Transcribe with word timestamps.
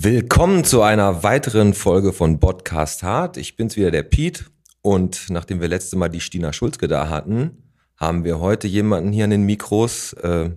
Willkommen 0.00 0.62
zu 0.62 0.82
einer 0.82 1.24
weiteren 1.24 1.74
Folge 1.74 2.12
von 2.12 2.38
Podcast 2.38 3.02
Hart. 3.02 3.36
Ich 3.36 3.56
bin's 3.56 3.76
wieder, 3.76 3.90
der 3.90 4.04
Piet. 4.04 4.48
Und 4.80 5.26
nachdem 5.28 5.60
wir 5.60 5.66
letzte 5.66 5.96
Mal 5.96 6.08
die 6.08 6.20
Stina 6.20 6.52
Schulzke 6.52 6.86
da 6.86 7.08
hatten, 7.08 7.72
haben 7.96 8.22
wir 8.22 8.38
heute 8.38 8.68
jemanden 8.68 9.10
hier 9.10 9.24
an 9.24 9.30
den 9.30 9.42
Mikros. 9.42 10.12
Äh, 10.12 10.50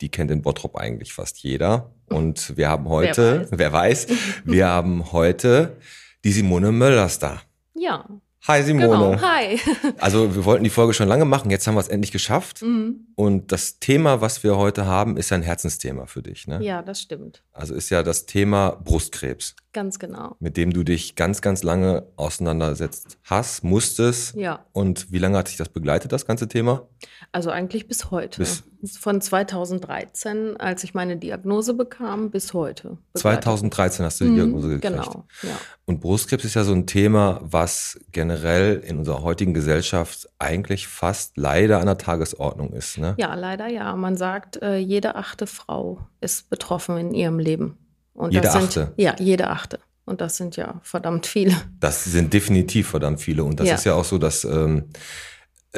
die 0.00 0.08
kennt 0.08 0.30
in 0.30 0.40
Bottrop 0.40 0.76
eigentlich 0.76 1.12
fast 1.12 1.42
jeder. 1.42 1.94
Und 2.08 2.56
wir 2.56 2.70
haben 2.70 2.88
heute, 2.88 3.46
wer 3.50 3.74
weiß, 3.74 4.06
wer 4.08 4.16
weiß 4.16 4.42
wir 4.46 4.68
haben 4.68 5.12
heute 5.12 5.76
die 6.24 6.32
Simone 6.32 6.72
Möllers 6.72 7.18
da. 7.18 7.42
Ja. 7.74 8.06
Hi 8.48 8.62
Simone. 8.62 8.88
Genau, 8.88 9.20
hi. 9.20 9.60
Also 9.98 10.34
wir 10.34 10.44
wollten 10.44 10.64
die 10.64 10.70
Folge 10.70 10.94
schon 10.94 11.08
lange 11.08 11.26
machen, 11.26 11.50
jetzt 11.50 11.66
haben 11.66 11.74
wir 11.74 11.80
es 11.80 11.88
endlich 11.88 12.10
geschafft. 12.10 12.62
Mhm. 12.62 13.06
Und 13.14 13.52
das 13.52 13.80
Thema, 13.80 14.22
was 14.22 14.42
wir 14.42 14.56
heute 14.56 14.86
haben, 14.86 15.16
ist 15.18 15.30
ein 15.32 15.42
Herzensthema 15.42 16.06
für 16.06 16.22
dich. 16.22 16.46
Ne? 16.46 16.62
Ja, 16.62 16.82
das 16.82 17.02
stimmt. 17.02 17.42
Also 17.52 17.74
ist 17.74 17.90
ja 17.90 18.02
das 18.02 18.24
Thema 18.24 18.70
Brustkrebs, 18.82 19.56
Ganz 19.72 19.98
genau. 19.98 20.36
mit 20.40 20.56
dem 20.56 20.72
du 20.72 20.82
dich 20.82 21.14
ganz, 21.14 21.40
ganz 21.42 21.62
lange 21.62 22.04
auseinandersetzt 22.16 23.18
hast, 23.24 23.62
musstest. 23.62 24.34
Ja, 24.34 24.66
Und 24.72 25.12
wie 25.12 25.18
lange 25.18 25.38
hat 25.38 25.48
sich 25.48 25.56
das 25.56 25.68
begleitet, 25.68 26.10
das 26.12 26.26
ganze 26.26 26.48
Thema? 26.48 26.88
also 27.32 27.50
eigentlich 27.50 27.86
bis 27.86 28.10
heute. 28.10 28.38
Bis- 28.40 28.64
Von 28.98 29.20
2013, 29.20 30.56
als 30.58 30.84
ich 30.84 30.94
meine 30.94 31.16
Diagnose 31.16 31.74
bekam, 31.74 32.30
bis 32.30 32.54
heute. 32.54 32.98
begleitet. 33.12 33.44
2013 33.44 34.04
hast 34.04 34.20
du 34.20 34.24
die 34.24 34.30
Mhm, 34.30 34.36
Diagnose 34.36 34.68
gekriegt. 34.68 34.82
Genau, 34.96 35.24
ja. 35.42 35.56
Und 35.86 36.00
Brustkrebs 36.00 36.44
ist 36.44 36.54
ja 36.54 36.64
so 36.64 36.72
ein 36.72 36.86
Thema, 36.86 37.40
was 37.42 38.00
generell 38.12 38.78
in 38.78 38.98
unserer 38.98 39.22
heutigen 39.22 39.54
Gesellschaft 39.54 40.28
eigentlich 40.38 40.88
fast 40.88 41.36
leider 41.36 41.78
an 41.80 41.86
der 41.86 41.98
Tagesordnung 41.98 42.72
ist. 42.72 42.98
Ne? 42.98 43.14
Ja, 43.18 43.34
leider 43.34 43.68
ja. 43.68 43.94
Man 43.96 44.16
sagt, 44.16 44.60
äh, 44.62 44.76
jede 44.78 45.14
achte 45.14 45.46
Frau 45.46 46.00
ist 46.20 46.48
betroffen 46.50 46.96
in 46.96 47.14
ihrem 47.14 47.38
Leben. 47.38 47.76
Und 48.14 48.32
Jede 48.32 48.42
das 48.44 48.52
sind, 48.54 48.64
achte? 48.64 48.92
Ja, 48.96 49.14
jede 49.18 49.48
achte. 49.48 49.78
Und 50.04 50.20
das 50.20 50.36
sind 50.36 50.56
ja 50.56 50.80
verdammt 50.82 51.26
viele. 51.26 51.54
Das 51.78 52.04
sind 52.04 52.32
definitiv 52.32 52.88
verdammt 52.88 53.20
viele. 53.20 53.44
Und 53.44 53.60
das 53.60 53.68
Ja. 53.68 53.74
ist 53.74 53.84
ja 53.84 53.94
auch 53.94 54.04
so, 54.04 54.18
dass 54.18 54.44
ähm, 54.44 54.86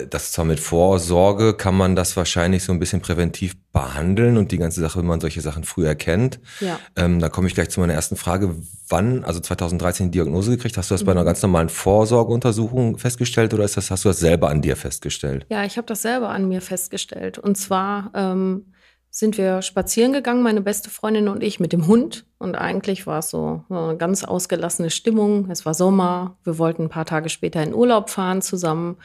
das 0.08 0.33
zwar 0.33 0.47
mit 0.47 0.58
Vorsorge 0.58 1.53
kann 1.53 1.75
man 1.77 1.94
das 1.94 2.16
wahrscheinlich 2.16 2.64
so 2.64 2.72
ein 2.72 2.78
bisschen 2.78 3.03
präventiv 3.03 3.55
behandeln 3.72 4.38
und 4.38 4.50
die 4.50 4.56
ganze 4.56 4.80
Sache, 4.80 4.98
wenn 5.00 5.06
man 5.06 5.20
solche 5.20 5.42
Sachen 5.42 5.64
früh 5.64 5.86
erkennt. 5.86 6.41
Ja. 6.60 6.78
Ähm, 6.97 7.19
da 7.20 7.28
komme 7.28 7.47
ich 7.47 7.55
gleich 7.55 7.69
zu 7.69 7.78
meiner 7.80 7.92
ersten 7.92 8.16
Frage. 8.16 8.56
Wann, 8.88 9.22
also 9.22 9.41
2013 9.41 10.06
die 10.10 10.12
Diagnose 10.19 10.53
gekriegt, 10.53 10.78
hast 10.78 10.91
du 10.91 10.94
das 10.94 11.05
bei 11.05 11.12
Mhm. 11.12 11.19
einer 11.19 11.25
ganz 11.27 11.42
normalen 11.42 11.69
Vorsorgeuntersuchung 11.69 12.97
festgestellt 12.97 13.53
oder 13.53 13.64
ist 13.64 13.77
das, 13.77 13.91
hast 13.91 14.05
du 14.06 14.08
das 14.08 14.19
selber 14.19 14.48
an 14.48 14.62
dir 14.62 14.77
festgestellt? 14.77 15.44
Ja, 15.50 15.64
ich 15.64 15.77
habe 15.77 15.86
das 15.86 16.00
selber 16.00 16.30
an 16.30 16.48
mir 16.48 16.62
festgestellt. 16.62 17.36
Und 17.38 17.56
zwar 17.58 18.10
ähm, 18.14 18.72
sind 19.14 19.36
wir 19.36 19.60
spazieren 19.60 20.14
gegangen, 20.14 20.42
meine 20.42 20.62
beste 20.62 20.88
Freundin 20.88 21.28
und 21.28 21.42
ich, 21.42 21.60
mit 21.60 21.74
dem 21.74 21.86
Hund. 21.86 22.24
Und 22.38 22.56
eigentlich 22.56 23.06
war 23.06 23.19
es 23.19 23.28
so 23.28 23.62
eine 23.69 23.98
ganz 23.98 24.24
ausgelassene 24.24 24.88
Stimmung. 24.88 25.50
Es 25.50 25.66
war 25.66 25.74
Sommer. 25.74 26.38
Wir 26.44 26.56
wollten 26.56 26.84
ein 26.84 26.88
paar 26.88 27.04
Tage 27.04 27.28
später 27.28 27.62
in 27.62 27.74
Urlaub 27.74 28.08
fahren 28.08 28.41
zusammen. 28.41 28.96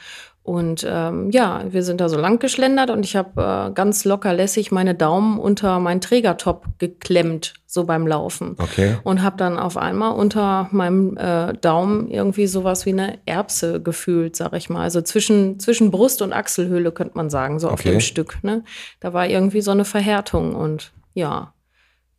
Und 0.48 0.88
ähm, 0.90 1.30
ja, 1.31 1.62
wir 1.67 1.84
sind 1.84 2.00
da 2.00 2.08
so 2.08 2.17
lang 2.17 2.40
geschlendert 2.40 2.90
und 2.90 3.03
ich 3.03 3.17
habe 3.17 3.67
äh, 3.70 3.73
ganz 3.73 4.06
locker 4.06 4.31
lässig 4.34 4.72
meine 4.72 4.95
Daumen 4.95 5.39
unter 5.39 5.78
meinen 5.81 6.00
Trägertop 6.00 6.64
geklemmt, 6.80 7.56
so 7.66 7.84
beim 7.84 8.08
Laufen 8.08 8.56
Okay. 8.58 8.95
und 9.04 9.23
habe 9.23 9.36
dann 9.36 9.59
auf 9.59 9.76
einmal 9.76 10.14
unter 10.16 10.70
meinem 10.72 11.17
äh, 11.17 11.52
Daumen 11.56 12.09
irgendwie 12.09 12.48
sowas 12.48 12.86
wie 12.86 12.92
eine 12.94 13.17
Erbse 13.26 13.81
gefühlt, 13.81 14.38
sag 14.38 14.54
ich 14.54 14.70
mal. 14.70 14.84
Also 14.84 15.02
zwischen, 15.02 15.59
zwischen 15.59 15.92
Brust 15.92 16.22
und 16.22 16.31
Achselhöhle 16.31 16.94
könnte 16.94 17.17
man 17.17 17.30
sagen, 17.30 17.59
so 17.59 17.67
auf 17.67 17.82
Okay. 17.82 17.92
dem 17.92 18.00
Stück. 18.00 18.42
Ne? 18.42 18.64
Da 19.02 19.11
war 19.11 19.28
irgendwie 19.28 19.59
so 19.59 19.72
eine 19.72 19.84
Verhärtung 19.84 20.56
und 20.56 20.94
ja, 21.14 21.54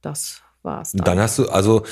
das 0.02 0.42
war's. 0.62 0.92
Und 0.92 1.08
dann 1.08 1.18
hast 1.18 1.38
du, 1.38 1.48
also 1.48 1.82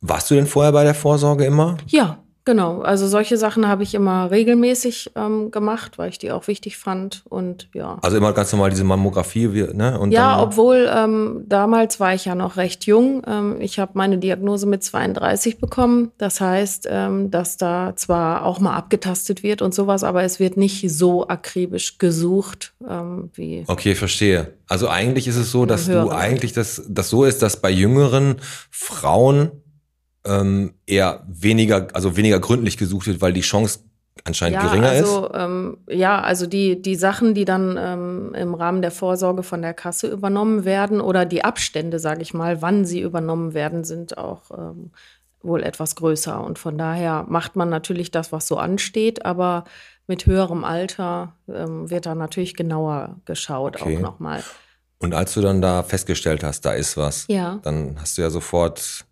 warst 0.00 0.30
du 0.30 0.36
denn 0.36 0.46
vorher 0.46 0.72
bei 0.72 0.84
der 0.84 0.94
Vorsorge 0.94 1.44
immer? 1.44 1.76
ja, 1.86 2.16
genau. 2.44 2.80
Also 2.80 3.06
solche 3.06 3.36
Sachen 3.36 3.68
habe 3.68 3.82
ich 3.82 3.94
immer 3.94 4.30
regelmäßig 4.30 5.12
ähm, 5.16 5.50
gemacht, 5.50 5.98
weil 5.98 6.10
ich 6.10 6.18
die 6.18 6.32
auch 6.32 6.48
wichtig 6.48 6.76
fand 6.76 7.22
und 7.28 7.68
ja. 7.74 7.98
Also 8.02 8.16
immer 8.16 8.32
ganz 8.32 8.52
normal 8.52 8.70
diese 8.70 8.84
Mammographie, 8.84 9.48
ne? 9.72 9.98
Und 9.98 10.12
Ja, 10.12 10.42
obwohl 10.42 10.90
ähm, 10.94 11.44
damals 11.46 12.00
war 12.00 12.14
ich 12.14 12.24
ja 12.24 12.34
noch 12.34 12.56
recht 12.56 12.86
jung. 12.86 13.22
Ähm, 13.26 13.60
ich 13.60 13.78
habe 13.78 13.92
meine 13.94 14.18
Diagnose 14.18 14.66
mit 14.66 14.82
32 14.82 15.58
bekommen. 15.58 16.12
Das 16.18 16.40
heißt, 16.40 16.88
ähm, 16.90 17.30
dass 17.30 17.56
da 17.56 17.94
zwar 17.96 18.44
auch 18.44 18.60
mal 18.60 18.76
abgetastet 18.76 19.42
wird 19.42 19.62
und 19.62 19.74
sowas, 19.74 20.04
aber 20.04 20.22
es 20.22 20.40
wird 20.40 20.56
nicht 20.56 20.90
so 20.90 21.28
akribisch 21.28 21.98
gesucht 21.98 22.74
ähm, 22.88 23.30
wie. 23.34 23.64
Okay, 23.66 23.94
verstehe. 23.94 24.54
Also 24.68 24.88
eigentlich 24.88 25.28
ist 25.28 25.36
es 25.36 25.50
so, 25.50 25.66
dass 25.66 25.86
du 25.86 26.10
eigentlich 26.10 26.52
das, 26.52 26.82
das 26.88 27.10
so 27.10 27.24
ist, 27.24 27.42
dass 27.42 27.60
bei 27.60 27.70
jüngeren 27.70 28.36
Frauen 28.70 29.61
ähm, 30.24 30.74
eher 30.86 31.24
weniger, 31.26 31.88
also 31.94 32.16
weniger 32.16 32.38
gründlich 32.40 32.76
gesucht 32.76 33.06
wird, 33.06 33.20
weil 33.20 33.32
die 33.32 33.40
Chance 33.40 33.80
anscheinend 34.24 34.56
ja, 34.62 34.68
geringer 34.68 34.92
ist. 34.92 35.00
also, 35.08 35.30
Ähm, 35.34 35.78
ja, 35.88 36.20
also 36.20 36.46
die, 36.46 36.80
die 36.80 36.94
Sachen, 36.96 37.34
die 37.34 37.44
dann 37.44 37.76
ähm, 37.80 38.34
im 38.34 38.54
Rahmen 38.54 38.82
der 38.82 38.90
Vorsorge 38.90 39.42
von 39.42 39.62
der 39.62 39.74
Kasse 39.74 40.08
übernommen 40.08 40.64
werden 40.64 41.00
oder 41.00 41.24
die 41.24 41.44
Abstände, 41.44 41.98
sage 41.98 42.22
ich 42.22 42.34
mal, 42.34 42.62
wann 42.62 42.84
sie 42.84 43.00
übernommen 43.00 43.54
werden, 43.54 43.84
sind 43.84 44.18
auch 44.18 44.42
ähm, 44.56 44.90
wohl 45.42 45.62
etwas 45.64 45.96
größer. 45.96 46.42
Und 46.44 46.58
von 46.58 46.78
daher 46.78 47.24
macht 47.28 47.56
man 47.56 47.68
natürlich 47.68 48.10
das, 48.12 48.30
was 48.30 48.46
so 48.46 48.58
ansteht, 48.58 49.24
aber 49.24 49.64
mit 50.06 50.26
höherem 50.26 50.62
Alter 50.62 51.34
ähm, 51.48 51.90
wird 51.90 52.06
da 52.06 52.14
natürlich 52.14 52.54
genauer 52.54 53.16
geschaut 53.24 53.80
Okay. 53.80 53.96
auch 53.96 54.00
nochmal. 54.00 54.44
Und 54.98 55.14
als 55.14 55.34
du 55.34 55.40
dann 55.40 55.60
da 55.60 55.82
festgestellt 55.82 56.44
hast, 56.44 56.64
da 56.64 56.72
ist 56.74 56.96
was, 56.96 57.24
Ja. 57.28 57.58
dann 57.62 57.96
hast 58.00 58.18
du 58.18 58.22
ja 58.22 58.30
sofort, 58.30 59.04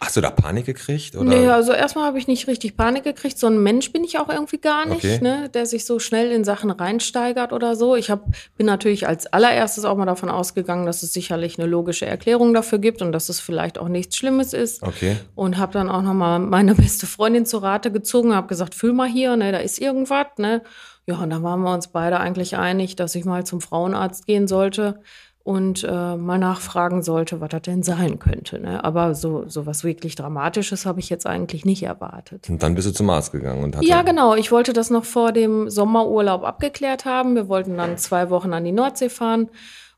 hast 0.00 0.16
du 0.16 0.20
da 0.20 0.30
Panik 0.30 0.66
gekriegt? 0.66 1.16
Oder? 1.16 1.24
Nee, 1.24 1.48
also 1.48 1.72
erstmal 1.72 2.04
habe 2.04 2.18
ich 2.18 2.26
nicht 2.28 2.46
richtig 2.46 2.76
Panik 2.76 3.04
gekriegt. 3.04 3.38
So 3.38 3.46
ein 3.48 3.62
Mensch 3.62 3.92
bin 3.92 4.04
ich 4.04 4.18
auch 4.18 4.28
irgendwie 4.28 4.58
gar 4.58 4.86
nicht, 4.86 5.04
Okay. 5.04 5.18
ne, 5.20 5.48
der 5.48 5.66
sich 5.66 5.84
so 5.84 5.98
schnell 5.98 6.30
in 6.30 6.44
Sachen 6.44 6.70
reinsteigert 6.70 7.52
oder 7.52 7.76
so. 7.76 7.96
Ich 7.96 8.10
hab, 8.10 8.24
bin 8.56 8.66
natürlich 8.66 9.08
als 9.08 9.26
allererstes 9.26 9.84
auch 9.84 9.96
mal 9.96 10.06
davon 10.06 10.28
ausgegangen, 10.28 10.86
dass 10.86 11.02
es 11.02 11.12
sicherlich 11.12 11.58
eine 11.58 11.68
logische 11.68 12.06
Erklärung 12.06 12.54
dafür 12.54 12.78
gibt 12.78 13.02
und 13.02 13.12
dass 13.12 13.28
es 13.28 13.40
vielleicht 13.40 13.78
auch 13.78 13.88
nichts 13.88 14.16
Schlimmes 14.16 14.52
ist. 14.52 14.82
Okay. 14.82 15.16
Und 15.34 15.58
habe 15.58 15.72
dann 15.72 15.88
auch 15.88 16.02
noch 16.02 16.14
mal 16.14 16.38
meine 16.38 16.74
beste 16.74 17.06
Freundin 17.06 17.46
zu 17.46 17.58
Rate 17.58 17.90
gezogen, 17.90 18.34
habe 18.34 18.46
gesagt, 18.48 18.74
fühl 18.74 18.92
mal 18.92 19.08
hier, 19.08 19.36
ne, 19.36 19.52
da 19.52 19.58
ist 19.58 19.78
irgendwas, 19.80 20.26
ne. 20.38 20.62
Ja, 21.08 21.18
und 21.18 21.30
da 21.30 21.40
waren 21.40 21.60
wir 21.60 21.72
uns 21.72 21.88
beide 21.88 22.18
eigentlich 22.18 22.56
einig, 22.56 22.96
dass 22.96 23.14
ich 23.14 23.24
mal 23.24 23.44
zum 23.44 23.60
Frauenarzt 23.60 24.26
gehen 24.26 24.48
sollte 24.48 25.00
und 25.46 25.84
äh, 25.84 26.16
mal 26.16 26.38
nachfragen 26.38 27.04
sollte, 27.04 27.40
was 27.40 27.50
das 27.50 27.62
denn 27.62 27.84
sein 27.84 28.18
könnte. 28.18 28.58
Ne? 28.58 28.82
Aber 28.82 29.14
so, 29.14 29.44
so 29.46 29.64
was 29.64 29.84
wirklich 29.84 30.16
Dramatisches 30.16 30.84
habe 30.86 30.98
ich 30.98 31.08
jetzt 31.08 31.24
eigentlich 31.24 31.64
nicht 31.64 31.84
erwartet. 31.84 32.50
Und 32.50 32.64
dann 32.64 32.74
bist 32.74 32.88
du 32.88 32.92
zum 32.92 33.08
Arzt 33.10 33.30
gegangen 33.30 33.62
und 33.62 33.76
hast 33.76 33.86
Ja, 33.86 34.02
genau. 34.02 34.34
Ich 34.34 34.50
wollte 34.50 34.72
das 34.72 34.90
noch 34.90 35.04
vor 35.04 35.30
dem 35.30 35.70
Sommerurlaub 35.70 36.42
abgeklärt 36.42 37.04
haben. 37.04 37.36
Wir 37.36 37.48
wollten 37.48 37.76
dann 37.76 37.96
zwei 37.96 38.28
Wochen 38.28 38.52
an 38.54 38.64
die 38.64 38.72
Nordsee 38.72 39.08
fahren 39.08 39.48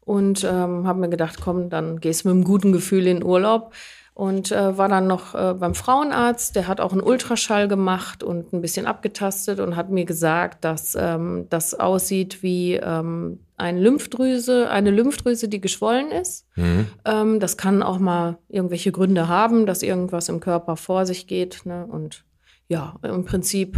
und 0.05 0.45
ähm, 0.45 0.87
haben 0.87 1.01
mir 1.01 1.09
gedacht, 1.09 1.41
komm, 1.41 1.71
dann 1.71 1.99
gehst 1.99 2.25
du 2.25 2.29
mit 2.29 2.35
einem 2.35 2.45
guten 2.45 2.73
Gefühl 2.73 3.07
in 3.07 3.25
Urlaub. 3.25 3.73
Und 4.13 4.53
äh, 4.53 4.77
war 4.77 4.91
dann 4.91 5.07
noch 5.07 5.35
äh, 5.35 5.55
beim 5.55 5.75
Frauenarzt, 5.75 6.57
der 6.57 6.69
hat 6.69 6.79
auch 6.79 6.93
einen 6.93 7.01
Ultraschall 7.01 7.69
gemacht 7.69 8.23
und 8.23 8.53
ein 8.53 8.61
bisschen 8.61 8.85
abgetastet 8.85 9.61
und 9.61 9.77
hat 9.77 9.89
mir 9.89 10.05
gesagt, 10.05 10.65
dass 10.65 10.95
ähm, 10.95 11.47
das 11.49 11.73
aussieht 11.73 12.43
wie 12.43 12.75
ähm, 12.75 13.39
eine 13.59 13.81
Lymphdrüse, 13.81 14.71
eine 14.71 14.91
Lymphdrüse, 14.91 15.49
die 15.49 15.61
geschwollen 15.61 16.11
ist. 16.11 16.47
Mhm. 16.57 16.87
Ähm, 17.05 17.41
das 17.41 17.57
kann 17.57 17.83
auch 17.83 17.99
mal 17.99 18.39
irgendwelche 18.49 18.93
Gründe 18.93 19.29
haben, 19.29 19.67
dass 19.67 19.83
irgendwas 19.83 20.29
im 20.29 20.41
Körper 20.41 20.77
vor 20.77 21.05
sich 21.05 21.27
geht. 21.27 21.67
Ne? 21.67 21.87
Und 21.87 22.25
ja, 22.69 22.97
im 23.03 23.25
Prinzip 23.25 23.77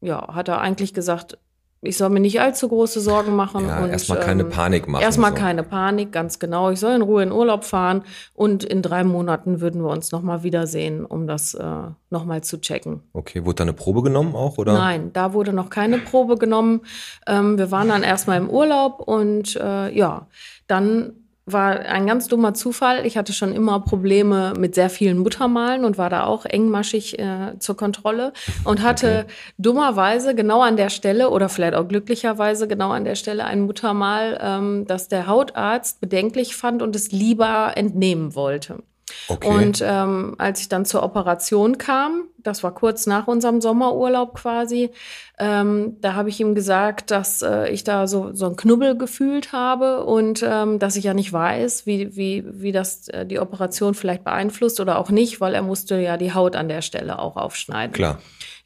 ja, 0.00 0.34
hat 0.34 0.48
er 0.48 0.60
eigentlich 0.60 0.94
gesagt, 0.94 1.38
ich 1.82 1.96
soll 1.96 2.10
mir 2.10 2.20
nicht 2.20 2.40
allzu 2.40 2.68
große 2.68 3.00
Sorgen 3.00 3.34
machen. 3.34 3.66
Ja, 3.66 3.82
und, 3.82 3.90
erstmal 3.90 4.20
keine 4.20 4.42
ähm, 4.42 4.50
Panik 4.50 4.86
machen. 4.86 5.02
Erstmal 5.02 5.30
so. 5.30 5.38
keine 5.38 5.62
Panik, 5.62 6.12
ganz 6.12 6.38
genau. 6.38 6.70
Ich 6.70 6.78
soll 6.78 6.94
in 6.94 7.00
Ruhe 7.00 7.22
in 7.22 7.32
Urlaub 7.32 7.64
fahren 7.64 8.02
und 8.34 8.64
in 8.64 8.82
drei 8.82 9.02
Monaten 9.02 9.62
würden 9.62 9.82
wir 9.82 9.88
uns 9.88 10.12
nochmal 10.12 10.42
wiedersehen, 10.42 11.06
um 11.06 11.26
das 11.26 11.54
äh, 11.54 11.64
nochmal 12.10 12.42
zu 12.42 12.60
checken. 12.60 13.02
Okay, 13.14 13.46
wurde 13.46 13.56
da 13.56 13.64
eine 13.64 13.72
Probe 13.72 14.02
genommen 14.02 14.34
auch, 14.34 14.58
oder? 14.58 14.74
Nein, 14.74 15.10
da 15.14 15.32
wurde 15.32 15.54
noch 15.54 15.70
keine 15.70 15.98
Probe 15.98 16.36
genommen. 16.36 16.82
Ähm, 17.26 17.56
wir 17.56 17.70
waren 17.70 17.88
dann 17.88 18.02
erstmal 18.02 18.36
im 18.36 18.50
Urlaub 18.50 19.00
und 19.00 19.56
äh, 19.56 19.96
ja, 19.96 20.26
dann 20.66 21.19
war 21.52 21.80
ein 21.80 22.06
ganz 22.06 22.28
dummer 22.28 22.54
Zufall. 22.54 23.06
Ich 23.06 23.16
hatte 23.16 23.32
schon 23.32 23.52
immer 23.52 23.80
Probleme 23.80 24.52
mit 24.58 24.74
sehr 24.74 24.90
vielen 24.90 25.18
Muttermalen 25.18 25.84
und 25.84 25.98
war 25.98 26.10
da 26.10 26.24
auch 26.24 26.44
engmaschig 26.44 27.18
äh, 27.18 27.58
zur 27.58 27.76
Kontrolle 27.76 28.32
und 28.64 28.82
hatte 28.82 29.26
dummerweise 29.58 30.34
genau 30.34 30.62
an 30.62 30.76
der 30.76 30.90
Stelle 30.90 31.30
oder 31.30 31.48
vielleicht 31.48 31.74
auch 31.74 31.88
glücklicherweise 31.88 32.68
genau 32.68 32.90
an 32.90 33.04
der 33.04 33.14
Stelle 33.14 33.44
ein 33.44 33.62
Muttermal, 33.62 34.38
ähm, 34.42 34.84
das 34.86 35.08
der 35.08 35.26
Hautarzt 35.26 36.00
bedenklich 36.00 36.56
fand 36.56 36.82
und 36.82 36.96
es 36.96 37.12
lieber 37.12 37.72
entnehmen 37.76 38.34
wollte. 38.34 38.82
Okay. 39.28 39.48
Und 39.48 39.82
ähm, 39.84 40.34
als 40.38 40.60
ich 40.60 40.68
dann 40.68 40.84
zur 40.84 41.02
Operation 41.02 41.78
kam, 41.78 42.28
das 42.38 42.62
war 42.62 42.74
kurz 42.74 43.06
nach 43.06 43.26
unserem 43.28 43.60
Sommerurlaub 43.60 44.34
quasi, 44.34 44.90
ähm, 45.38 45.96
da 46.00 46.14
habe 46.14 46.28
ich 46.28 46.40
ihm 46.40 46.54
gesagt, 46.54 47.10
dass 47.10 47.42
äh, 47.42 47.68
ich 47.70 47.84
da 47.84 48.06
so, 48.06 48.30
so 48.32 48.46
ein 48.46 48.56
Knubbel 48.56 48.96
gefühlt 48.96 49.52
habe 49.52 50.04
und 50.04 50.44
ähm, 50.46 50.78
dass 50.78 50.96
ich 50.96 51.04
ja 51.04 51.14
nicht 51.14 51.32
weiß, 51.32 51.86
wie, 51.86 52.16
wie, 52.16 52.44
wie 52.46 52.72
das 52.72 53.08
äh, 53.08 53.26
die 53.26 53.38
Operation 53.38 53.94
vielleicht 53.94 54.24
beeinflusst 54.24 54.80
oder 54.80 54.98
auch 54.98 55.10
nicht, 55.10 55.40
weil 55.40 55.54
er 55.54 55.62
musste 55.62 55.98
ja 55.98 56.16
die 56.16 56.34
Haut 56.34 56.56
an 56.56 56.68
der 56.68 56.82
Stelle 56.82 57.18
auch 57.18 57.36
aufschneiden. 57.36 57.92
Klar. 57.92 58.18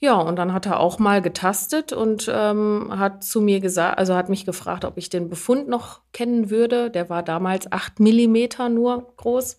Ja, 0.05 0.17
und 0.17 0.37
dann 0.37 0.53
hat 0.53 0.67
er 0.67 0.81
auch 0.81 0.99
mal 0.99 1.23
getastet 1.23 1.95
und 1.95 2.31
ähm, 2.31 2.89
hat 2.91 3.25
zu 3.25 3.41
mir 3.41 3.61
gesagt, 3.61 3.97
also 3.97 4.15
hat 4.15 4.29
mich 4.29 4.45
gefragt, 4.45 4.85
ob 4.85 4.99
ich 4.99 5.09
den 5.09 5.31
Befund 5.31 5.67
noch 5.67 6.01
kennen 6.13 6.51
würde. 6.51 6.91
Der 6.91 7.09
war 7.09 7.23
damals 7.23 7.73
acht 7.73 8.01
Millimeter 8.01 8.69
nur 8.69 9.15
groß. 9.17 9.57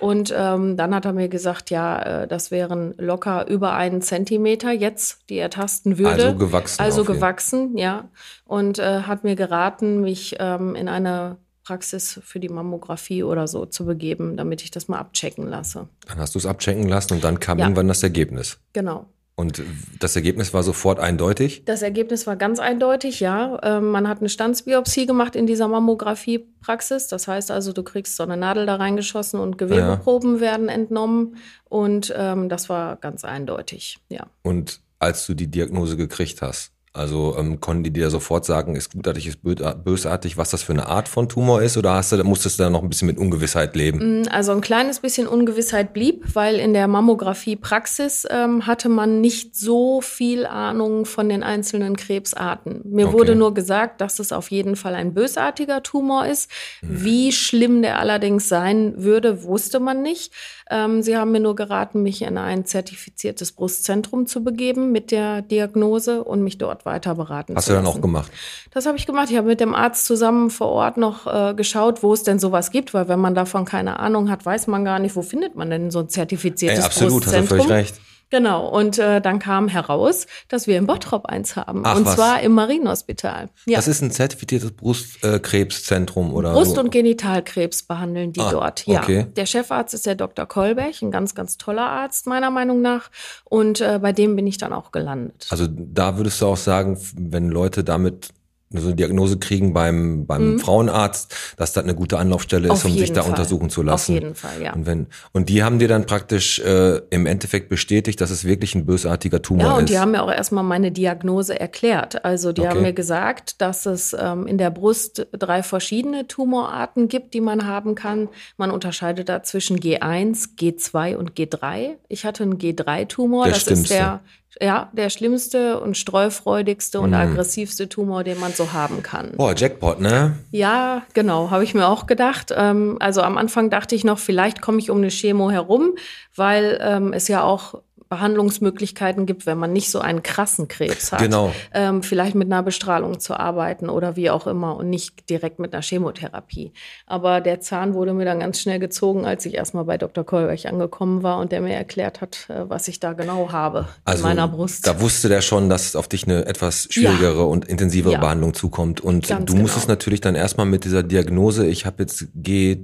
Und 0.00 0.34
ähm, 0.36 0.76
dann 0.76 0.96
hat 0.96 1.04
er 1.04 1.12
mir 1.12 1.28
gesagt, 1.28 1.70
ja, 1.70 2.22
äh, 2.22 2.26
das 2.26 2.50
wären 2.50 2.94
locker 2.98 3.46
über 3.46 3.74
einen 3.74 4.02
Zentimeter 4.02 4.72
jetzt, 4.72 5.30
die 5.30 5.36
er 5.36 5.48
tasten 5.48 5.96
würde. 5.96 6.24
Also 6.24 6.38
gewachsen. 6.38 6.82
Also 6.82 7.04
gewachsen, 7.04 7.78
ja. 7.78 8.08
Und 8.46 8.80
äh, 8.80 9.02
hat 9.02 9.22
mir 9.22 9.36
geraten, 9.36 10.00
mich 10.00 10.34
ähm, 10.40 10.74
in 10.74 10.88
eine 10.88 11.36
Praxis 11.62 12.18
für 12.24 12.40
die 12.40 12.48
Mammographie 12.48 13.22
oder 13.22 13.46
so 13.46 13.64
zu 13.64 13.84
begeben, 13.84 14.36
damit 14.36 14.60
ich 14.62 14.72
das 14.72 14.88
mal 14.88 14.98
abchecken 14.98 15.48
lasse. 15.48 15.86
Dann 16.08 16.18
hast 16.18 16.34
du 16.34 16.40
es 16.40 16.46
abchecken 16.46 16.88
lassen 16.88 17.14
und 17.14 17.22
dann 17.22 17.38
kam 17.38 17.60
ja. 17.60 17.66
irgendwann 17.66 17.86
das 17.86 18.02
Ergebnis. 18.02 18.58
Genau. 18.72 19.06
Und 19.36 19.62
das 19.98 20.14
Ergebnis 20.14 20.54
war 20.54 20.62
sofort 20.62 21.00
eindeutig? 21.00 21.64
Das 21.64 21.82
Ergebnis 21.82 22.26
war 22.26 22.36
ganz 22.36 22.60
eindeutig, 22.60 23.18
ja. 23.18 23.58
Ähm, 23.64 23.90
man 23.90 24.08
hat 24.08 24.20
eine 24.20 24.28
Standsbiopsie 24.28 25.06
gemacht 25.06 25.34
in 25.34 25.46
dieser 25.46 25.66
Mammografiepraxis. 25.66 27.08
Das 27.08 27.26
heißt 27.26 27.50
also, 27.50 27.72
du 27.72 27.82
kriegst 27.82 28.14
so 28.16 28.22
eine 28.22 28.36
Nadel 28.36 28.64
da 28.66 28.76
reingeschossen 28.76 29.40
und 29.40 29.58
Gewebeproben 29.58 30.36
ja. 30.36 30.40
werden 30.40 30.68
entnommen. 30.68 31.36
Und 31.64 32.14
ähm, 32.16 32.48
das 32.48 32.68
war 32.68 32.94
ganz 32.96 33.24
eindeutig, 33.24 33.98
ja. 34.08 34.26
Und 34.42 34.80
als 35.00 35.26
du 35.26 35.34
die 35.34 35.48
Diagnose 35.48 35.96
gekriegt 35.96 36.40
hast, 36.40 36.73
also 36.96 37.34
ähm, 37.36 37.60
konnten 37.60 37.82
die 37.82 37.92
dir 37.92 38.08
sofort 38.08 38.44
sagen, 38.44 38.76
ist 38.76 38.92
gutartig, 38.92 39.26
ist 39.26 39.40
bösartig, 39.42 40.36
was 40.36 40.50
das 40.50 40.62
für 40.62 40.72
eine 40.72 40.86
Art 40.86 41.08
von 41.08 41.28
Tumor 41.28 41.60
ist? 41.60 41.76
Oder 41.76 41.94
hast 41.94 42.12
du, 42.12 42.22
musstest 42.22 42.60
du 42.60 42.62
da 42.62 42.70
noch 42.70 42.84
ein 42.84 42.88
bisschen 42.88 43.06
mit 43.06 43.18
Ungewissheit 43.18 43.74
leben? 43.74 44.20
Mm, 44.20 44.28
also 44.30 44.52
ein 44.52 44.60
kleines 44.60 45.00
bisschen 45.00 45.26
Ungewissheit 45.26 45.92
blieb, 45.92 46.24
weil 46.34 46.60
in 46.60 46.72
der 46.72 46.86
Mammographie-Praxis 46.86 48.28
ähm, 48.30 48.68
hatte 48.68 48.88
man 48.88 49.20
nicht 49.20 49.56
so 49.56 50.02
viel 50.02 50.46
Ahnung 50.46 51.04
von 51.04 51.28
den 51.28 51.42
einzelnen 51.42 51.96
Krebsarten. 51.96 52.82
Mir 52.84 53.08
okay. 53.08 53.18
wurde 53.18 53.34
nur 53.34 53.54
gesagt, 53.54 54.00
dass 54.00 54.20
es 54.20 54.30
auf 54.30 54.52
jeden 54.52 54.76
Fall 54.76 54.94
ein 54.94 55.14
bösartiger 55.14 55.82
Tumor 55.82 56.26
ist. 56.26 56.48
Hm. 56.78 57.04
Wie 57.04 57.32
schlimm 57.32 57.82
der 57.82 57.98
allerdings 57.98 58.48
sein 58.48 59.02
würde, 59.02 59.42
wusste 59.42 59.80
man 59.80 60.00
nicht. 60.00 60.32
Ähm, 60.70 61.02
sie 61.02 61.16
haben 61.16 61.32
mir 61.32 61.40
nur 61.40 61.56
geraten, 61.56 62.02
mich 62.02 62.22
in 62.22 62.38
ein 62.38 62.64
zertifiziertes 62.64 63.52
Brustzentrum 63.52 64.26
zu 64.26 64.42
begeben 64.42 64.92
mit 64.92 65.10
der 65.10 65.42
Diagnose 65.42 66.24
und 66.24 66.42
mich 66.42 66.58
dort 66.58 66.83
weiter 66.84 67.14
beraten 67.14 67.56
Hast 67.56 67.68
du 67.68 67.72
dann 67.72 67.86
auch 67.86 68.00
gemacht? 68.00 68.30
Das 68.70 68.86
habe 68.86 68.96
ich 68.96 69.06
gemacht. 69.06 69.30
Ich 69.30 69.36
habe 69.36 69.48
mit 69.48 69.60
dem 69.60 69.74
Arzt 69.74 70.06
zusammen 70.06 70.50
vor 70.50 70.68
Ort 70.68 70.96
noch 70.96 71.26
äh, 71.26 71.54
geschaut, 71.54 72.02
wo 72.02 72.12
es 72.12 72.22
denn 72.22 72.38
sowas 72.38 72.70
gibt, 72.70 72.94
weil 72.94 73.08
wenn 73.08 73.20
man 73.20 73.34
davon 73.34 73.64
keine 73.64 73.98
Ahnung 73.98 74.30
hat, 74.30 74.44
weiß 74.44 74.66
man 74.66 74.84
gar 74.84 74.98
nicht, 74.98 75.16
wo 75.16 75.22
findet 75.22 75.56
man 75.56 75.70
denn 75.70 75.90
so 75.90 76.00
ein 76.00 76.08
zertifiziertes 76.08 76.78
Ey, 76.80 76.84
absolut, 76.84 77.24
Brustzentrum. 77.24 77.60
Absolut, 77.60 77.60
hast 77.60 77.70
du 77.70 77.74
völlig 77.74 77.92
recht. 77.92 78.13
Genau, 78.34 78.66
und 78.66 78.98
äh, 78.98 79.20
dann 79.20 79.38
kam 79.38 79.68
heraus, 79.68 80.26
dass 80.48 80.66
wir 80.66 80.76
in 80.76 80.88
Bottrop 80.88 81.26
eins 81.26 81.54
haben. 81.54 81.82
Ach, 81.84 81.96
und 81.96 82.04
was? 82.04 82.16
zwar 82.16 82.40
im 82.40 82.50
Marienhospital. 82.50 83.48
Ja. 83.66 83.76
Das 83.76 83.86
ist 83.86 84.02
ein 84.02 84.10
zertifiziertes 84.10 84.72
Brustkrebszentrum 84.72 86.34
oder 86.34 86.52
Brust- 86.52 86.76
und 86.76 86.90
Genitalkrebs 86.90 87.84
behandeln 87.84 88.32
die 88.32 88.40
ah, 88.40 88.50
dort. 88.50 88.88
Ja. 88.88 89.02
Okay. 89.02 89.26
Der 89.36 89.46
Chefarzt 89.46 89.94
ist 89.94 90.06
der 90.06 90.16
Dr. 90.16 90.46
Kolbech, 90.46 91.00
ein 91.00 91.12
ganz, 91.12 91.36
ganz 91.36 91.58
toller 91.58 91.86
Arzt, 91.86 92.26
meiner 92.26 92.50
Meinung 92.50 92.82
nach. 92.82 93.08
Und 93.44 93.80
äh, 93.80 94.00
bei 94.02 94.10
dem 94.10 94.34
bin 94.34 94.48
ich 94.48 94.58
dann 94.58 94.72
auch 94.72 94.90
gelandet. 94.90 95.46
Also 95.50 95.68
da 95.68 96.16
würdest 96.16 96.40
du 96.40 96.46
auch 96.46 96.56
sagen, 96.56 96.98
wenn 97.16 97.50
Leute 97.50 97.84
damit 97.84 98.30
so 98.80 98.88
eine 98.88 98.96
Diagnose 98.96 99.38
kriegen 99.38 99.72
beim, 99.72 100.26
beim 100.26 100.52
mhm. 100.52 100.58
Frauenarzt, 100.58 101.34
dass 101.56 101.72
das 101.72 101.84
eine 101.84 101.94
gute 101.94 102.18
Anlaufstelle 102.18 102.72
ist, 102.72 102.84
um 102.84 102.92
sich 102.92 103.12
da 103.12 103.22
Fall. 103.22 103.30
untersuchen 103.30 103.70
zu 103.70 103.82
lassen. 103.82 104.16
Auf 104.16 104.22
jeden 104.22 104.34
Fall, 104.34 104.62
ja. 104.62 104.72
Und, 104.72 104.86
wenn, 104.86 105.06
und 105.32 105.48
die 105.48 105.62
haben 105.62 105.78
dir 105.78 105.88
dann 105.88 106.06
praktisch 106.06 106.58
äh, 106.58 107.00
im 107.10 107.26
Endeffekt 107.26 107.68
bestätigt, 107.68 108.20
dass 108.20 108.30
es 108.30 108.44
wirklich 108.44 108.74
ein 108.74 108.86
bösartiger 108.86 109.42
Tumor 109.42 109.64
ist. 109.64 109.68
Ja, 109.68 109.76
und 109.76 109.84
ist. 109.84 109.90
die 109.90 109.98
haben 109.98 110.10
mir 110.12 110.22
auch 110.22 110.30
erstmal 110.30 110.64
meine 110.64 110.92
Diagnose 110.92 111.58
erklärt. 111.58 112.24
Also 112.24 112.52
die 112.52 112.62
okay. 112.62 112.70
haben 112.70 112.82
mir 112.82 112.92
gesagt, 112.92 113.60
dass 113.60 113.86
es 113.86 114.16
ähm, 114.18 114.46
in 114.46 114.58
der 114.58 114.70
Brust 114.70 115.26
drei 115.32 115.62
verschiedene 115.62 116.26
Tumorarten 116.26 117.08
gibt, 117.08 117.34
die 117.34 117.40
man 117.40 117.66
haben 117.66 117.94
kann. 117.94 118.28
Man 118.56 118.70
unterscheidet 118.70 119.28
da 119.28 119.42
zwischen 119.42 119.78
G1, 119.78 120.56
G2 120.58 121.16
und 121.16 121.32
G3. 121.32 121.96
Ich 122.08 122.24
hatte 122.24 122.42
einen 122.42 122.58
G3-Tumor, 122.58 123.48
das 123.48 123.66
ist 123.66 123.90
der 123.90 124.20
ja, 124.60 124.90
der 124.92 125.10
schlimmste 125.10 125.80
und 125.80 125.96
streufreudigste 125.96 127.00
und 127.00 127.10
mm. 127.10 127.14
aggressivste 127.14 127.88
Tumor, 127.88 128.24
den 128.24 128.38
man 128.38 128.52
so 128.52 128.72
haben 128.72 129.02
kann. 129.02 129.32
Boah, 129.36 129.54
Jackpot, 129.56 130.00
ne? 130.00 130.38
Ja, 130.50 131.02
genau, 131.12 131.50
habe 131.50 131.64
ich 131.64 131.74
mir 131.74 131.88
auch 131.88 132.06
gedacht. 132.06 132.52
Ähm, 132.56 132.96
also 133.00 133.22
am 133.22 133.36
Anfang 133.36 133.70
dachte 133.70 133.94
ich 133.94 134.04
noch, 134.04 134.18
vielleicht 134.18 134.60
komme 134.60 134.78
ich 134.78 134.90
um 134.90 134.98
eine 134.98 135.08
Chemo 135.08 135.50
herum, 135.50 135.94
weil 136.36 136.78
ähm, 136.82 137.12
es 137.12 137.28
ja 137.28 137.42
auch 137.42 137.82
Behandlungsmöglichkeiten 138.14 139.26
gibt, 139.26 139.44
wenn 139.44 139.58
man 139.58 139.72
nicht 139.72 139.90
so 139.90 139.98
einen 139.98 140.22
krassen 140.22 140.68
Krebs 140.68 141.10
hat. 141.10 141.18
Genau. 141.18 141.52
Ähm, 141.72 142.04
vielleicht 142.04 142.36
mit 142.36 142.46
einer 142.46 142.62
Bestrahlung 142.62 143.18
zu 143.18 143.34
arbeiten 143.34 143.88
oder 143.88 144.14
wie 144.14 144.30
auch 144.30 144.46
immer 144.46 144.76
und 144.76 144.88
nicht 144.88 145.28
direkt 145.28 145.58
mit 145.58 145.74
einer 145.74 145.82
Chemotherapie. 145.82 146.72
Aber 147.06 147.40
der 147.40 147.60
Zahn 147.60 147.94
wurde 147.94 148.12
mir 148.12 148.24
dann 148.24 148.38
ganz 148.38 148.60
schnell 148.60 148.78
gezogen, 148.78 149.26
als 149.26 149.44
ich 149.46 149.54
erstmal 149.54 149.84
bei 149.84 149.98
Dr. 149.98 150.22
Kolberg 150.22 150.64
angekommen 150.66 151.24
war 151.24 151.38
und 151.40 151.50
der 151.50 151.60
mir 151.60 151.74
erklärt 151.74 152.20
hat, 152.20 152.46
äh, 152.48 152.68
was 152.68 152.86
ich 152.86 153.00
da 153.00 153.14
genau 153.14 153.50
habe 153.50 153.88
also, 154.04 154.22
in 154.22 154.28
meiner 154.28 154.46
Brust. 154.46 154.86
Da 154.86 155.00
wusste 155.00 155.28
der 155.28 155.40
schon, 155.40 155.68
dass 155.68 155.96
auf 155.96 156.06
dich 156.06 156.24
eine 156.28 156.46
etwas 156.46 156.86
schwierigere 156.90 157.38
ja. 157.38 157.42
und 157.42 157.64
intensivere 157.64 158.12
ja. 158.12 158.20
Behandlung 158.20 158.54
zukommt. 158.54 159.00
Und 159.00 159.26
ganz 159.26 159.50
du 159.50 159.56
musstest 159.56 159.86
genau. 159.86 159.94
natürlich 159.94 160.20
dann 160.20 160.36
erstmal 160.36 160.66
mit 160.66 160.84
dieser 160.84 161.02
Diagnose, 161.02 161.66
ich 161.66 161.84
habe 161.84 162.04
jetzt 162.04 162.28
G 162.36 162.78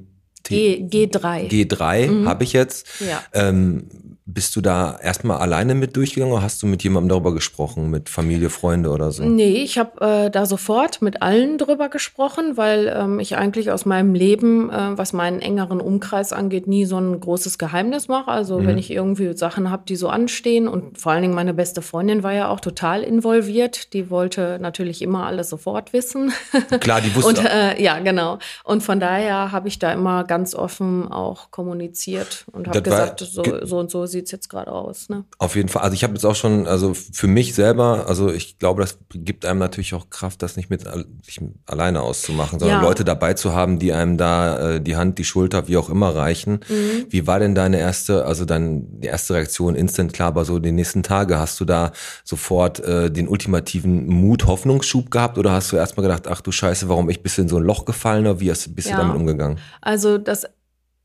G, 0.45 0.85
G3. 0.91 1.49
G3 1.49 2.11
mhm. 2.11 2.29
habe 2.29 2.45
ich 2.45 2.53
jetzt. 2.53 2.87
Ja. 3.01 3.23
Ähm, 3.33 3.89
bist 4.35 4.55
du 4.57 4.61
da 4.61 4.99
erstmal 5.03 5.39
alleine 5.39 5.75
mit 5.75 5.97
durchgegangen 5.97 6.33
oder 6.33 6.43
hast 6.43 6.63
du 6.63 6.67
mit 6.67 6.83
jemandem 6.83 7.09
darüber 7.09 7.35
gesprochen, 7.35 7.91
mit 7.91 8.09
Familie, 8.09 8.51
Freunde 8.51 8.91
oder 8.91 9.11
so? 9.11 9.25
Nee, 9.25 9.63
ich 9.63 9.79
habe 9.79 10.01
äh, 10.27 10.31
da 10.31 10.47
sofort 10.47 11.03
mit 11.03 11.23
allen 11.23 11.59
drüber 11.59 11.89
gesprochen, 11.89 12.57
weil 12.57 12.93
ähm, 12.95 13.21
ich 13.21 13.37
eigentlich 13.37 13.71
aus 13.71 13.87
meinem 13.87 14.15
Leben, 14.15 14.71
äh, 14.71 14.97
was 14.97 15.13
meinen 15.13 15.41
engeren 15.41 15.81
Umkreis 15.81 16.33
angeht, 16.33 16.67
nie 16.67 16.85
so 16.85 16.99
ein 16.99 17.19
großes 17.19 17.59
Geheimnis 17.59 18.09
mache. 18.09 18.31
Also 18.31 18.61
mhm. 18.61 18.67
wenn 18.67 18.79
ich 18.79 18.91
irgendwie 18.91 19.37
Sachen 19.37 19.71
habe, 19.71 19.83
die 19.89 19.97
so 19.97 20.09
anstehen 20.09 20.69
und 20.69 20.99
vor 20.99 21.13
allen 21.13 21.23
Dingen 21.23 21.35
meine 21.35 21.55
beste 21.55 21.83
Freundin 21.83 22.23
war 22.23 22.33
ja 22.33 22.49
auch 22.49 22.61
total 22.61 23.03
involviert. 23.03 23.93
Die 23.93 24.11
wollte 24.11 24.59
natürlich 24.61 25.03
immer 25.03 25.27
alles 25.27 25.51
sofort 25.51 25.93
wissen. 25.93 26.33
Klar, 26.81 27.01
die 27.01 27.15
wusste. 27.15 27.29
und, 27.41 27.47
äh, 27.47 27.83
ja, 27.83 27.99
genau. 27.99 28.39
Und 28.65 28.83
von 28.83 29.01
daher 29.01 29.53
habe 29.53 29.69
ich 29.69 29.79
da 29.79 29.93
immer 29.93 30.25
ganz 30.31 30.55
offen 30.55 31.11
auch 31.11 31.51
kommuniziert 31.51 32.45
und 32.53 32.69
habe 32.69 32.83
gesagt, 32.83 33.19
so, 33.19 33.43
so 33.65 33.79
und 33.81 33.91
so 33.91 34.07
sieht 34.07 34.27
es 34.27 34.31
jetzt 34.31 34.49
gerade 34.49 34.71
aus. 34.71 35.09
Ne? 35.09 35.25
Auf 35.39 35.57
jeden 35.57 35.69
Fall. 35.69 35.83
Also 35.83 35.95
ich 35.95 36.05
habe 36.05 36.13
jetzt 36.13 36.25
auch 36.25 36.37
schon, 36.37 36.69
also 36.69 36.95
für 36.95 37.27
mich 37.27 37.53
selber, 37.53 38.05
also 38.07 38.31
ich 38.31 38.61
glaube, 38.61 38.81
das 38.81 38.97
gibt 39.13 39.45
einem 39.45 39.59
natürlich 39.59 39.93
auch 39.93 40.09
Kraft, 40.09 40.41
das 40.43 40.57
nicht 40.57 40.71
mit 40.71 40.85
sich 41.25 41.41
alleine 41.67 42.03
auszumachen, 42.03 42.61
sondern 42.61 42.81
ja. 42.81 42.87
Leute 42.87 43.05
dabei 43.05 43.35
zu 43.35 43.55
haben, 43.55 43.81
die 43.81 43.93
einem 43.93 44.19
da 44.19 44.75
äh, 44.75 44.81
die 44.81 44.95
Hand, 44.95 45.19
die 45.19 45.25
Schulter, 45.25 45.67
wie 45.67 45.77
auch 45.77 45.91
immer 45.91 46.15
reichen. 46.15 46.61
Mhm. 46.69 47.07
Wie 47.09 47.27
war 47.27 47.41
denn 47.41 47.57
deine 47.57 47.81
erste, 47.81 48.25
also 48.25 48.45
deine 48.45 48.85
erste 49.01 49.35
Reaktion 49.35 49.75
instant 49.75 50.13
klar, 50.13 50.29
aber 50.29 50.45
so 50.45 50.61
die 50.61 50.71
nächsten 50.71 51.03
Tage, 51.03 51.41
hast 51.41 51.59
du 51.59 51.65
da 51.65 51.91
sofort 52.23 52.79
äh, 52.79 53.11
den 53.11 53.27
ultimativen 53.27 54.07
Mut, 54.07 54.47
Hoffnungsschub 54.47 55.11
gehabt 55.11 55.39
oder 55.39 55.51
hast 55.51 55.73
du 55.73 55.77
erstmal 55.77 56.07
gedacht, 56.07 56.29
ach 56.29 56.41
du 56.41 56.53
Scheiße, 56.53 56.89
warum 56.89 57.11
ich 57.11 57.21
bist 57.21 57.37
du 57.37 57.43
in 57.43 57.49
so 57.49 57.57
ein 57.57 57.65
Loch 57.65 57.85
gefallen 57.85 58.29
oder 58.29 58.39
wie 58.39 58.49
hast, 58.49 58.77
bist 58.77 58.89
ja. 58.89 58.95
du 58.95 59.03
damit 59.03 59.17
umgegangen? 59.17 59.59
Also 59.81 60.20
das 60.21 60.47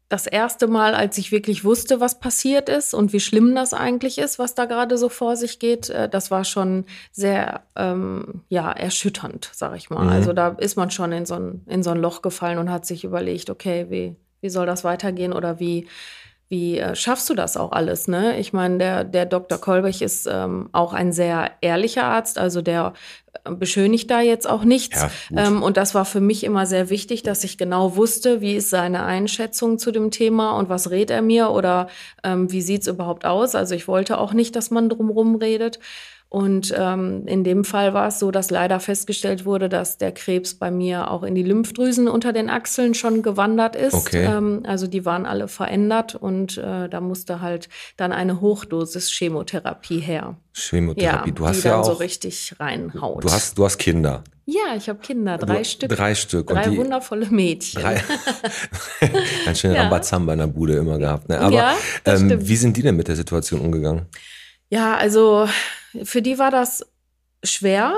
das 0.07 0.27
erste 0.27 0.67
Mal, 0.67 0.93
als 0.93 1.17
ich 1.17 1.31
wirklich 1.31 1.63
wusste, 1.63 1.99
was 1.99 2.19
passiert 2.19 2.69
ist 2.69 2.93
und 2.93 3.11
wie 3.11 3.19
schlimm 3.19 3.55
das 3.55 3.73
eigentlich 3.73 4.19
ist, 4.19 4.37
was 4.37 4.53
da 4.53 4.65
gerade 4.65 4.99
so 4.99 5.09
vor 5.09 5.35
sich 5.35 5.57
geht, 5.57 5.89
äh, 5.89 6.07
das 6.07 6.29
war 6.29 6.43
schon 6.43 6.85
sehr 7.11 7.63
ähm, 7.75 8.41
ja 8.49 8.71
erschütternd, 8.71 9.49
sag 9.51 9.75
ich 9.75 9.89
mal. 9.89 10.03
Mhm. 10.03 10.09
Also 10.09 10.33
da 10.33 10.49
ist 10.49 10.75
man 10.75 10.91
schon 10.91 11.11
in 11.11 11.25
so 11.25 11.35
ein 11.35 11.63
in 11.67 11.81
so 11.81 11.89
ein 11.89 11.97
Loch 11.97 12.21
gefallen 12.21 12.59
und 12.59 12.69
hat 12.71 12.85
sich 12.85 13.03
überlegt, 13.03 13.49
okay, 13.49 13.87
wie 13.89 14.15
wie 14.41 14.49
soll 14.49 14.67
das 14.67 14.83
weitergehen 14.83 15.33
oder 15.33 15.59
wie 15.59 15.87
wie 16.47 16.77
äh, 16.77 16.95
schaffst 16.95 17.29
du 17.29 17.33
das 17.33 17.57
auch 17.57 17.71
alles? 17.71 18.07
Ne? 18.07 18.37
Ich 18.39 18.53
meine, 18.53 18.77
der, 18.77 19.03
der 19.03 19.25
Dr. 19.25 19.57
Kolbech 19.57 20.01
ist 20.01 20.27
ähm, 20.31 20.69
auch 20.73 20.93
ein 20.93 21.11
sehr 21.11 21.51
ehrlicher 21.61 22.03
Arzt, 22.03 22.37
also 22.37 22.61
der 22.61 22.93
äh, 23.43 23.51
beschönigt 23.51 24.11
da 24.11 24.21
jetzt 24.21 24.47
auch 24.47 24.63
nichts. 24.63 25.01
Ja, 25.31 25.47
ähm, 25.47 25.63
und 25.63 25.75
das 25.77 25.95
war 25.95 26.05
für 26.05 26.21
mich 26.21 26.43
immer 26.43 26.67
sehr 26.67 26.91
wichtig, 26.91 27.23
dass 27.23 27.43
ich 27.43 27.57
genau 27.57 27.95
wusste, 27.95 28.41
wie 28.41 28.55
ist 28.55 28.69
seine 28.69 29.03
Einschätzung 29.03 29.79
zu 29.79 29.91
dem 29.91 30.11
Thema 30.11 30.51
und 30.51 30.69
was 30.69 30.91
rät 30.91 31.09
er 31.09 31.23
mir 31.23 31.49
oder 31.49 31.87
ähm, 32.23 32.51
wie 32.51 32.61
sieht's 32.61 32.87
überhaupt 32.87 33.25
aus. 33.25 33.55
Also 33.55 33.73
ich 33.73 33.87
wollte 33.87 34.19
auch 34.19 34.33
nicht, 34.33 34.55
dass 34.55 34.69
man 34.69 34.87
drumherum 34.87 35.35
redet. 35.35 35.79
Und 36.27 36.73
ähm, 36.77 37.23
in 37.27 37.43
dem 37.43 37.63
Fall 37.63 37.93
war 37.93 38.07
es 38.07 38.19
so, 38.19 38.29
dass 38.29 38.49
leider 38.49 38.79
festgestellt 38.79 39.45
wurde, 39.45 39.69
dass 39.69 39.97
der 39.97 40.11
Krebs 40.11 40.55
bei 40.55 40.69
mir 40.69 41.09
auch 41.11 41.23
in 41.23 41.33
die 41.33 41.43
Lymphdrüsen 41.43 42.07
unter 42.07 42.33
den 42.33 42.49
Achseln 42.49 42.93
schon 42.93 43.21
gewandert 43.21 43.75
ist. 43.75 43.93
Okay. 43.93 44.25
Ähm, 44.25 44.63
also 44.65 44.87
die 44.87 45.05
waren 45.05 45.25
alle 45.25 45.47
verändert 45.47 46.15
und 46.15 46.57
äh, 46.57 46.89
da 46.89 46.99
musste 46.99 47.39
halt 47.41 47.69
dann 47.95 48.11
eine 48.11 48.41
Hochdosis 48.41 49.09
Chemotherapie 49.11 49.99
her. 49.99 50.35
Chemotherapie. 50.53 51.29
Ja, 51.29 51.35
du 51.35 51.47
hast 51.47 51.63
die 51.63 51.67
ja 51.67 51.73
dann 51.75 51.81
auch. 51.81 51.85
so 51.85 51.93
richtig 51.93 52.55
reinhaut. 52.59 53.23
du 53.23 53.31
hast, 53.31 53.57
du 53.57 53.63
hast 53.63 53.77
Kinder. 53.77 54.23
ja, 54.45 54.75
ich 54.75 54.89
habe 54.89 54.99
Kinder, 54.99 55.37
drei 55.37 55.59
du, 55.59 55.65
Stück. 55.65 55.89
Drei 55.89 56.15
Stück. 56.15 56.47
Drei 56.47 56.65
und 56.65 56.73
die, 56.73 56.77
wundervolle 56.77 57.27
Mädchen. 57.27 57.81
Drei. 57.81 58.01
Ganz 59.45 59.59
schön 59.59 59.73
Ja. 59.73 59.83
Rambazamba 59.83 60.33
in 60.33 60.39
der 60.39 60.47
Bude 60.47 60.73
immer 60.75 60.97
gehabt. 60.97 61.29
Ne? 61.29 61.39
Aber 61.39 61.55
Ja, 61.55 61.75
ähm, 62.05 62.45
wie 62.47 62.55
sind 62.55 62.75
die 62.75 62.81
denn 62.81 62.95
mit 62.97 63.07
der 63.07 63.15
Situation 63.15 63.61
umgegangen? 63.61 64.07
Ja, 64.69 64.95
also 64.97 65.47
für 66.03 66.21
die 66.21 66.37
war 66.39 66.51
das 66.51 66.85
schwer, 67.43 67.93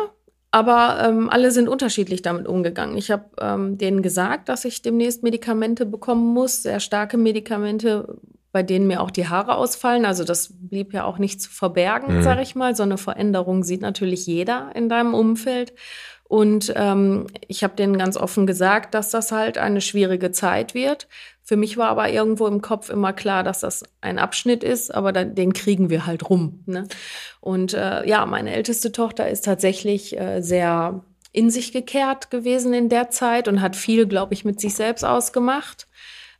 aber 0.51 1.03
ähm, 1.05 1.29
alle 1.29 1.51
sind 1.51 1.67
unterschiedlich 1.67 2.21
damit 2.21 2.47
umgegangen. 2.47 2.97
Ich 2.97 3.11
habe 3.11 3.25
ähm, 3.39 3.77
denen 3.77 4.01
gesagt, 4.01 4.49
dass 4.49 4.65
ich 4.65 4.81
demnächst 4.81 5.23
Medikamente 5.23 5.85
bekommen 5.85 6.33
muss, 6.33 6.63
sehr 6.63 6.79
starke 6.79 7.17
Medikamente, 7.17 8.17
bei 8.51 8.63
denen 8.63 8.87
mir 8.87 9.01
auch 9.01 9.11
die 9.11 9.27
Haare 9.27 9.55
ausfallen. 9.55 10.05
Also 10.05 10.23
das 10.23 10.49
blieb 10.51 10.93
ja 10.93 11.03
auch 11.03 11.17
nicht 11.19 11.41
zu 11.41 11.49
verbergen, 11.51 12.17
Mhm. 12.19 12.23
sage 12.23 12.41
ich 12.41 12.55
mal. 12.55 12.75
So 12.75 12.83
eine 12.83 12.97
Veränderung 12.97 13.63
sieht 13.63 13.81
natürlich 13.81 14.25
jeder 14.25 14.71
in 14.73 14.89
deinem 14.89 15.13
Umfeld. 15.13 15.73
Und 16.27 16.73
ähm, 16.75 17.27
ich 17.47 17.63
habe 17.63 17.75
denen 17.75 17.97
ganz 17.97 18.17
offen 18.17 18.47
gesagt, 18.47 18.93
dass 18.93 19.11
das 19.11 19.31
halt 19.31 19.57
eine 19.57 19.79
schwierige 19.79 20.31
Zeit 20.31 20.73
wird. 20.73 21.07
Für 21.41 21.55
mich 21.55 21.77
war 21.77 21.87
aber 21.87 22.09
irgendwo 22.09 22.47
im 22.47 22.61
Kopf 22.61 22.89
immer 22.89 23.13
klar, 23.13 23.43
dass 23.43 23.61
das 23.61 23.83
ein 24.01 24.19
Abschnitt 24.19 24.63
ist, 24.63 24.93
aber 24.93 25.13
dann, 25.13 25.35
den 25.35 25.53
kriegen 25.53 25.89
wir 25.89 26.05
halt 26.05 26.29
rum. 26.29 26.63
Ne? 26.65 26.87
Und 27.39 27.73
äh, 27.73 28.05
ja, 28.05 28.25
meine 28.25 28.53
älteste 28.53 28.91
Tochter 28.91 29.29
ist 29.29 29.45
tatsächlich 29.45 30.19
äh, 30.19 30.41
sehr 30.41 31.01
in 31.31 31.49
sich 31.49 31.71
gekehrt 31.71 32.31
gewesen 32.31 32.73
in 32.73 32.89
der 32.89 33.09
Zeit 33.09 33.47
und 33.47 33.61
hat 33.61 33.75
viel, 33.77 34.07
glaube 34.07 34.33
ich, 34.33 34.43
mit 34.43 34.59
sich 34.59 34.75
selbst 34.75 35.05
ausgemacht. 35.05 35.87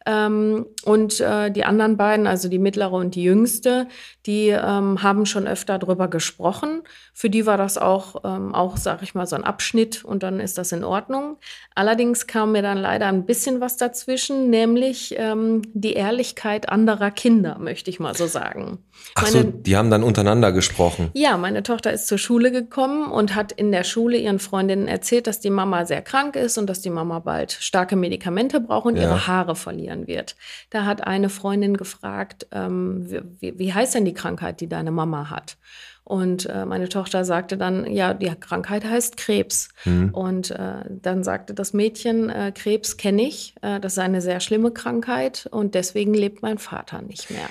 Ähm, 0.06 0.66
und 0.88 1.20
äh, 1.20 1.52
die 1.52 1.64
anderen 1.66 1.98
beiden, 1.98 2.28
also 2.28 2.48
die 2.50 2.60
mittlere 2.60 2.94
und 2.94 3.16
die 3.16 3.24
jüngste, 3.24 3.88
die 4.26 4.50
ähm, 4.50 5.04
haben 5.04 5.26
schon 5.26 5.48
öfter 5.48 5.78
drüber 5.80 6.08
gesprochen. 6.08 6.82
Für 7.14 7.30
die 7.30 7.46
war 7.46 7.58
das 7.58 7.78
auch, 7.78 8.24
ähm, 8.24 8.56
auch 8.56 8.78
sag 8.78 9.02
ich 9.04 9.14
mal, 9.14 9.28
so 9.28 9.36
ein 9.36 9.44
Abschnitt 9.44 10.04
und 10.06 10.24
dann 10.24 10.40
ist 10.40 10.58
das 10.58 10.72
in 10.72 10.84
Ordnung. 10.84 11.38
Allerdings 11.76 12.26
kam 12.28 12.54
mir 12.54 12.62
dann 12.62 12.78
leider 12.78 13.08
ein 13.08 13.26
bisschen 13.26 13.62
was 13.62 13.78
dazwischen, 13.78 14.50
nämlich 14.50 15.16
ähm, 15.18 15.62
die 15.74 15.94
Ehrlichkeit 15.94 16.70
anderer 16.70 17.12
Kinder, 17.12 17.58
möchte 17.60 17.90
ich 17.90 18.00
mal 18.00 18.16
so 18.16 18.26
sagen. 18.28 18.80
Ach 19.16 19.28
so, 19.28 19.38
Meine- 19.40 19.52
die 19.52 19.78
haben 19.78 19.92
dann 19.92 20.04
untereinander 20.04 20.52
gesprochen. 20.52 21.12
ja, 21.14 21.38
meine 21.38 21.64
Tochter 21.64 21.92
ist 21.94 22.08
zur 22.08 22.18
Schule 22.18 22.52
gekommen 22.52 23.12
und 23.12 23.36
hat 23.36 23.52
in 23.52 23.72
der 23.72 23.84
Schule 23.84 24.18
ihren 24.18 24.40
Freundinnen 24.40 24.88
erzählt, 24.88 25.28
dass 25.28 25.40
die 25.40 25.50
Mama 25.50 25.86
sehr 25.86 26.02
krank 26.02 26.36
ist 26.36 26.58
und 26.58 26.68
dass 26.68 26.82
die 26.82 26.90
Mama 26.90 27.20
bald 27.20 27.52
starke 27.52 27.96
Medikamente 27.96 28.60
braucht 28.60 28.86
und 28.86 28.96
Ja. 28.96 29.04
ihre 29.04 29.28
Haare 29.28 29.56
verlieren 29.56 30.08
wird. 30.08 30.36
Da 30.70 30.77
hat 30.86 31.06
eine 31.06 31.30
Freundin 31.30 31.78
gefragt, 31.78 32.48
ähm, 32.52 33.08
wie, 33.40 33.58
wie, 33.58 33.74
heißt 33.74 33.96
denn 33.96 34.06
die 34.06 34.14
Krankheit, 34.14 34.62
die 34.62 34.70
deine 34.70 34.92
Mama 34.92 35.30
hat? 35.30 35.58
Und 36.04 36.46
äh, 36.46 36.66
meine 36.66 36.88
Tochter 36.88 37.26
sagte 37.26 37.58
dann, 37.58 37.86
ja, 37.92 38.14
die 38.14 38.32
Krankheit 38.40 38.86
heißt 38.86 39.18
Krebs. 39.18 39.70
Hm. 39.84 40.14
Und 40.14 40.52
äh, 40.52 40.86
dann 40.90 41.24
sagte 41.24 41.54
das 41.54 41.74
Mädchen, 41.74 42.30
äh, 42.30 42.54
Krebs 42.56 42.96
kenne 42.96 43.24
ich, 43.24 43.56
äh, 43.62 43.82
das 43.82 43.94
ist 43.94 44.00
eine 44.00 44.22
sehr 44.22 44.40
schlimme 44.40 44.72
Krankheit 44.72 45.50
und 45.52 45.76
deswegen 45.76 46.14
lebt 46.14 46.42
mein 46.42 46.60
Vater 46.60 47.02
nicht 47.02 47.30
mehr. 47.30 47.50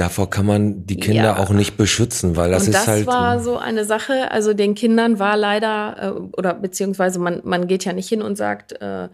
Davor 0.00 0.30
kann 0.30 0.46
man 0.46 0.86
die 0.86 0.96
Kinder 0.96 1.22
Ja. 1.22 1.36
auch 1.36 1.50
nicht 1.50 1.76
beschützen, 1.76 2.34
weil 2.34 2.50
das 2.50 2.62
und 2.62 2.70
ist 2.70 2.74
das 2.74 2.86
halt. 2.86 3.06
war 3.06 3.38
so 3.38 3.58
eine 3.58 3.84
Sache, 3.84 4.30
also 4.30 4.54
den 4.54 4.74
Kindern 4.74 5.18
war 5.18 5.36
leider, 5.36 5.96
äh, 6.00 6.10
oder 6.36 6.54
beziehungsweise 6.54 7.18
man, 7.18 7.42
man 7.44 7.66
geht 7.68 7.84
ja 7.84 7.92
nicht 7.92 8.08
hin 8.08 8.22
und 8.22 8.36
sagt, 8.36 8.80
äh, 8.80 9.08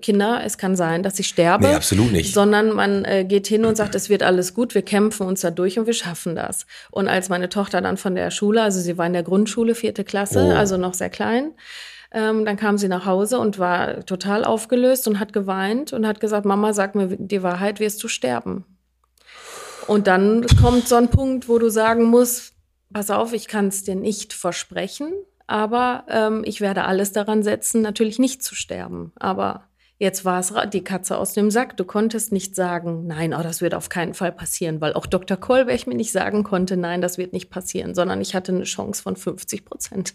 Kinder, 0.00 0.42
es 0.44 0.58
kann 0.58 0.76
sein, 0.76 1.02
dass 1.02 1.18
ich 1.18 1.26
sterbe. 1.28 1.66
Nee, 1.66 1.74
absolut 1.74 2.12
nicht. 2.12 2.32
Sondern 2.34 2.72
man 2.72 3.04
äh, 3.04 3.24
geht 3.24 3.46
hin 3.46 3.64
und 3.64 3.76
sagt, 3.76 3.94
es 3.94 4.08
wird 4.08 4.22
alles 4.22 4.54
gut, 4.54 4.74
wir 4.74 4.82
kämpfen 4.82 5.26
uns 5.26 5.40
da 5.40 5.50
durch 5.50 5.78
und 5.78 5.86
wir 5.86 5.92
schaffen 5.92 6.36
das. 6.36 6.66
Und 6.90 7.08
als 7.08 7.28
meine 7.28 7.48
Tochter 7.48 7.80
dann 7.80 7.96
von 7.96 8.14
der 8.14 8.30
Schule, 8.30 8.62
also 8.62 8.80
sie 8.80 8.96
war 8.98 9.06
in 9.06 9.12
der 9.12 9.22
Grundschule, 9.24 9.74
vierte 9.74 10.04
Klasse, 10.04 10.52
Oh. 10.52 10.56
also 10.56 10.76
noch 10.76 10.94
sehr 10.94 11.10
klein, 11.10 11.52
ähm, 12.12 12.44
dann 12.44 12.56
kam 12.56 12.78
sie 12.78 12.88
nach 12.88 13.06
Hause 13.06 13.38
und 13.38 13.58
war 13.58 14.04
total 14.06 14.44
aufgelöst 14.44 15.08
und 15.08 15.18
hat 15.18 15.32
geweint 15.32 15.92
und 15.92 16.06
hat 16.06 16.20
gesagt, 16.20 16.44
Mama, 16.46 16.72
sag 16.74 16.94
mir 16.94 17.08
die 17.18 17.42
Wahrheit, 17.42 17.80
wirst 17.80 18.02
du 18.04 18.08
sterben. 18.08 18.64
Und 19.86 20.06
dann 20.06 20.46
kommt 20.60 20.86
so 20.86 20.94
ein 20.94 21.08
Punkt, 21.08 21.48
wo 21.48 21.58
du 21.58 21.68
sagen 21.70 22.04
musst, 22.04 22.52
pass 22.92 23.10
auf, 23.10 23.32
ich 23.32 23.48
kann 23.48 23.68
es 23.68 23.82
dir 23.82 23.96
nicht 23.96 24.32
versprechen, 24.32 25.12
aber 25.46 26.04
ähm, 26.08 26.42
ich 26.46 26.60
werde 26.60 26.84
alles 26.84 27.12
daran 27.12 27.42
setzen, 27.42 27.82
natürlich 27.82 28.18
nicht 28.18 28.42
zu 28.42 28.54
sterben. 28.54 29.12
Aber 29.18 29.64
jetzt 30.02 30.24
war 30.24 30.40
es 30.40 30.52
die 30.70 30.82
Katze 30.82 31.16
aus 31.16 31.32
dem 31.32 31.52
Sack. 31.52 31.76
Du 31.76 31.84
konntest 31.84 32.32
nicht 32.32 32.56
sagen, 32.56 33.06
nein, 33.06 33.32
oh, 33.32 33.42
das 33.42 33.60
wird 33.60 33.72
auf 33.72 33.88
keinen 33.88 34.14
Fall 34.14 34.32
passieren, 34.32 34.80
weil 34.80 34.94
auch 34.94 35.06
Dr. 35.06 35.36
Kolberg 35.36 35.86
mir 35.86 35.94
nicht 35.94 36.10
sagen 36.10 36.42
konnte, 36.42 36.76
nein, 36.76 37.00
das 37.00 37.18
wird 37.18 37.32
nicht 37.32 37.50
passieren, 37.50 37.94
sondern 37.94 38.20
ich 38.20 38.34
hatte 38.34 38.52
eine 38.52 38.64
Chance 38.64 39.00
von 39.00 39.14
50 39.14 39.64
Prozent. 39.64 40.14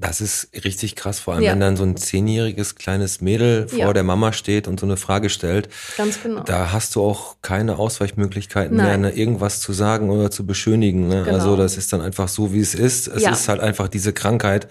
Das 0.00 0.20
ist 0.20 0.50
richtig 0.64 0.94
krass, 0.94 1.18
vor 1.18 1.34
allem 1.34 1.42
Ja. 1.42 1.52
wenn 1.52 1.60
dann 1.60 1.76
so 1.76 1.82
ein 1.82 1.96
zehnjähriges 1.96 2.76
kleines 2.76 3.20
Mädel 3.20 3.66
vor 3.68 3.78
Ja. 3.78 3.92
der 3.92 4.04
Mama 4.04 4.32
steht 4.32 4.68
und 4.68 4.78
so 4.78 4.86
eine 4.86 4.96
Frage 4.96 5.28
stellt. 5.28 5.68
Ganz 5.96 6.22
genau. 6.22 6.42
Da 6.44 6.70
hast 6.72 6.94
du 6.94 7.02
auch 7.02 7.36
keine 7.42 7.78
Ausweichmöglichkeiten 7.78 8.76
Nein. 8.76 8.86
mehr, 8.86 9.10
ne, 9.10 9.16
irgendwas 9.16 9.60
zu 9.60 9.72
sagen 9.72 10.10
oder 10.10 10.30
zu 10.30 10.46
beschönigen. 10.46 11.08
Ne? 11.08 11.24
Genau. 11.24 11.34
Also 11.36 11.56
das 11.56 11.76
ist 11.76 11.92
dann 11.92 12.00
einfach 12.00 12.28
so, 12.28 12.52
wie 12.52 12.60
es 12.60 12.74
ist. 12.76 13.08
Es 13.08 13.22
Ja. 13.24 13.32
ist 13.32 13.48
halt 13.48 13.60
einfach 13.60 13.88
diese 13.88 14.12
Krankheit. 14.12 14.68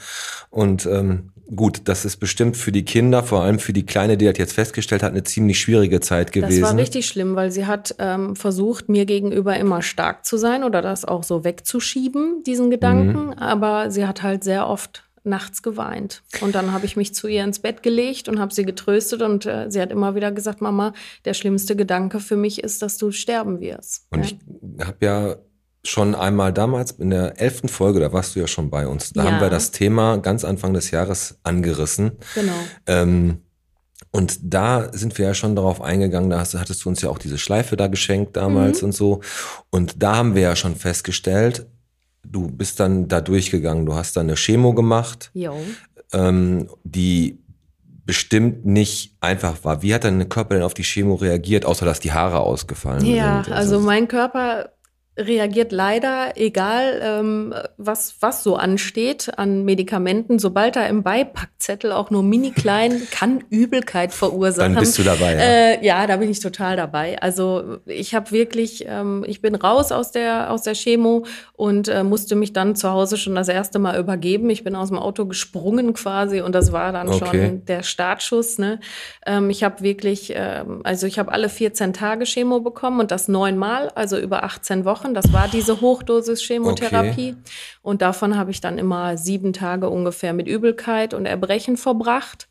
Und 0.49 0.85
ähm, 0.85 1.31
gut, 1.53 1.81
das 1.85 2.05
ist 2.05 2.17
bestimmt 2.17 2.55
für 2.55 2.71
die 2.71 2.85
Kinder, 2.85 3.21
vor 3.21 3.41
allem 3.43 3.59
für 3.59 3.73
die 3.73 3.85
Kleine, 3.85 4.15
die 4.17 4.25
das 4.25 4.37
jetzt 4.37 4.53
festgestellt 4.53 5.03
hat, 5.03 5.11
eine 5.11 5.23
ziemlich 5.23 5.59
schwierige 5.59 5.99
Zeit 5.99 6.31
gewesen. 6.31 6.61
Das 6.61 6.71
war 6.71 6.77
richtig 6.77 7.05
schlimm, 7.05 7.35
weil 7.35 7.51
sie 7.51 7.65
hat 7.65 7.95
ähm, 7.99 8.37
versucht, 8.37 8.87
mir 8.87 9.05
gegenüber 9.05 9.57
immer 9.57 9.81
stark 9.81 10.25
zu 10.25 10.37
sein 10.37 10.63
oder 10.63 10.81
das 10.81 11.03
auch 11.03 11.23
so 11.23 11.43
wegzuschieben, 11.43 12.43
diesen 12.45 12.69
Gedanken. 12.69 13.33
Aber 13.33 13.91
sie 13.91 14.05
hat 14.07 14.23
halt 14.23 14.43
sehr 14.45 14.67
oft 14.67 15.03
nachts 15.27 15.61
geweint. 15.61 16.23
Und 16.41 16.55
dann 16.55 16.71
habe 16.71 16.85
ich 16.85 16.95
mich 16.95 17.13
zu 17.13 17.27
ihr 17.27 17.43
ins 17.43 17.59
Bett 17.59 17.83
gelegt 17.83 18.27
und 18.29 18.39
habe 18.39 18.53
sie 18.53 18.65
getröstet 18.65 19.21
und 19.21 19.45
äh, 19.45 19.69
sie 19.69 19.81
hat 19.81 19.91
immer 19.91 20.15
wieder 20.15 20.31
gesagt, 20.31 20.61
Mama, 20.61 20.93
der 21.25 21.33
schlimmste 21.33 21.75
Gedanke 21.75 22.19
für 22.19 22.35
mich 22.37 22.63
ist, 22.63 22.81
dass 22.81 22.97
du 22.97 23.11
sterben 23.11 23.59
wirst. 23.59 24.07
Und 24.09 24.19
Ja. 24.31 24.37
ich 24.79 24.85
habe 24.87 25.05
ja 25.05 25.35
schon 25.83 26.15
einmal 26.15 26.51
damals 26.51 26.91
in 26.91 27.11
der 27.11 27.39
elften 27.39 27.69
Folge, 27.69 27.99
da 27.99 28.11
warst 28.11 28.35
du 28.35 28.39
ja 28.39 28.47
schon 28.47 28.69
bei 28.69 28.87
uns, 28.87 29.11
da 29.13 29.23
Ja. 29.23 29.31
haben 29.31 29.41
wir 29.41 29.49
das 29.49 29.71
Thema 29.71 30.17
ganz 30.17 30.43
Anfang 30.43 30.73
des 30.73 30.91
Jahres 30.91 31.39
angerissen. 31.43 32.11
Genau. 32.35 32.51
Ähm, 32.87 33.41
und 34.11 34.39
da 34.41 34.91
sind 34.93 35.17
wir 35.17 35.25
ja 35.27 35.33
schon 35.33 35.55
darauf 35.55 35.81
eingegangen, 35.81 36.29
da 36.29 36.39
hast, 36.39 36.55
hattest 36.55 36.83
du 36.83 36.89
uns 36.89 37.01
ja 37.01 37.09
auch 37.09 37.19
diese 37.19 37.37
Schleife 37.37 37.77
da 37.77 37.87
geschenkt 37.87 38.35
damals 38.35 38.81
Mhm. 38.81 38.87
und 38.87 38.91
so. 38.93 39.21
Und 39.69 40.01
da 40.01 40.15
haben 40.17 40.35
wir 40.35 40.41
ja 40.41 40.55
schon 40.55 40.75
festgestellt, 40.75 41.67
du 42.31 42.47
bist 42.49 42.79
dann 42.79 43.07
da 43.07 43.21
durchgegangen, 43.21 43.85
du 43.85 43.93
hast 43.95 44.17
dann 44.17 44.27
eine 44.27 44.35
Chemo 44.35 44.73
gemacht, 44.73 45.31
ähm, 46.13 46.67
die 46.83 47.39
bestimmt 48.05 48.65
nicht 48.65 49.15
einfach 49.19 49.63
war. 49.65 49.81
Wie 49.81 49.93
hat 49.93 50.05
dein 50.05 50.29
Körper 50.29 50.55
denn 50.55 50.63
auf 50.63 50.73
die 50.73 50.83
Chemo 50.83 51.15
reagiert, 51.15 51.65
außer 51.65 51.85
dass 51.85 51.99
die 51.99 52.13
Haare 52.13 52.39
ausgefallen 52.39 53.05
Ja, 53.05 53.43
sind? 53.43 53.53
also 53.53 53.79
mein 53.81 54.07
Körper 54.07 54.69
reagiert 55.17 55.71
leider, 55.71 56.33
egal 56.35 56.99
ähm, 57.01 57.53
was, 57.77 58.15
was 58.19 58.43
so 58.43 58.55
ansteht 58.55 59.31
an 59.37 59.65
Medikamenten, 59.65 60.39
sobald 60.39 60.75
da 60.75 60.85
im 60.85 61.03
Beipackzettel 61.03 61.91
auch 61.91 62.11
nur 62.11 62.23
mini 62.23 62.51
klein 62.51 63.01
kann 63.11 63.43
Übelkeit 63.49 64.13
verursachen. 64.13 64.73
Dann 64.73 64.83
bist 64.83 64.97
du 64.97 65.03
dabei, 65.03 65.33
ja. 65.33 65.39
Äh, 65.39 65.85
ja, 65.85 66.07
da 66.07 66.17
bin 66.17 66.29
ich 66.29 66.39
total 66.39 66.75
dabei. 66.77 67.19
Also 67.21 67.77
ich 67.85 68.13
habe 68.13 68.31
wirklich, 68.31 68.85
ähm, 68.87 69.25
ich 69.27 69.41
bin 69.41 69.55
raus 69.55 69.91
aus 69.91 70.11
der, 70.11 70.51
aus 70.51 70.61
der 70.61 70.75
Chemo 70.75 71.25
und 71.53 71.87
äh, 71.87 72.03
musste 72.03 72.35
mich 72.35 72.53
dann 72.53 72.75
zu 72.75 72.91
Hause 72.91 73.17
schon 73.17 73.35
das 73.35 73.47
erste 73.47 73.79
Mal 73.79 73.99
übergeben. 73.99 74.49
Ich 74.49 74.63
bin 74.63 74.75
aus 74.75 74.89
dem 74.89 74.99
Auto 74.99 75.25
gesprungen 75.25 75.93
quasi 75.93 76.41
und 76.41 76.53
das 76.53 76.71
war 76.71 76.91
dann 76.91 77.07
Okay. 77.07 77.47
schon 77.47 77.65
der 77.65 77.83
Startschuss. 77.83 78.57
Ne? 78.59 78.79
Ähm, 79.25 79.49
ich 79.49 79.63
habe 79.63 79.81
wirklich, 79.81 80.33
ähm, 80.35 80.81
also 80.83 81.07
ich 81.07 81.17
habe 81.17 81.31
alle 81.31 81.49
14 81.49 81.93
Tage 81.93 82.25
Chemo 82.25 82.59
bekommen 82.59 82.99
und 82.99 83.11
das 83.11 83.27
neunmal, 83.27 83.89
also 83.95 84.17
über 84.17 84.43
18 84.43 84.85
Wochen. 84.85 85.06
Das 85.13 85.33
war 85.33 85.47
diese 85.47 85.81
Hochdosis 85.81 86.41
Chemotherapie. 86.41 87.35
Und 87.81 88.01
davon 88.01 88.37
habe 88.37 88.51
ich 88.51 88.61
dann 88.61 88.77
immer 88.77 89.17
sieben 89.17 89.53
Tage 89.53 89.89
ungefähr 89.89 90.33
mit 90.33 90.47
Übelkeit 90.47 91.13
und 91.13 91.25
Erbrechen 91.25 91.77
verbracht. 91.77 92.47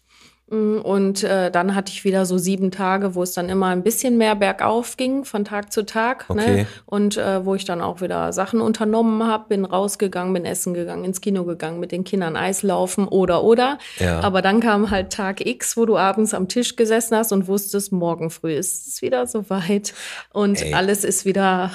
Mm, 0.49 0.79
Und 0.79 1.25
äh, 1.25 1.51
dann 1.51 1.75
hatte 1.75 1.91
ich 1.91 2.05
wieder 2.05 2.25
so 2.25 2.39
sieben 2.39 2.71
Tage, 2.71 3.17
wo 3.17 3.23
es 3.25 3.33
dann 3.33 3.49
immer 3.49 3.67
ein 3.67 3.83
bisschen 3.83 4.17
mehr 4.17 4.37
bergauf 4.37 4.97
ging 4.97 5.25
von 5.25 5.45
Tag 5.45 5.73
zu 5.73 5.85
Tag. 5.85 6.27
Okay. 6.29 6.59
Ne? 6.59 6.67
Und 6.85 7.17
äh, 7.17 7.45
wo 7.45 7.57
ich 7.57 7.65
dann 7.65 7.81
auch 7.81 8.01
wieder 8.01 8.33
Sachen 8.33 8.61
unternommen 8.61 9.27
habe, 9.27 9.47
bin 9.49 9.65
rausgegangen, 9.65 10.33
bin 10.33 10.45
essen 10.45 10.73
gegangen, 10.73 11.05
ins 11.05 11.21
Kino 11.21 11.45
gegangen, 11.45 11.81
mit 11.81 11.91
den 11.91 12.05
Kindern 12.05 12.37
Eislaufen 12.37 13.09
oder 13.09 13.43
oder. 13.43 13.79
Ja. 13.99 14.21
Aber 14.21 14.41
dann 14.41 14.61
kam 14.61 14.91
halt 14.91 15.13
Tag 15.13 15.45
X, 15.45 15.77
wo 15.77 15.85
du 15.85 15.97
abends 15.97 16.33
am 16.33 16.47
Tisch 16.47 16.77
gesessen 16.77 17.17
hast 17.17 17.33
und 17.33 17.49
wusstest, 17.49 17.91
morgen 17.91 18.31
früh 18.31 18.53
ist 18.53 18.87
es 18.87 19.03
wieder 19.03 19.27
soweit 19.27 19.95
und 20.33 20.63
Ey. 20.63 20.75
alles 20.75 21.03
ist 21.03 21.25
wieder 21.25 21.73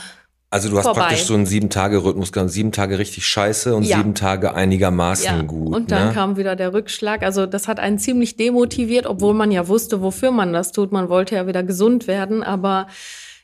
Also 0.54 0.70
du 0.70 0.78
hast 0.78 0.84
vorbei. 0.84 1.00
praktisch 1.00 1.24
so 1.24 1.34
einen 1.34 1.46
Sieben-Tage-Rhythmus 1.46 2.34
gehabt. 2.34 2.52
Sieben 2.52 2.74
Tage 2.74 3.00
richtig 3.00 3.26
scheiße 3.26 3.74
und 3.74 3.84
Ja. 3.84 3.98
sieben 3.98 4.16
Tage 4.16 4.54
einigermaßen 4.54 5.26
Ja, 5.26 5.42
gut. 5.44 5.74
und 5.74 5.92
dann 5.92 6.10
ne? 6.10 6.14
kam 6.14 6.36
wieder 6.36 6.58
der 6.58 6.74
Rückschlag. 6.74 7.24
Also 7.24 7.46
das 7.46 7.70
hat 7.70 7.80
einen 7.80 8.00
ziemlich 8.00 8.36
demotiviert, 8.36 9.06
obwohl 9.06 9.34
man 9.34 9.50
ja 9.52 9.70
wusste, 9.70 10.02
wofür 10.02 10.32
man 10.32 10.52
das 10.52 10.74
tut. 10.74 10.92
Man 10.92 11.08
wollte 11.08 11.36
ja 11.36 11.48
wieder 11.48 11.64
gesund 11.64 12.06
werden, 12.06 12.44
aber 12.44 12.88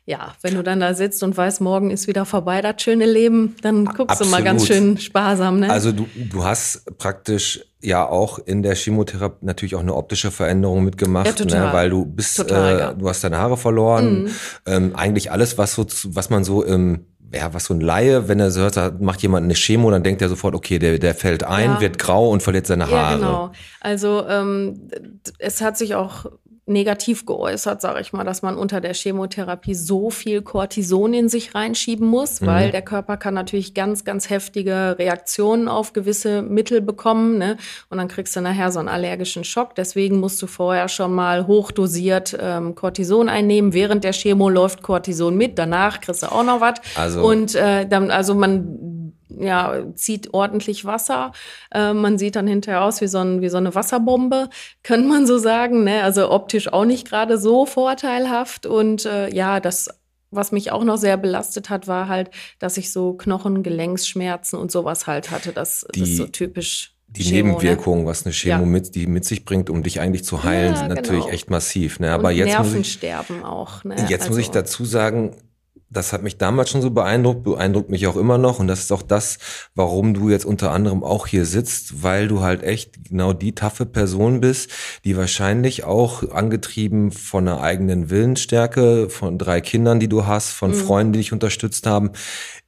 ja, 0.10 0.34
wenn 0.42 0.56
du 0.56 0.64
dann 0.64 0.80
da 0.80 0.94
sitzt 0.94 1.22
und 1.22 1.36
weißt, 1.36 1.60
morgen 1.60 1.92
ist 1.92 2.08
wieder 2.08 2.24
vorbei, 2.26 2.62
das 2.62 2.82
schöne 2.82 3.06
Leben, 3.06 3.56
dann 3.62 3.84
guckst 3.86 4.22
du 4.22 4.26
mal 4.26 4.42
ganz 4.42 4.62
Absolut. 4.64 4.82
schön 4.84 4.98
sparsam, 4.98 5.60
ne? 5.60 5.70
Also 5.70 5.92
du, 5.92 6.08
du 6.16 6.46
hast 6.46 6.98
praktisch 6.98 7.60
ja 7.82 8.08
auch 8.08 8.40
in 8.40 8.64
der 8.64 8.74
Chemotherapie 8.76 9.46
natürlich 9.46 9.76
auch 9.76 9.82
eine 9.82 9.94
optische 9.94 10.32
Veränderung 10.32 10.86
mitgemacht, 10.86 11.28
Ja, 11.28 11.34
total. 11.34 11.68
Ne, 11.68 11.74
weil 11.74 11.90
du 11.90 12.06
bist, 12.06 12.38
Total, 12.38 12.76
äh, 12.76 12.80
ja. 12.80 12.94
du 12.94 13.08
hast 13.10 13.24
deine 13.26 13.38
Haare 13.38 13.58
verloren, 13.58 14.24
Mhm. 14.24 14.30
ähm, 14.66 14.96
eigentlich 14.96 15.30
alles, 15.30 15.58
was 15.58 15.74
so, 15.76 15.86
was 16.06 16.30
man 16.30 16.44
so 16.46 16.64
im 16.64 17.06
ja, 17.34 17.54
was 17.54 17.66
so 17.66 17.74
ein 17.74 17.82
Laie, 17.82 18.30
wenn 18.30 18.40
er 18.40 18.52
so 18.52 18.62
hört, 18.62 18.78
da 18.78 18.90
macht 19.02 19.22
jemand 19.22 19.44
eine 19.44 19.54
Chemo, 19.54 19.92
dann 19.92 20.02
denkt 20.02 20.22
er 20.22 20.30
sofort, 20.30 20.56
okay, 20.56 20.80
der, 20.80 20.98
der 20.98 21.14
fällt 21.14 21.44
ein, 21.44 21.72
Ja. 21.72 21.82
wird 21.82 22.00
grau 22.00 22.30
und 22.30 22.42
verliert 22.42 22.66
seine 22.68 22.86
Ja, 22.86 22.92
Haare. 22.92 23.18
genau. 23.18 23.52
Also 23.82 24.26
ähm, 24.30 24.88
es 25.38 25.60
hat 25.60 25.78
sich 25.78 25.94
auch 25.96 26.28
negativ 26.68 27.26
geäußert, 27.26 27.82
sage 27.82 28.02
ich 28.02 28.14
mal, 28.14 28.24
dass 28.24 28.42
man 28.42 28.58
unter 28.58 28.82
der 28.82 28.94
Chemotherapie 28.94 29.74
so 29.74 30.10
viel 30.10 30.42
Cortison 30.42 31.14
in 31.14 31.30
sich 31.30 31.56
reinschieben 31.56 32.06
muss, 32.08 32.42
Mhm. 32.42 32.46
weil 32.46 32.72
der 32.72 32.82
Körper 32.82 33.18
kann 33.18 33.34
natürlich 33.34 33.74
ganz, 33.74 34.04
ganz 34.04 34.30
heftige 34.30 34.96
Reaktionen 35.00 35.68
auf 35.68 35.94
gewisse 35.94 36.42
Mittel 36.42 36.82
bekommen, 36.82 37.38
ne? 37.38 37.58
Und 37.90 37.98
dann 37.98 38.08
kriegst 38.08 38.36
du 38.36 38.42
nachher 38.42 38.72
so 38.72 38.80
einen 38.80 38.90
allergischen 38.90 39.44
Schock. 39.44 39.76
Deswegen 39.76 40.20
musst 40.20 40.42
du 40.42 40.48
vorher 40.48 40.90
schon 40.90 41.14
mal 41.14 41.48
hochdosiert 41.48 42.38
ähm, 42.40 42.76
Cortison 42.76 43.30
einnehmen. 43.30 43.74
Während 43.74 44.04
der 44.04 44.12
Chemo 44.14 44.50
läuft 44.50 44.84
Cortison 44.84 45.36
mit, 45.38 45.58
danach 45.58 46.02
kriegst 46.02 46.24
du 46.24 46.32
auch 46.32 46.44
noch 46.44 46.62
was. 46.62 46.76
Also- 46.96 47.24
und 47.26 47.56
äh, 47.56 47.88
dann, 47.88 48.12
also 48.12 48.36
man 48.36 48.97
ja, 49.40 49.84
zieht 49.96 50.34
ordentlich 50.34 50.86
Wasser. 50.86 51.32
Äh, 51.74 51.94
man 51.94 52.18
sieht 52.18 52.36
dann 52.36 52.48
hinterher 52.48 52.84
aus 52.84 53.02
wie 53.02 53.08
so, 53.08 53.20
ein, 53.20 53.42
wie 53.42 53.50
so 53.50 53.58
eine 53.58 53.76
Wasserbombe, 53.76 54.50
könnte 54.84 55.08
man 55.08 55.26
so 55.28 55.38
sagen. 55.38 55.84
Ne? 55.84 56.04
Also 56.04 56.32
optisch 56.32 56.72
auch 56.72 56.86
nicht 56.86 57.08
gerade 57.10 57.38
so 57.38 57.66
vorteilhaft. 57.66 58.66
Und 58.66 59.06
äh, 59.06 59.34
ja, 59.34 59.60
das, 59.60 59.90
was 60.32 60.52
mich 60.52 60.72
auch 60.72 60.84
noch 60.84 60.98
sehr 60.98 61.18
belastet 61.18 61.70
hat, 61.70 61.88
war 61.88 62.08
halt, 62.08 62.30
dass 62.60 62.78
ich 62.78 62.92
so 62.92 63.14
Knochen, 63.14 63.64
Gelenksschmerzen 63.64 64.60
und 64.60 64.72
sowas 64.72 65.08
halt 65.08 65.32
hatte. 65.32 65.52
Das, 65.54 65.82
das 65.82 65.92
Die- 65.94 66.02
ist 66.04 66.18
so 66.18 66.28
typisch. 66.28 66.94
Die 67.10 67.24
Chemo, 67.24 67.54
Nebenwirkungen, 67.54 68.06
was 68.06 68.26
eine 68.26 68.34
Chemo 68.34 68.64
Ja. 68.64 68.66
mit, 68.66 68.94
die 68.94 69.08
mit 69.08 69.24
sich 69.24 69.46
bringt, 69.46 69.70
um 69.70 69.82
dich 69.82 70.02
eigentlich 70.02 70.26
zu 70.26 70.44
heilen, 70.44 70.74
Ja, 70.74 70.80
sind 70.80 70.90
natürlich 70.90 71.22
genau. 71.24 71.34
echt 71.34 71.50
massiv. 71.50 72.02
Ne? 72.02 72.08
Ne? 72.08 72.14
Aber 72.14 72.28
und 72.28 72.36
jetzt 72.36 72.58
muss 72.58 72.68
ich, 72.68 73.02
Nervensterben 73.02 73.44
auch. 73.46 73.86
Ne? 73.86 73.96
Jetzt 74.10 74.28
muss 74.28 74.38
ich 74.38 74.48
Also- 74.50 74.60
dazu 74.60 74.84
sagen, 74.84 75.34
das 75.90 76.12
hat 76.12 76.22
mich 76.22 76.38
damals 76.38 76.70
schon 76.70 76.82
so 76.82 76.92
beeindruckt, 76.92 77.44
beeindruckt 77.44 77.90
mich 77.90 78.08
auch 78.08 78.18
immer 78.18 78.38
noch. 78.38 78.60
Und 78.60 78.68
das 78.68 78.80
ist 78.80 78.92
auch 78.92 79.02
das, 79.02 79.38
warum 79.74 80.14
du 80.14 80.30
jetzt 80.30 80.46
unter 80.46 80.72
anderem 80.72 81.04
auch 81.04 81.28
hier 81.28 81.46
sitzt, 81.46 82.04
weil 82.04 82.28
du 82.28 82.42
halt 82.42 82.62
echt 82.64 83.06
genau 83.10 83.32
die 83.34 83.56
taffe 83.56 83.86
Person 83.86 84.42
bist, 84.42 84.70
die 85.06 85.16
wahrscheinlich 85.16 85.86
auch 85.86 86.30
angetrieben 86.32 87.12
von 87.12 87.48
einer 87.48 87.62
eigenen 87.62 88.10
Willensstärke, 88.10 89.10
von 89.10 89.38
drei 89.38 89.62
Kindern, 89.62 90.00
die 90.00 90.10
du 90.10 90.26
hast, 90.26 90.50
von 90.52 90.72
Mhm. 90.72 90.76
Freunden, 90.76 91.14
die 91.14 91.20
dich 91.20 91.34
unterstützt 91.34 91.88
haben, 91.88 92.12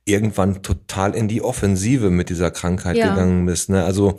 irgendwann 0.05 0.63
total 0.63 1.13
in 1.13 1.27
die 1.27 1.41
Offensive 1.41 2.09
mit 2.09 2.29
dieser 2.29 2.51
Krankheit 2.51 2.95
Ja. 2.97 3.09
gegangen 3.09 3.45
bist. 3.45 3.69
Ne? 3.69 3.83
Also 3.83 4.17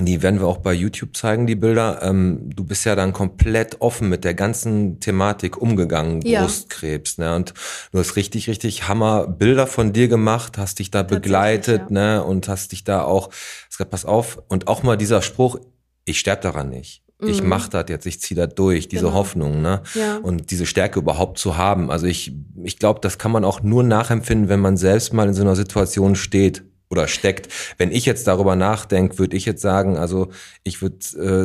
die 0.00 0.22
werden 0.22 0.40
wir 0.40 0.46
auch 0.46 0.58
bei 0.58 0.74
YouTube 0.74 1.16
zeigen, 1.16 1.46
die 1.46 1.54
Bilder. 1.54 2.00
Ähm, 2.02 2.50
du 2.54 2.64
bist 2.64 2.84
ja 2.84 2.94
dann 2.94 3.14
komplett 3.14 3.80
offen 3.80 4.10
mit 4.10 4.24
der 4.24 4.34
ganzen 4.34 5.00
Thematik 5.00 5.56
umgegangen, 5.56 6.20
Ja. 6.20 6.42
Brustkrebs. 6.42 7.16
Ne? 7.16 7.34
Und 7.34 7.54
du 7.92 7.98
hast 7.98 8.14
richtig, 8.16 8.48
richtig 8.48 8.88
Hammer 8.88 9.26
Bilder 9.26 9.66
von 9.66 9.94
dir 9.94 10.08
gemacht, 10.08 10.58
hast 10.58 10.80
dich 10.80 10.90
da 10.90 11.02
begleitet 11.02 11.84
ja. 11.88 12.18
ne? 12.18 12.24
und 12.24 12.46
hast 12.48 12.72
dich 12.72 12.84
da 12.84 13.02
auch, 13.02 13.30
gesagt, 13.70 13.90
pass 13.90 14.04
auf. 14.04 14.42
Und 14.48 14.68
auch 14.68 14.82
mal 14.82 14.96
dieser 14.98 15.22
Spruch, 15.22 15.58
ich 16.04 16.18
sterb 16.20 16.42
daran 16.42 16.68
nicht. 16.68 17.02
Ich 17.24 17.42
Mhm. 17.42 17.48
mach 17.48 17.68
das 17.68 17.86
jetzt, 17.88 18.04
ich 18.04 18.20
zieh 18.20 18.34
das 18.34 18.54
durch, 18.54 18.88
diese 18.88 19.04
Genau. 19.06 19.14
Hoffnung, 19.14 19.62
ne? 19.62 19.80
Ja. 19.94 20.18
Und 20.18 20.50
diese 20.50 20.66
Stärke 20.66 20.98
überhaupt 20.98 21.38
zu 21.38 21.56
haben. 21.56 21.90
Also 21.90 22.06
ich, 22.06 22.34
ich 22.62 22.78
glaube, 22.78 23.00
das 23.00 23.16
kann 23.16 23.30
man 23.30 23.42
auch 23.42 23.62
nur 23.62 23.82
nachempfinden, 23.82 24.50
wenn 24.50 24.60
man 24.60 24.76
selbst 24.76 25.14
mal 25.14 25.26
in 25.26 25.32
so 25.32 25.40
einer 25.40 25.56
Situation 25.56 26.14
steht 26.14 26.62
oder 26.88 27.08
steckt. 27.08 27.48
Wenn 27.78 27.90
ich 27.90 28.06
jetzt 28.06 28.26
darüber 28.28 28.54
nachdenke, 28.54 29.18
würde 29.18 29.36
ich 29.36 29.44
jetzt 29.44 29.60
sagen, 29.62 29.96
also 29.96 30.28
ich 30.62 30.82
würde 30.82 30.96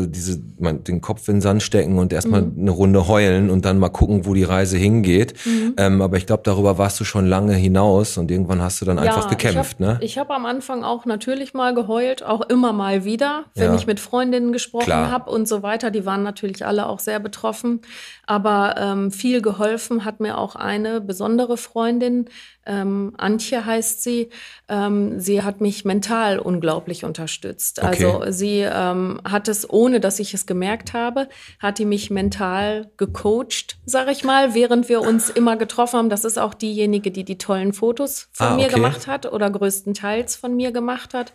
äh, 0.04 0.08
diese 0.08 0.40
mein, 0.60 0.84
den 0.84 1.02
Kopf 1.02 1.28
in 1.28 1.36
den 1.38 1.42
Sand 1.42 1.64
stecken 1.64 1.98
und 1.98 2.14
erstmal 2.14 2.42
Mhm. 2.44 2.60
eine 2.60 2.72
Runde 2.72 3.08
heulen 3.08 3.50
und 3.50 3.66
dann 3.66 3.80
mal 3.80 3.90
gucken, 3.90 4.26
wo 4.26 4.34
die 4.36 4.44
Reise 4.44 4.78
hingeht. 4.78 5.34
Mhm. 5.46 5.74
Ähm, 5.78 6.02
aber 6.02 6.18
ich 6.18 6.28
glaube, 6.28 6.44
darüber 6.46 6.78
warst 6.78 7.00
du 7.00 7.04
schon 7.06 7.26
lange 7.26 7.54
hinaus 7.56 8.18
und 8.20 8.30
irgendwann 8.30 8.62
hast 8.62 8.82
du 8.82 8.86
dann 8.86 9.00
einfach 9.00 9.30
gekämpft, 9.30 9.78
ich 9.80 9.88
hab, 9.88 10.00
ne? 10.00 10.00
Ich 10.02 10.18
habe 10.20 10.34
am 10.36 10.46
Anfang 10.46 10.84
auch 10.84 11.06
natürlich 11.06 11.54
mal 11.56 11.74
geheult, 11.74 12.24
auch 12.24 12.42
immer 12.42 12.72
mal 12.72 13.04
wieder, 13.04 13.46
wenn 13.56 13.72
Ja. 13.72 13.76
ich 13.76 13.88
mit 13.88 14.00
Freundinnen 14.00 14.54
gesprochen 14.54 14.94
habe 14.94 15.30
und 15.32 15.48
so 15.48 15.64
weiter. 15.64 15.90
Die 15.90 16.06
waren 16.06 16.22
natürlich 16.24 16.66
alle 16.66 16.86
auch 16.88 17.00
sehr 17.00 17.20
betroffen. 17.20 17.82
Aber 18.28 18.76
ähm, 18.78 19.12
viel 19.12 19.42
geholfen 19.42 20.06
hat 20.06 20.20
mir 20.20 20.38
auch 20.38 20.56
eine 20.56 21.02
besondere 21.02 21.58
Freundin, 21.58 22.26
ähm, 22.66 23.14
Antje 23.18 23.66
heißt 23.66 24.04
sie. 24.04 24.30
Ähm, 24.70 25.20
sie 25.20 25.42
hat 25.42 25.62
mich 25.62 25.84
mental 25.86 26.40
unglaublich 26.40 27.04
unterstützt. 27.04 27.80
Okay. 27.80 28.06
Also 28.06 28.32
sie 28.32 28.60
ähm, 28.60 29.20
hat 29.24 29.48
es, 29.48 29.70
ohne 29.70 30.00
dass 30.00 30.20
ich 30.20 30.34
es 30.34 30.46
gemerkt 30.46 30.94
habe, 30.94 31.28
hat 31.60 31.80
die 31.80 31.86
mich 31.86 32.10
mental 32.10 32.92
gecoacht, 32.98 33.78
sag 33.86 34.10
ich 34.12 34.24
mal, 34.24 34.54
während 34.54 34.90
wir 34.90 35.02
uns 35.02 35.30
immer 35.30 35.58
getroffen 35.58 35.98
haben. 35.98 36.10
Das 36.10 36.26
ist 36.26 36.38
auch 36.38 36.54
diejenige, 36.54 37.12
die 37.12 37.24
die 37.24 37.38
tollen 37.38 37.74
Fotos 37.74 38.30
von 38.32 38.48
Ah, 38.48 38.56
mir 38.56 38.66
okay. 38.66 38.76
gemacht 38.76 39.08
hat 39.08 39.32
oder 39.32 39.50
größtenteils 39.50 40.36
von 40.36 40.56
mir 40.56 40.72
gemacht 40.72 41.14
hat. 41.14 41.34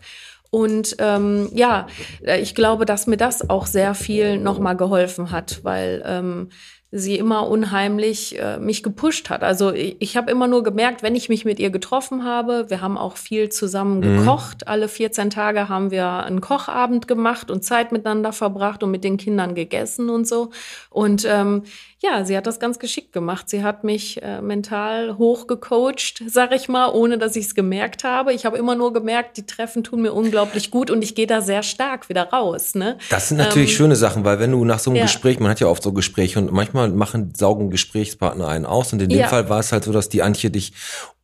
Und 0.51 0.97
ähm, 1.01 1.49
ja, 1.53 1.87
äh, 2.25 2.41
ich 2.41 2.55
glaube, 2.55 2.87
dass 2.87 3.07
mir 3.07 3.17
das 3.17 3.51
auch 3.51 3.67
sehr 3.67 3.95
viel 3.95 4.39
nochmal 4.39 4.77
geholfen 4.77 5.31
hat, 5.31 5.65
weil 5.65 6.03
ähm, 6.07 6.51
sie 6.99 7.17
immer 7.19 7.49
unheimlich 7.49 8.39
äh, 8.39 8.59
mich 8.59 8.83
gepusht 8.83 9.31
hat. 9.31 9.43
Also 9.43 9.73
ich, 9.73 9.97
ich 10.01 10.17
habe 10.17 10.31
immer 10.31 10.47
nur 10.47 10.63
gemerkt, 10.63 11.03
wenn 11.03 11.15
ich 11.15 11.29
mich 11.29 11.45
mit 11.45 11.59
ihr 11.59 11.71
getroffen 11.71 12.25
habe, 12.25 12.67
wir 12.69 12.81
haben 12.81 12.97
auch 12.99 13.17
viel 13.17 13.49
zusammen 13.51 14.01
Mhm. 14.01 14.19
gekocht. 14.19 14.67
Alle 14.69 14.89
14 14.89 15.31
Tage 15.31 15.69
haben 15.69 15.91
wir 15.91 16.07
einen 16.25 16.41
Kochabend 16.41 17.07
gemacht 17.09 17.51
und 17.51 17.63
Zeit 17.65 17.93
miteinander 17.93 18.33
verbracht 18.33 18.83
und 18.83 18.91
mit 18.91 19.05
den 19.05 19.17
Kindern 19.17 19.55
gegessen 19.55 20.11
und 20.11 20.27
so. 20.27 20.51
Und 20.91 21.27
ähm, 21.29 21.63
ja, 22.03 22.25
sie 22.25 22.37
hat 22.37 22.47
das 22.47 22.61
ganz 22.61 22.79
geschickt 22.79 23.13
gemacht. 23.13 23.49
Sie 23.49 23.63
hat 23.63 23.83
mich 23.83 24.23
äh, 24.23 24.43
mental 24.43 25.17
hochgecoacht, 25.17 26.23
sag 26.27 26.53
ich 26.53 26.69
mal, 26.69 26.91
ohne 26.91 27.17
dass 27.17 27.37
ich 27.37 27.47
es 27.47 27.55
gemerkt 27.55 28.05
habe. 28.05 28.35
Ich 28.35 28.45
habe 28.45 28.59
immer 28.59 28.75
nur 28.75 28.93
gemerkt, 28.93 29.37
die 29.39 29.47
Treffen 29.47 29.83
tun 29.83 30.03
mir 30.03 30.13
unglaublich 30.13 30.71
gut 30.71 30.91
und 30.91 31.03
ich 31.03 31.15
gehe 31.15 31.27
da 31.27 31.41
sehr 31.41 31.63
stark 31.63 32.09
wieder 32.11 32.25
raus. 32.31 32.75
Ne? 32.75 32.99
Das 33.09 33.29
sind 33.29 33.39
natürlich 33.39 33.71
Ähm, 33.71 33.77
schöne 33.77 33.97
Sachen, 33.97 34.25
weil 34.25 34.39
wenn 34.39 34.53
du 34.53 34.65
nach 34.65 34.79
so 34.79 34.91
einem 34.91 34.99
ja. 34.99 35.03
Gespräch, 35.05 35.41
man 35.41 35.51
hat 35.51 35.61
ja 35.61 35.69
oft 35.69 35.83
so 35.83 35.93
Gespräche 35.93 36.39
und 36.39 36.53
manchmal 36.53 36.91
machen, 36.91 37.33
saugen 37.35 37.71
Gesprächspartner 37.71 38.47
einen 38.47 38.67
aus 38.67 38.93
und 38.93 39.01
in 39.01 39.09
dem 39.09 39.21
Ja. 39.21 39.29
Fall 39.29 39.49
war 39.49 39.61
es 39.61 39.73
halt 39.73 39.85
so, 39.85 39.93
dass 39.93 40.11
die 40.11 40.23
Antje 40.23 40.51
dich, 40.51 40.73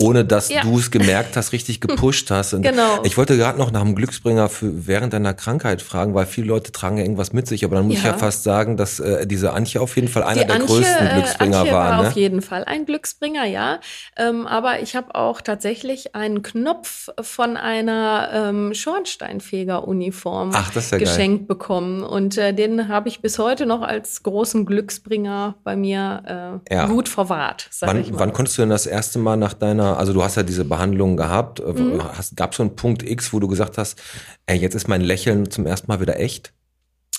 ohne 0.02 0.24
dass 0.24 0.48
Ja. 0.50 0.62
du 0.62 0.78
es 0.78 0.90
gemerkt 0.90 1.36
hast, 1.36 1.52
richtig 1.52 1.80
gepusht 1.86 2.30
hast. 2.30 2.54
Und 2.54 2.62
Genau. 2.62 3.02
Ich 3.04 3.16
wollte 3.16 3.36
gerade 3.36 3.58
noch 3.58 3.70
nach 3.70 3.80
einem 3.80 3.94
Glücksbringer 3.94 4.48
für 4.48 4.86
während 4.86 5.12
deiner 5.12 5.34
Krankheit 5.34 5.82
fragen, 5.82 6.14
weil 6.14 6.26
viele 6.26 6.46
Leute 6.48 6.72
tragen 6.72 6.96
ja 6.98 7.04
irgendwas 7.04 7.32
mit 7.32 7.46
sich, 7.46 7.64
aber 7.64 7.76
dann 7.76 7.86
muss 7.86 7.96
ich 7.98 8.04
Ja. 8.04 8.10
ja 8.12 8.18
fast 8.18 8.42
sagen, 8.42 8.76
dass 8.76 9.00
äh, 9.00 9.26
diese 9.26 9.52
Antje 9.52 9.80
auf 9.80 9.94
jeden 9.96 10.08
Fall 10.08 10.22
einer 10.22 10.40
Die 10.42 10.46
der 10.46 10.56
Antje, 10.56 10.68
größten 10.76 11.06
äh, 11.06 11.10
Glücksbringer 11.14 11.58
Antje 11.58 11.72
war. 11.72 11.90
war 11.90 12.02
ne? 12.02 12.08
auf 12.08 12.14
jeden 12.14 12.42
Fall 12.42 12.64
ein 12.64 12.84
Glücksbringer, 12.86 13.44
ja. 13.46 13.80
Ähm, 14.16 14.46
aber 14.46 14.80
ich 14.80 14.96
habe 14.96 15.14
auch 15.14 15.40
tatsächlich 15.40 16.14
einen 16.14 16.42
Knopf 16.42 17.08
von 17.20 17.56
einer 17.56 18.28
ähm, 18.32 18.74
Schornsteinfeger-Uniform 18.74 20.52
ja 20.52 20.64
geil. 20.90 20.98
geschenkt 21.00 21.48
bekommen. 21.48 22.02
Und 22.02 22.38
äh, 22.38 22.52
den 22.52 22.88
habe 22.88 23.08
ich 23.08 23.20
bis 23.20 23.38
heute 23.38 23.66
noch 23.66 23.82
als 23.82 24.22
großen 24.22 24.66
Glücksbringer 24.66 25.56
bei 25.64 25.76
mir 25.76 26.60
äh, 26.70 26.74
Ja. 26.74 26.86
gut 26.86 27.08
verwahrt, 27.08 27.68
Wann, 27.80 28.04
wann 28.12 28.32
konntest 28.32 28.58
du 28.58 28.62
denn 28.62 28.70
das 28.70 28.86
erste 28.86 29.18
Mal 29.18 29.36
nach 29.36 29.54
deiner, 29.54 29.91
also 29.96 30.12
du 30.12 30.22
hast 30.22 30.36
ja 30.36 30.42
diese 30.42 30.64
Behandlung 30.64 31.16
gehabt, 31.16 31.60
äh, 31.60 31.72
Mhm. 31.72 32.02
gab 32.36 32.50
es 32.52 32.56
so 32.56 32.62
einen 32.62 32.76
Punkt 32.76 33.02
X, 33.02 33.32
wo 33.32 33.40
du 33.40 33.48
gesagt 33.48 33.78
hast, 33.78 34.00
ey, 34.46 34.56
jetzt 34.58 34.74
ist 34.74 34.88
mein 34.88 35.00
Lächeln 35.00 35.50
zum 35.50 35.66
ersten 35.66 35.90
Mal 35.90 36.00
wieder 36.00 36.18
echt? 36.18 36.52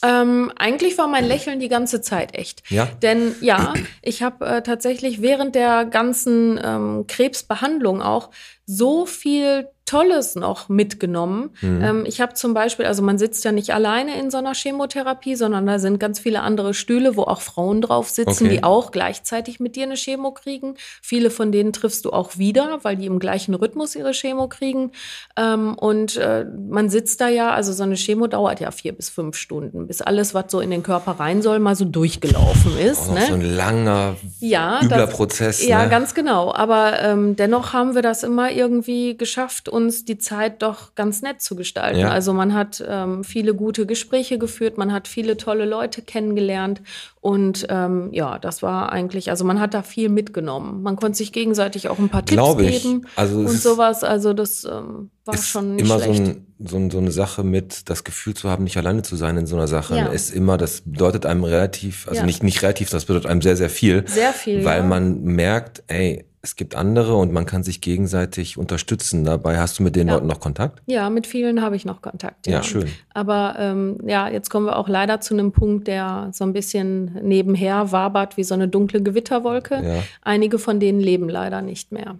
Ähm, 0.03 0.51
eigentlich 0.57 0.97
war 0.97 1.07
mein 1.07 1.23
Lächeln 1.23 1.61
die 1.61 1.69
ganze 1.69 2.01
Zeit 2.01 2.35
echt. 2.35 2.61
Ja? 2.69 2.89
Denn 3.01 3.35
ja, 3.39 3.73
ich 4.01 4.21
habe 4.21 4.45
äh, 4.45 4.61
tatsächlich 4.61 5.21
während 5.21 5.55
der 5.55 5.85
ganzen 5.85 6.59
ähm, 6.61 7.05
Krebsbehandlung 7.07 8.01
auch 8.01 8.29
so 8.65 9.05
viel 9.05 9.69
Tolles 9.85 10.35
noch 10.35 10.69
mitgenommen. 10.69 11.51
Mhm. 11.61 11.81
Ähm, 11.83 12.03
ich 12.05 12.21
habe 12.21 12.35
zum 12.35 12.53
Beispiel, 12.53 12.85
also 12.85 13.01
man 13.01 13.17
sitzt 13.17 13.43
ja 13.43 13.51
nicht 13.51 13.73
alleine 13.73 14.17
in 14.17 14.31
so 14.31 14.37
einer 14.37 14.53
Chemotherapie, 14.53 15.35
sondern 15.35 15.65
da 15.65 15.77
sind 15.77 15.99
ganz 15.99 16.19
viele 16.19 16.39
andere 16.41 16.73
Stühle, 16.73 17.17
wo 17.17 17.23
auch 17.23 17.41
Frauen 17.41 17.81
drauf 17.81 18.09
sitzen, 18.09 18.45
okay. 18.45 18.57
die 18.57 18.63
auch 18.63 18.91
gleichzeitig 18.91 19.59
mit 19.59 19.75
dir 19.75 19.83
eine 19.83 19.95
Chemo 19.95 20.31
kriegen. 20.31 20.75
Viele 21.01 21.29
von 21.29 21.51
denen 21.51 21.73
triffst 21.73 22.05
du 22.05 22.11
auch 22.11 22.37
wieder, 22.37 22.79
weil 22.83 22.95
die 22.95 23.07
im 23.07 23.19
gleichen 23.19 23.53
Rhythmus 23.55 23.95
ihre 23.95 24.11
Chemo 24.11 24.47
kriegen. 24.47 24.91
Ähm, 25.35 25.75
und 25.75 26.15
äh, 26.15 26.45
man 26.45 26.89
sitzt 26.89 27.19
da 27.19 27.27
ja, 27.27 27.51
also 27.51 27.73
so 27.73 27.83
eine 27.83 27.95
Chemo 27.95 28.27
dauert 28.27 28.61
ja 28.61 28.71
vier 28.71 28.93
bis 28.93 29.09
fünf 29.09 29.35
Stunden, 29.35 29.87
bis 29.87 30.01
alles, 30.01 30.33
was 30.33 30.45
so 30.47 30.61
in 30.61 30.71
den 30.71 30.83
Körper 30.83 31.19
rein 31.19 31.41
soll, 31.41 31.59
mal 31.59 31.75
so 31.75 31.83
durchgelaufen 31.83 32.77
ist. 32.77 33.09
Auch 33.09 33.15
ne? 33.15 33.25
So 33.27 33.33
ein 33.33 33.41
langer, 33.41 34.15
ja, 34.39 34.79
übler 34.81 34.97
das, 34.97 35.09
Prozess. 35.11 35.67
Ja, 35.67 35.83
ne? 35.83 35.89
ganz 35.89 36.13
genau. 36.13 36.53
Aber 36.53 37.01
ähm, 37.01 37.35
dennoch 37.35 37.73
haben 37.73 37.95
wir 37.95 38.01
das 38.01 38.23
immer 38.23 38.49
irgendwie 38.49 39.17
geschafft, 39.17 39.72
uns 39.73 40.05
die 40.05 40.17
Zeit 40.17 40.61
doch 40.61 40.95
ganz 40.95 41.21
nett 41.21 41.41
zu 41.41 41.55
gestalten. 41.55 41.99
Ja. 41.99 42.11
Also 42.11 42.33
man 42.33 42.53
hat 42.53 42.83
ähm, 42.87 43.23
viele 43.23 43.55
gute 43.55 43.85
Gespräche 43.85 44.37
geführt, 44.37 44.77
man 44.77 44.93
hat 44.93 45.07
viele 45.07 45.35
tolle 45.35 45.65
Leute 45.65 46.01
kennengelernt 46.01 46.81
und 47.19 47.65
ähm, 47.69 48.09
ja, 48.13 48.37
das 48.37 48.61
war 48.61 48.91
eigentlich, 48.91 49.29
also 49.31 49.43
man 49.43 49.59
hat 49.59 49.73
da 49.73 49.81
viel 49.81 50.09
mitgenommen. 50.09 50.83
Man 50.83 50.95
konnte 50.95 51.17
sich 51.17 51.31
gegenseitig 51.31 51.89
auch 51.89 51.97
ein 51.97 52.09
paar 52.09 52.23
Tipps 52.23 52.57
geben 52.57 53.07
also 53.15 53.39
und 53.39 53.49
sowas. 53.49 54.03
Also 54.03 54.33
das 54.33 54.63
ähm, 54.63 55.09
war 55.25 55.37
schon 55.37 55.75
nicht 55.75 55.85
immer 55.85 55.99
schlecht. 55.99 56.25
So, 56.25 56.31
ein, 56.31 56.45
so, 56.59 56.77
ein, 56.77 56.91
so 56.91 56.97
eine 56.97 57.11
Sache 57.11 57.43
mit, 57.43 57.89
das 57.89 58.03
Gefühl 58.03 58.33
zu 58.33 58.49
haben, 58.49 58.63
nicht 58.63 58.77
alleine 58.77 59.03
zu 59.03 59.15
sein 59.15 59.37
in 59.37 59.45
so 59.45 59.55
einer 59.55 59.67
Sache, 59.67 59.97
ja. 59.97 60.07
ist 60.07 60.31
immer, 60.31 60.57
das 60.57 60.81
bedeutet 60.81 61.25
einem 61.25 61.43
relativ, 61.43 62.07
also 62.07 62.21
ja. 62.21 62.25
nicht, 62.25 62.43
nicht 62.43 62.61
relativ, 62.61 62.89
das 62.89 63.05
bedeutet 63.05 63.29
einem 63.29 63.41
sehr, 63.41 63.55
sehr 63.55 63.69
viel. 63.69 64.07
Sehr 64.07 64.33
viel. 64.33 64.65
Weil 64.65 64.81
ja. 64.81 64.83
man 64.85 65.23
merkt, 65.23 65.83
ey, 65.87 66.25
es 66.41 66.57
gibt 66.57 66.75
andere 66.75 67.15
und 67.15 67.31
man 67.31 67.45
kann 67.45 67.63
sich 67.63 67.79
gegenseitig 67.79 68.57
unterstützen. 68.57 69.23
Dabei 69.23 69.59
hast 69.59 69.79
du 69.79 69.83
mit 69.83 69.95
den. 69.95 70.09
Leuten 70.09 70.27
noch 70.27 70.41
Kontakt? 70.41 70.81
Ja, 70.87 71.09
mit 71.09 71.25
vielen 71.25 71.61
habe 71.61 71.77
ich 71.77 71.85
noch 71.85 72.01
Kontakt. 72.01 72.47
Ja, 72.47 72.61
schön. 72.63 72.89
Aber 73.13 73.55
ähm, 73.57 73.97
ja, 74.05 74.27
jetzt 74.27 74.49
kommen 74.49 74.65
wir 74.65 74.75
auch 74.75 74.89
leider 74.89 75.21
zu 75.21 75.33
einem 75.33 75.53
Punkt, 75.53 75.87
der 75.87 76.31
so 76.33 76.43
ein 76.43 76.51
bisschen 76.51 77.17
nebenher 77.23 77.93
wabert 77.93 78.35
wie 78.35 78.43
so 78.43 78.55
eine 78.55 78.67
dunkle 78.67 79.01
Gewitterwolke. 79.01 80.03
Einige 80.21 80.59
von 80.59 80.81
denen 80.81 80.99
leben 80.99 81.29
leider 81.29 81.61
nicht 81.61 81.93
mehr. 81.93 82.17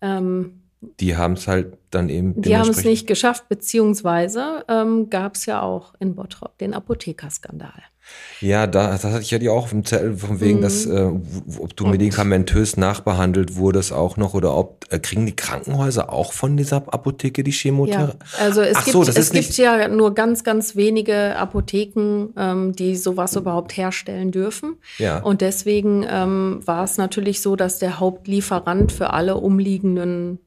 Ähm, 0.00 0.61
die 1.00 1.16
haben 1.16 1.34
es 1.34 1.48
halt 1.48 1.78
dann 1.90 2.08
eben. 2.08 2.40
Die 2.40 2.56
haben 2.56 2.70
es 2.70 2.84
nicht 2.84 3.06
geschafft, 3.06 3.48
beziehungsweise 3.48 4.64
ähm, 4.68 5.10
gab 5.10 5.36
es 5.36 5.46
ja 5.46 5.62
auch 5.62 5.94
in 6.00 6.14
Bottrop 6.14 6.58
den 6.58 6.74
Apothekerskandal. 6.74 7.82
Ja, 8.40 8.66
da, 8.66 8.90
das 8.90 9.04
hatte 9.04 9.22
ich 9.22 9.30
ja 9.30 9.52
auch 9.52 9.64
auf 9.64 9.70
dem 9.70 9.84
Zettel, 9.84 10.16
von 10.16 10.40
wegen, 10.40 10.58
mhm. 10.58 10.62
dass, 10.62 10.86
äh, 10.86 11.08
ob 11.58 11.76
du 11.76 11.86
medikamentös 11.86 12.76
nachbehandelt 12.76 13.54
wurdest 13.54 13.92
auch 13.92 14.16
noch 14.16 14.34
oder 14.34 14.56
ob, 14.56 14.86
äh, 14.90 14.98
kriegen 14.98 15.24
die 15.24 15.36
Krankenhäuser 15.36 16.12
auch 16.12 16.32
von 16.32 16.56
dieser 16.56 16.76
Apotheke 16.92 17.44
die 17.44 17.52
Chemotherapie? 17.52 18.18
Ja, 18.18 18.44
also 18.44 18.62
es, 18.62 18.76
Ach 18.76 18.84
gibt, 18.84 18.92
so, 18.92 19.02
es 19.04 19.30
gibt 19.30 19.56
ja 19.56 19.86
nur 19.86 20.14
ganz, 20.14 20.42
ganz 20.42 20.74
wenige 20.74 21.36
Apotheken, 21.36 22.30
ähm, 22.36 22.72
die 22.74 22.96
sowas 22.96 23.36
überhaupt 23.36 23.76
herstellen 23.76 24.32
dürfen. 24.32 24.78
Ja. 24.98 25.20
Und 25.22 25.40
deswegen 25.40 26.04
ähm, 26.08 26.60
war 26.64 26.82
es 26.82 26.98
natürlich 26.98 27.40
so, 27.40 27.54
dass 27.54 27.78
der 27.78 28.00
Hauptlieferant 28.00 28.90
für 28.90 29.12
alle 29.12 29.36
umliegenden 29.36 30.40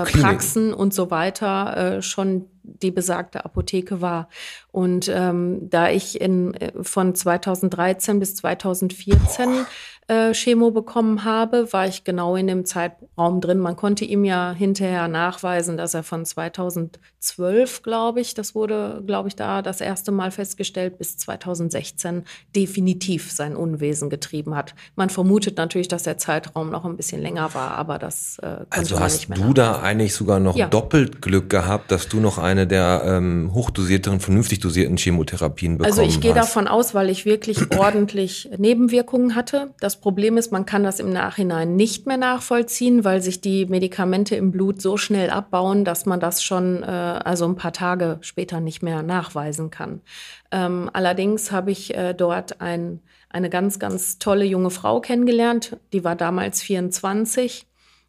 äh, 0.00 0.04
Praxen 0.04 0.74
und 0.74 0.94
so 0.94 1.10
weiter 1.10 1.96
äh, 1.96 2.02
schon 2.02 2.46
die 2.62 2.90
besagte 2.90 3.44
Apotheke 3.44 4.00
war. 4.00 4.28
Und 4.70 5.10
ähm, 5.12 5.68
da 5.68 5.90
ich 5.90 6.20
in, 6.20 6.54
äh, 6.54 6.72
von 6.82 7.14
2013 7.14 8.18
bis 8.18 8.36
2014 8.36 9.50
Boah 9.50 9.66
äh, 10.08 10.32
Chemo 10.34 10.70
bekommen 10.70 11.24
habe, 11.24 11.72
war 11.72 11.86
ich 11.86 12.04
genau 12.04 12.36
in 12.36 12.46
dem 12.46 12.64
Zeitraum 12.64 13.40
drin. 13.40 13.58
Man 13.58 13.76
konnte 13.76 14.04
ihm 14.04 14.24
ja 14.24 14.52
hinterher 14.52 15.08
nachweisen, 15.08 15.76
dass 15.76 15.94
er 15.94 16.02
von 16.02 16.24
2012, 16.24 17.82
glaube 17.82 18.20
ich, 18.20 18.34
das 18.34 18.54
wurde, 18.54 19.02
glaube 19.06 19.28
ich, 19.28 19.36
da 19.36 19.62
das 19.62 19.80
erste 19.80 20.12
Mal 20.12 20.30
festgestellt, 20.30 20.98
bis 20.98 21.16
2016 21.18 22.24
definitiv 22.54 23.30
sein 23.32 23.56
Unwesen 23.56 24.10
getrieben 24.10 24.54
hat. 24.54 24.74
Man 24.96 25.08
vermutet 25.08 25.56
natürlich, 25.56 25.88
dass 25.88 26.02
der 26.02 26.18
Zeitraum 26.18 26.70
noch 26.70 26.84
ein 26.84 26.96
bisschen 26.96 27.22
länger 27.22 27.54
war, 27.54 27.72
aber 27.72 27.98
das 27.98 28.38
äh, 28.38 28.46
konnte 28.46 28.66
also 28.70 28.94
man 28.96 29.04
nicht 29.04 29.28
mehr 29.28 29.38
Also 29.38 29.44
hast 29.44 29.48
du 29.48 29.54
da 29.54 29.80
eigentlich 29.80 30.14
sogar 30.14 30.40
noch 30.40 30.56
ja. 30.56 30.68
doppelt 30.68 31.22
Glück 31.22 31.48
gehabt, 31.48 31.90
dass 31.90 32.08
du 32.08 32.20
noch 32.20 32.38
eine 32.38 32.66
der 32.66 33.02
ähm, 33.06 33.52
hochdosierteren, 33.54 34.20
vernünftig 34.20 34.60
dosierten 34.60 34.96
Chemotherapien 34.96 35.78
bekommen 35.78 35.92
hast? 35.92 35.98
Also 36.00 36.10
ich 36.10 36.20
gehe 36.20 36.34
davon 36.34 36.68
aus, 36.68 36.92
weil 36.92 37.08
ich 37.08 37.24
wirklich 37.24 37.58
ordentlich 37.78 38.50
Nebenwirkungen 38.58 39.34
hatte. 39.34 39.70
Das 39.80 40.01
Problem 40.02 40.36
ist, 40.36 40.52
man 40.52 40.66
kann 40.66 40.82
das 40.82 41.00
im 41.00 41.10
Nachhinein 41.10 41.76
nicht 41.76 42.06
mehr 42.06 42.18
nachvollziehen, 42.18 43.04
weil 43.04 43.22
sich 43.22 43.40
die 43.40 43.64
Medikamente 43.66 44.36
im 44.36 44.50
Blut 44.50 44.82
so 44.82 44.96
schnell 44.96 45.30
abbauen, 45.30 45.84
dass 45.84 46.04
man 46.04 46.20
das 46.20 46.42
schon 46.42 46.82
äh, 46.82 46.86
also 46.86 47.46
ein 47.46 47.56
paar 47.56 47.72
Tage 47.72 48.18
später 48.20 48.60
nicht 48.60 48.82
mehr 48.82 49.02
nachweisen 49.02 49.70
kann. 49.70 50.02
Ähm, 50.50 50.90
allerdings 50.92 51.52
habe 51.52 51.70
ich 51.70 51.94
äh, 51.94 52.12
dort 52.12 52.60
ein, 52.60 53.00
eine 53.30 53.48
ganz, 53.48 53.78
ganz 53.78 54.18
tolle 54.18 54.44
junge 54.44 54.70
Frau 54.70 55.00
kennengelernt. 55.00 55.78
Die 55.92 56.04
war 56.04 56.16
damals 56.16 56.60
24 56.60 57.66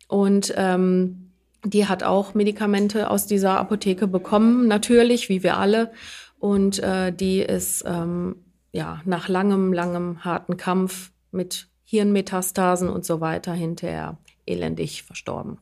und 0.07 0.53
ähm, 0.57 1.31
die 1.63 1.87
hat 1.87 2.03
auch 2.03 2.33
Medikamente 2.33 3.09
aus 3.09 3.27
dieser 3.27 3.59
Apotheke 3.59 4.07
bekommen, 4.07 4.67
natürlich, 4.67 5.29
wie 5.29 5.43
wir 5.43 5.57
alle. 5.57 5.91
Und 6.39 6.79
äh, 6.79 7.13
die 7.13 7.39
ist 7.39 7.85
ähm, 7.87 8.35
ja 8.71 8.99
nach 9.05 9.29
langem, 9.29 9.71
langem 9.71 10.25
harten 10.25 10.57
Kampf 10.57 11.11
mit 11.31 11.67
Hirnmetastasen 11.93 12.89
und 12.89 13.05
so 13.05 13.21
weiter 13.21 13.53
hinterher 13.53 14.17
elendig 14.47 15.03
verstorben. 15.03 15.59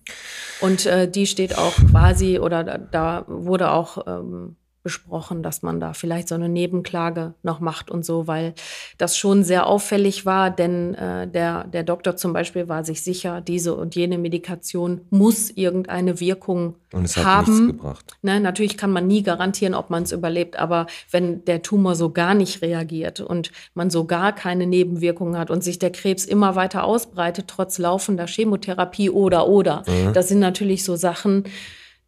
Und 0.62 0.86
äh, 0.86 1.12
die 1.12 1.28
steht 1.28 1.58
auch 1.58 1.74
quasi, 1.92 2.40
oder 2.40 2.64
da, 2.64 2.78
da 2.78 3.26
wurde 3.28 3.72
auch 3.72 4.08
ähm, 4.08 4.56
besprochen, 4.84 5.44
dass 5.44 5.62
man 5.62 5.80
da 5.80 5.94
vielleicht 5.94 6.28
so 6.28 6.36
eine 6.36 6.50
Nebenklage 6.50 7.36
noch 7.44 7.60
macht 7.60 7.92
und 7.92 8.04
so, 8.04 8.26
weil 8.28 8.54
das 8.98 9.16
schon 9.16 9.44
sehr 9.44 9.68
auffällig 9.68 10.26
war, 10.26 10.50
denn 10.50 10.96
äh, 10.96 11.28
der, 11.28 11.66
der 11.66 11.84
Doktor 11.84 12.16
zum 12.16 12.34
Beispiel 12.34 12.68
war 12.68 12.84
sich 12.84 13.04
sicher, 13.04 13.42
diese 13.42 13.76
und 13.76 13.96
jene 13.96 14.18
Medikation 14.18 15.02
muss 15.10 15.52
irgendeine 15.52 16.20
Wirkung 16.20 16.76
und 16.94 17.06
es 17.06 17.18
hat 17.18 17.26
haben. 17.26 17.52
Nichts 17.52 17.78
gebracht. 17.78 18.18
Ne, 18.22 18.40
natürlich 18.40 18.78
kann 18.78 18.92
man 18.92 19.08
nie 19.08 19.24
garantieren, 19.24 19.76
ob 19.76 19.90
man 19.90 20.04
es 20.04 20.12
überlebt, 20.12 20.58
aber 20.58 20.88
wenn 21.12 21.46
der 21.46 21.62
Tumor 21.62 21.96
so 21.96 22.10
gar 22.10 22.34
nicht 22.34 22.62
reagiert 22.62 23.20
und 23.20 23.52
man 23.76 23.90
so 23.90 24.06
gar 24.06 24.34
keine 24.34 24.66
Nebenwirkungen 24.66 25.38
hat 25.38 25.52
und 25.52 25.64
sich 25.64 25.80
der 25.80 25.92
Krebs 25.92 26.26
immer 26.26 26.56
weiter 26.56 26.84
ausbreitet, 26.84 27.46
trotz 27.48 27.78
laufender 27.78 28.26
Chemotherapie 28.26 29.10
oder 29.10 29.48
oder, 29.48 29.84
mhm. 29.88 30.14
das 30.14 30.28
sind 30.28 30.40
natürlich 30.40 30.84
so 30.84 30.96
Sachen, 30.96 31.44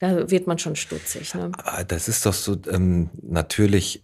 da 0.03 0.29
wird 0.29 0.47
man 0.47 0.59
schon 0.59 0.75
stutzig. 0.75 1.33
Ne? 1.33 1.51
Aber 1.63 1.83
das 1.83 2.07
ist 2.07 2.25
doch 2.25 2.33
so 2.33 2.57
ähm, 2.69 3.09
natürlich 3.21 4.03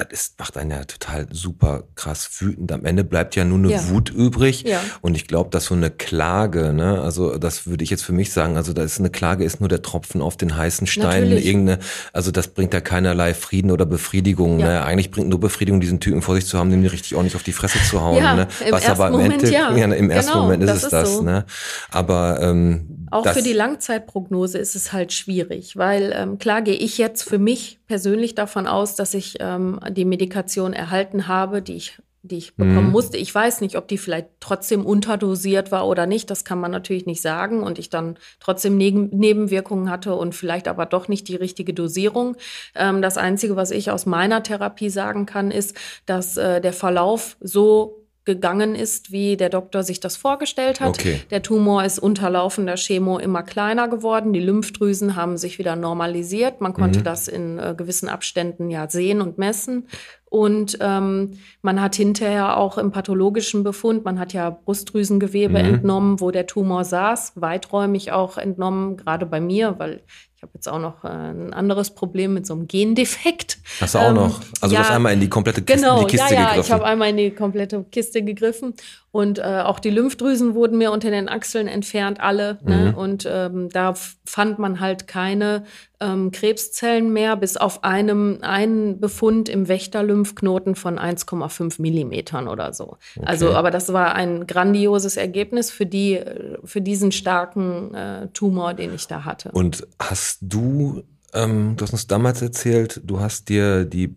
das 0.00 0.08
ist, 0.10 0.38
macht 0.38 0.56
einen 0.56 0.70
ja 0.70 0.84
total 0.84 1.26
super 1.30 1.84
krass 1.94 2.30
wütend. 2.38 2.72
Am 2.72 2.84
Ende 2.84 3.04
bleibt 3.04 3.36
ja 3.36 3.44
nur 3.44 3.58
eine 3.58 3.70
ja. 3.70 3.88
Wut 3.88 4.10
übrig. 4.10 4.62
Ja. 4.62 4.80
Und 5.02 5.14
ich 5.14 5.26
glaube, 5.26 5.50
dass 5.50 5.66
so 5.66 5.74
eine 5.74 5.90
Klage, 5.90 6.72
ne, 6.72 7.00
also 7.02 7.36
das 7.36 7.66
würde 7.66 7.84
ich 7.84 7.90
jetzt 7.90 8.02
für 8.02 8.12
mich 8.12 8.32
sagen, 8.32 8.56
also 8.56 8.72
da 8.72 8.82
ist 8.82 8.98
eine 8.98 9.10
Klage 9.10 9.44
ist 9.44 9.60
nur 9.60 9.68
der 9.68 9.82
Tropfen 9.82 10.22
auf 10.22 10.36
den 10.36 10.56
heißen 10.56 10.86
Stein. 10.86 11.24
Natürlich. 11.24 11.46
Irgendeine, 11.46 11.80
also 12.12 12.30
das 12.30 12.48
bringt 12.48 12.72
ja 12.72 12.80
keinerlei 12.80 13.34
Frieden 13.34 13.70
oder 13.70 13.84
Befriedigung. 13.84 14.60
Ja. 14.60 14.66
Ne? 14.66 14.84
Eigentlich 14.84 15.10
bringt 15.10 15.28
nur 15.28 15.40
Befriedigung, 15.40 15.80
diesen 15.80 16.00
Typen 16.00 16.22
vor 16.22 16.34
sich 16.34 16.46
zu 16.46 16.58
haben, 16.58 16.70
den 16.70 16.86
richtig 16.86 17.14
ordentlich 17.14 17.36
auf 17.36 17.42
die 17.42 17.52
Fresse 17.52 17.78
zu 17.82 18.00
hauen. 18.00 18.16
Ja, 18.16 18.34
ne? 18.34 18.48
Was 18.70 18.86
aber 18.86 19.08
im 19.08 19.12
Moment, 19.12 19.42
Ende, 19.42 19.96
im 19.96 20.10
ersten 20.10 20.32
genau, 20.32 20.44
Moment 20.44 20.62
ist 20.62 20.70
es 20.70 20.82
ist 20.84 20.92
das. 20.92 21.16
So. 21.16 21.22
Ne? 21.22 21.44
Aber 21.90 22.40
ähm, 22.40 22.99
auch 23.10 23.26
für 23.28 23.42
die 23.42 23.52
Langzeitprognose 23.52 24.58
ist 24.58 24.76
es 24.76 24.92
halt 24.92 25.12
schwierig, 25.12 25.76
weil 25.76 26.12
ähm, 26.14 26.38
klar 26.38 26.62
gehe 26.62 26.74
ich 26.74 26.98
jetzt 26.98 27.22
für 27.22 27.38
mich 27.38 27.80
persönlich 27.86 28.34
davon 28.34 28.66
aus, 28.66 28.94
dass 28.94 29.14
ich 29.14 29.36
ähm, 29.40 29.80
die 29.90 30.04
Medikation 30.04 30.72
erhalten 30.72 31.26
habe, 31.26 31.62
die 31.62 31.74
ich, 31.74 31.98
die 32.22 32.38
ich 32.38 32.54
bekommen 32.54 32.86
mhm. 32.86 32.92
musste. 32.92 33.16
Ich 33.16 33.34
weiß 33.34 33.60
nicht, 33.62 33.76
ob 33.76 33.88
die 33.88 33.98
vielleicht 33.98 34.28
trotzdem 34.38 34.86
unterdosiert 34.86 35.72
war 35.72 35.86
oder 35.86 36.06
nicht. 36.06 36.30
Das 36.30 36.44
kann 36.44 36.60
man 36.60 36.70
natürlich 36.70 37.06
nicht 37.06 37.22
sagen. 37.22 37.62
Und 37.62 37.78
ich 37.78 37.90
dann 37.90 38.16
trotzdem 38.38 38.76
Neben 38.76 39.08
Nebenwirkungen 39.08 39.90
hatte 39.90 40.14
und 40.14 40.34
vielleicht 40.34 40.68
aber 40.68 40.86
doch 40.86 41.08
nicht 41.08 41.28
die 41.28 41.36
richtige 41.36 41.74
Dosierung. 41.74 42.36
Ähm, 42.74 43.02
das 43.02 43.16
Einzige, 43.16 43.56
was 43.56 43.70
ich 43.70 43.90
aus 43.90 44.06
meiner 44.06 44.42
Therapie 44.42 44.90
sagen 44.90 45.26
kann, 45.26 45.50
ist, 45.50 45.76
dass 46.06 46.36
äh, 46.36 46.60
der 46.60 46.72
Verlauf 46.72 47.36
so 47.40 47.99
gegangen 48.34 48.74
ist, 48.74 49.10
wie 49.10 49.36
der 49.36 49.48
Doktor 49.48 49.82
sich 49.82 50.00
das 50.00 50.16
vorgestellt 50.16 50.80
hat. 50.80 50.90
Okay. 50.90 51.20
Der 51.30 51.42
Tumor 51.42 51.84
ist 51.84 51.98
unter 51.98 52.30
laufender 52.30 52.76
Chemo 52.76 53.18
immer 53.18 53.42
kleiner 53.42 53.88
geworden. 53.88 54.32
Die 54.32 54.40
Lymphdrüsen 54.40 55.16
haben 55.16 55.36
sich 55.36 55.58
wieder 55.58 55.74
normalisiert. 55.74 56.60
Man 56.60 56.72
konnte 56.72 57.00
mhm. 57.00 57.04
das 57.04 57.28
in 57.28 57.58
äh, 57.58 57.74
gewissen 57.76 58.08
Abständen 58.08 58.70
ja 58.70 58.88
sehen 58.88 59.20
und 59.20 59.38
messen. 59.38 59.88
Und 60.30 60.78
ähm, 60.80 61.32
man 61.60 61.82
hat 61.82 61.96
hinterher 61.96 62.56
auch 62.56 62.78
im 62.78 62.92
pathologischen 62.92 63.64
Befund, 63.64 64.04
man 64.04 64.18
hat 64.20 64.32
ja 64.32 64.48
Brustdrüsengewebe 64.50 65.58
mhm. 65.58 65.74
entnommen, 65.74 66.20
wo 66.20 66.30
der 66.30 66.46
Tumor 66.46 66.84
saß, 66.84 67.32
weiträumig 67.34 68.12
auch 68.12 68.38
entnommen, 68.38 68.96
gerade 68.96 69.26
bei 69.26 69.40
mir, 69.40 69.74
weil 69.78 70.02
ich 70.40 70.42
habe 70.42 70.52
jetzt 70.54 70.68
auch 70.68 70.78
noch 70.78 71.04
äh, 71.04 71.08
ein 71.08 71.52
anderes 71.52 71.90
Problem 71.90 72.32
mit 72.32 72.46
so 72.46 72.54
einem 72.54 72.66
Gendefekt. 72.66 73.58
Hast 73.78 73.94
du 73.94 73.98
auch 73.98 74.08
ähm, 74.08 74.14
noch? 74.14 74.40
Also 74.62 74.74
ja, 74.74 74.80
du 74.80 74.88
hast 74.88 74.94
einmal 74.94 75.12
in 75.12 75.20
die 75.20 75.28
komplette 75.28 75.60
Kiste, 75.60 75.82
genau, 75.82 76.00
die 76.04 76.16
Kiste 76.16 76.32
ja, 76.32 76.40
ja, 76.40 76.46
gegriffen. 76.46 76.64
ich 76.64 76.72
habe 76.72 76.84
einmal 76.86 77.10
in 77.10 77.18
die 77.18 77.30
komplette 77.30 77.84
Kiste 77.90 78.22
gegriffen. 78.22 78.72
Und 79.10 79.38
äh, 79.38 79.42
auch 79.42 79.80
die 79.80 79.90
Lymphdrüsen 79.90 80.54
wurden 80.54 80.78
mir 80.78 80.92
unter 80.92 81.10
den 81.10 81.28
Achseln 81.28 81.68
entfernt, 81.68 82.20
alle. 82.20 82.58
Ne? 82.62 82.76
Mhm. 82.76 82.84
Ne? 82.84 82.96
Und 82.96 83.28
ähm, 83.28 83.68
da 83.68 83.92
fand 84.24 84.58
man 84.58 84.80
halt 84.80 85.06
keine 85.08 85.64
ähm, 86.00 86.30
Krebszellen 86.30 87.12
mehr, 87.12 87.36
bis 87.36 87.56
auf 87.56 87.84
einem 87.84 88.38
einen 88.40 89.00
Befund 89.00 89.48
im 89.48 89.68
Wächterlymphknoten 89.68 90.74
von 90.74 90.98
1,5 90.98 91.80
Millimetern 91.80 92.48
oder 92.48 92.72
so. 92.72 92.96
Okay. 93.16 93.26
Also, 93.26 93.52
aber 93.52 93.70
das 93.70 93.92
war 93.92 94.14
ein 94.14 94.46
grandioses 94.46 95.16
Ergebnis 95.16 95.70
für 95.70 95.86
die, 95.86 96.20
für 96.64 96.80
diesen 96.80 97.12
starken 97.12 97.94
äh, 97.94 98.28
Tumor, 98.28 98.74
den 98.74 98.94
ich 98.94 99.06
da 99.06 99.24
hatte. 99.24 99.50
Und 99.52 99.86
hast 100.00 100.38
du, 100.40 101.02
ähm, 101.34 101.74
du 101.76 101.84
hast 101.84 101.92
uns 101.92 102.06
damals 102.06 102.42
erzählt, 102.42 103.00
du 103.04 103.20
hast 103.20 103.48
dir 103.48 103.84
die 103.84 104.14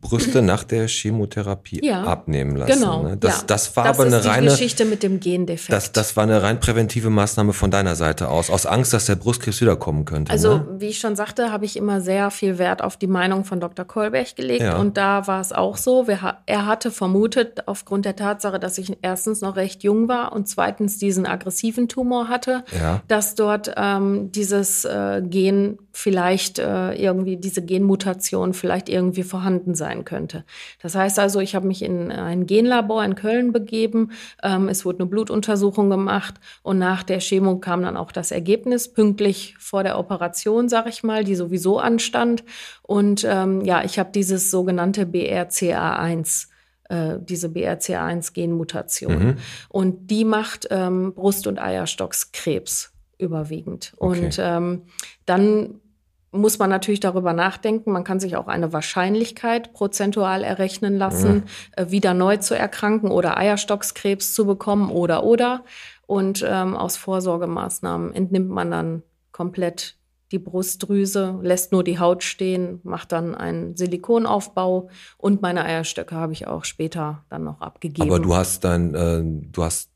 Brüste 0.00 0.42
nach 0.42 0.62
der 0.62 0.86
Chemotherapie 0.86 1.84
ja, 1.84 2.04
abnehmen 2.04 2.54
lassen. 2.56 2.72
Genau. 2.72 3.02
Ne? 3.02 3.16
Das, 3.16 3.38
ja. 3.38 3.44
das 3.48 3.76
war 3.76 3.84
das 3.84 3.98
aber 3.98 4.06
eine 4.06 4.24
reine 4.24 4.50
Geschichte 4.50 4.84
mit 4.84 5.02
dem 5.02 5.18
Gendefekt. 5.18 5.72
Das, 5.72 5.90
das 5.90 6.16
war 6.16 6.22
eine 6.22 6.42
rein 6.42 6.60
präventive 6.60 7.10
Maßnahme 7.10 7.52
von 7.52 7.70
deiner 7.70 7.96
Seite 7.96 8.28
aus, 8.28 8.48
aus 8.48 8.64
Angst, 8.64 8.92
dass 8.92 9.06
der 9.06 9.16
Brustkrebs 9.16 9.60
wiederkommen 9.60 10.04
könnte. 10.04 10.30
Also 10.30 10.58
ne? 10.58 10.66
wie 10.78 10.86
ich 10.86 11.00
schon 11.00 11.16
sagte, 11.16 11.50
habe 11.50 11.64
ich 11.64 11.76
immer 11.76 12.00
sehr 12.00 12.30
viel 12.30 12.58
Wert 12.58 12.82
auf 12.82 12.96
die 12.96 13.08
Meinung 13.08 13.44
von 13.44 13.58
Dr. 13.58 13.84
Kolberg 13.84 14.36
gelegt 14.36 14.62
ja. 14.62 14.76
und 14.76 14.96
da 14.96 15.26
war 15.26 15.40
es 15.40 15.52
auch 15.52 15.76
so. 15.76 16.06
Wir, 16.06 16.36
er 16.46 16.66
hatte 16.66 16.92
vermutet, 16.92 17.66
aufgrund 17.66 18.04
der 18.04 18.14
Tatsache, 18.14 18.60
dass 18.60 18.78
ich 18.78 18.96
erstens 19.02 19.40
noch 19.40 19.56
recht 19.56 19.82
jung 19.82 20.06
war 20.08 20.32
und 20.32 20.48
zweitens 20.48 20.98
diesen 20.98 21.26
aggressiven 21.26 21.88
Tumor 21.88 22.28
hatte, 22.28 22.64
dass 23.08 23.34
dort 23.34 23.72
ähm, 23.76 24.30
dieses 24.30 24.84
äh, 24.84 25.22
Gen 25.24 25.78
vielleicht 25.98 26.60
äh, 26.60 26.92
irgendwie 26.92 27.36
diese 27.36 27.60
Genmutation 27.60 28.54
vielleicht 28.54 28.88
irgendwie 28.88 29.24
vorhanden 29.24 29.74
sein 29.88 30.04
könnte. 30.04 30.44
Das 30.82 30.94
heißt 30.94 31.18
also, 31.18 31.40
ich 31.40 31.54
habe 31.54 31.66
mich 31.66 31.82
in 31.82 32.12
ein 32.12 32.46
Genlabor 32.46 33.04
in 33.04 33.14
Köln 33.14 33.52
begeben. 33.52 34.12
Ähm, 34.42 34.68
es 34.68 34.84
wurde 34.84 35.00
eine 35.00 35.08
Blutuntersuchung 35.08 35.88
gemacht 35.90 36.34
und 36.62 36.78
nach 36.78 37.02
der 37.02 37.20
Chemo 37.20 37.58
kam 37.58 37.82
dann 37.82 37.96
auch 37.96 38.12
das 38.12 38.30
Ergebnis 38.30 38.92
pünktlich 38.92 39.56
vor 39.58 39.82
der 39.82 39.98
Operation, 39.98 40.68
sag 40.68 40.88
ich 40.88 41.02
mal, 41.02 41.24
die 41.24 41.34
sowieso 41.34 41.78
anstand. 41.78 42.44
Und 42.82 43.24
ähm, 43.28 43.64
ja, 43.64 43.82
ich 43.84 43.98
habe 43.98 44.10
dieses 44.12 44.50
sogenannte 44.50 45.04
BRCA1 45.04 46.48
äh, 46.88 47.18
diese 47.20 47.48
BRCA1-Genmutation. 47.48 49.18
Mhm. 49.18 49.36
Und 49.68 50.10
die 50.10 50.24
macht 50.24 50.68
ähm, 50.70 51.14
Brust- 51.14 51.46
und 51.46 51.58
Eierstockskrebs 51.58 52.92
überwiegend. 53.18 53.92
Okay. 53.98 54.24
Und 54.24 54.38
ähm, 54.40 54.82
dann 55.26 55.80
muss 56.30 56.58
man 56.58 56.70
natürlich 56.70 57.00
darüber 57.00 57.32
nachdenken. 57.32 57.92
Man 57.92 58.04
kann 58.04 58.20
sich 58.20 58.36
auch 58.36 58.48
eine 58.48 58.72
Wahrscheinlichkeit 58.72 59.72
prozentual 59.72 60.42
errechnen 60.42 60.96
lassen, 60.96 61.44
ja. 61.76 61.84
äh, 61.84 61.90
wieder 61.90 62.14
neu 62.14 62.36
zu 62.36 62.56
erkranken 62.56 63.10
oder 63.10 63.38
Eierstockskrebs 63.38 64.34
zu 64.34 64.46
bekommen 64.46 64.90
oder 64.90 65.24
oder. 65.24 65.64
Und 66.06 66.44
ähm, 66.46 66.76
aus 66.76 66.96
Vorsorgemaßnahmen 66.96 68.14
entnimmt 68.14 68.50
man 68.50 68.70
dann 68.70 69.02
komplett 69.32 69.98
die 70.32 70.38
Brustdrüse, 70.38 71.38
lässt 71.42 71.72
nur 71.72 71.82
die 71.82 71.98
Haut 71.98 72.22
stehen, 72.22 72.80
macht 72.82 73.12
dann 73.12 73.34
einen 73.34 73.76
Silikonaufbau 73.76 74.90
und 75.16 75.40
meine 75.40 75.64
Eierstöcke 75.64 76.14
habe 76.14 76.34
ich 76.34 76.46
auch 76.46 76.64
später 76.64 77.24
dann 77.30 77.44
noch 77.44 77.60
abgegeben. 77.60 78.08
Aber 78.08 78.20
du 78.20 78.34
hast 78.34 78.64
dann, 78.64 78.94
äh, 78.94 79.22
du 79.24 79.62
hast 79.62 79.90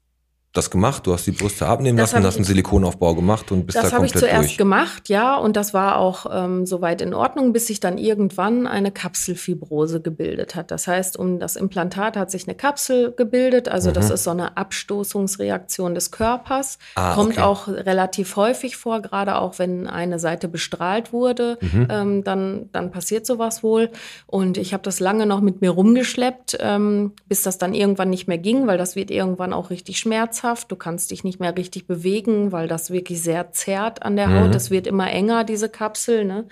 das 0.52 0.70
gemacht? 0.70 1.06
Du 1.06 1.14
hast 1.14 1.26
die 1.26 1.30
Brüste 1.30 1.66
abnehmen 1.66 1.96
das 1.96 2.12
lassen, 2.12 2.26
hast 2.26 2.36
einen 2.36 2.44
Silikonaufbau 2.44 3.14
gemacht 3.14 3.50
und 3.52 3.64
bist 3.64 3.78
da 3.78 3.82
komplett 3.82 4.00
durch. 4.00 4.12
Das 4.12 4.22
habe 4.22 4.26
ich 4.26 4.32
zuerst 4.32 4.48
durch. 4.50 4.58
gemacht, 4.58 5.08
ja, 5.08 5.36
und 5.36 5.56
das 5.56 5.72
war 5.72 5.96
auch 5.96 6.26
ähm, 6.30 6.66
soweit 6.66 7.00
in 7.00 7.14
Ordnung, 7.14 7.54
bis 7.54 7.68
sich 7.68 7.80
dann 7.80 7.96
irgendwann 7.96 8.66
eine 8.66 8.90
Kapselfibrose 8.90 10.02
gebildet 10.02 10.54
hat. 10.54 10.70
Das 10.70 10.86
heißt, 10.86 11.18
um 11.18 11.38
das 11.38 11.56
Implantat 11.56 12.18
hat 12.18 12.30
sich 12.30 12.46
eine 12.46 12.54
Kapsel 12.54 13.12
gebildet, 13.12 13.68
also 13.68 13.88
mhm. 13.88 13.94
das 13.94 14.10
ist 14.10 14.24
so 14.24 14.30
eine 14.30 14.58
Abstoßungsreaktion 14.58 15.94
des 15.94 16.10
Körpers, 16.10 16.78
ah, 16.96 17.14
kommt 17.14 17.32
okay. 17.32 17.40
auch 17.40 17.68
relativ 17.68 18.36
häufig 18.36 18.76
vor, 18.76 19.00
gerade 19.00 19.36
auch 19.36 19.58
wenn 19.58 19.86
eine 19.86 20.18
Seite 20.18 20.48
bestrahlt 20.48 21.14
wurde, 21.14 21.56
mhm. 21.62 21.88
ähm, 21.90 22.24
dann 22.24 22.68
dann 22.72 22.90
passiert 22.90 23.24
sowas 23.24 23.62
wohl. 23.62 23.90
Und 24.26 24.58
ich 24.58 24.74
habe 24.74 24.82
das 24.82 25.00
lange 25.00 25.24
noch 25.24 25.40
mit 25.40 25.62
mir 25.62 25.70
rumgeschleppt, 25.70 26.58
ähm, 26.60 27.12
bis 27.26 27.42
das 27.42 27.56
dann 27.56 27.72
irgendwann 27.72 28.10
nicht 28.10 28.28
mehr 28.28 28.38
ging, 28.38 28.66
weil 28.66 28.76
das 28.76 28.96
wird 28.96 29.10
irgendwann 29.10 29.54
auch 29.54 29.70
richtig 29.70 29.98
schmerzhaft 29.98 30.41
schmerzhaft. 30.42 30.70
Du 30.70 30.76
kannst 30.76 31.11
dich 31.11 31.24
nicht 31.24 31.40
mehr 31.40 31.57
richtig 31.57 31.87
bewegen, 31.87 32.52
weil 32.52 32.68
das 32.68 32.90
wirklich 32.90 33.22
sehr 33.22 33.52
zerrt 33.52 34.02
an 34.02 34.16
der 34.16 34.28
Haut. 34.28 34.48
Mhm. 34.50 34.57
Es 34.57 34.70
wird 34.70 34.87
immer 34.87 35.11
enger, 35.11 35.44
diese 35.44 35.68
Kapsel. 35.68 36.24
Ne? 36.24 36.46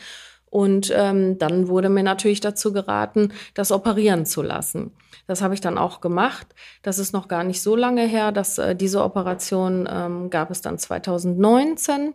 Und 0.48 0.92
ähm, 0.94 1.38
dann 1.38 1.68
wurde 1.68 1.88
mir 1.88 2.02
natürlich 2.02 2.40
dazu 2.40 2.72
geraten, 2.72 3.32
das 3.54 3.70
operieren 3.70 4.26
zu 4.26 4.42
lassen. 4.42 4.92
Das 5.26 5.42
habe 5.42 5.54
ich 5.54 5.60
dann 5.60 5.78
auch 5.78 6.00
gemacht. 6.00 6.46
Das 6.82 6.98
ist 6.98 7.12
noch 7.12 7.28
gar 7.28 7.44
nicht 7.44 7.62
so 7.62 7.76
lange 7.76 8.06
her. 8.06 8.32
Dass, 8.32 8.58
äh, 8.58 8.74
diese 8.74 9.02
Operation 9.02 9.88
ähm, 9.90 10.30
gab 10.30 10.50
es 10.50 10.60
dann 10.60 10.78
2019 10.78 12.14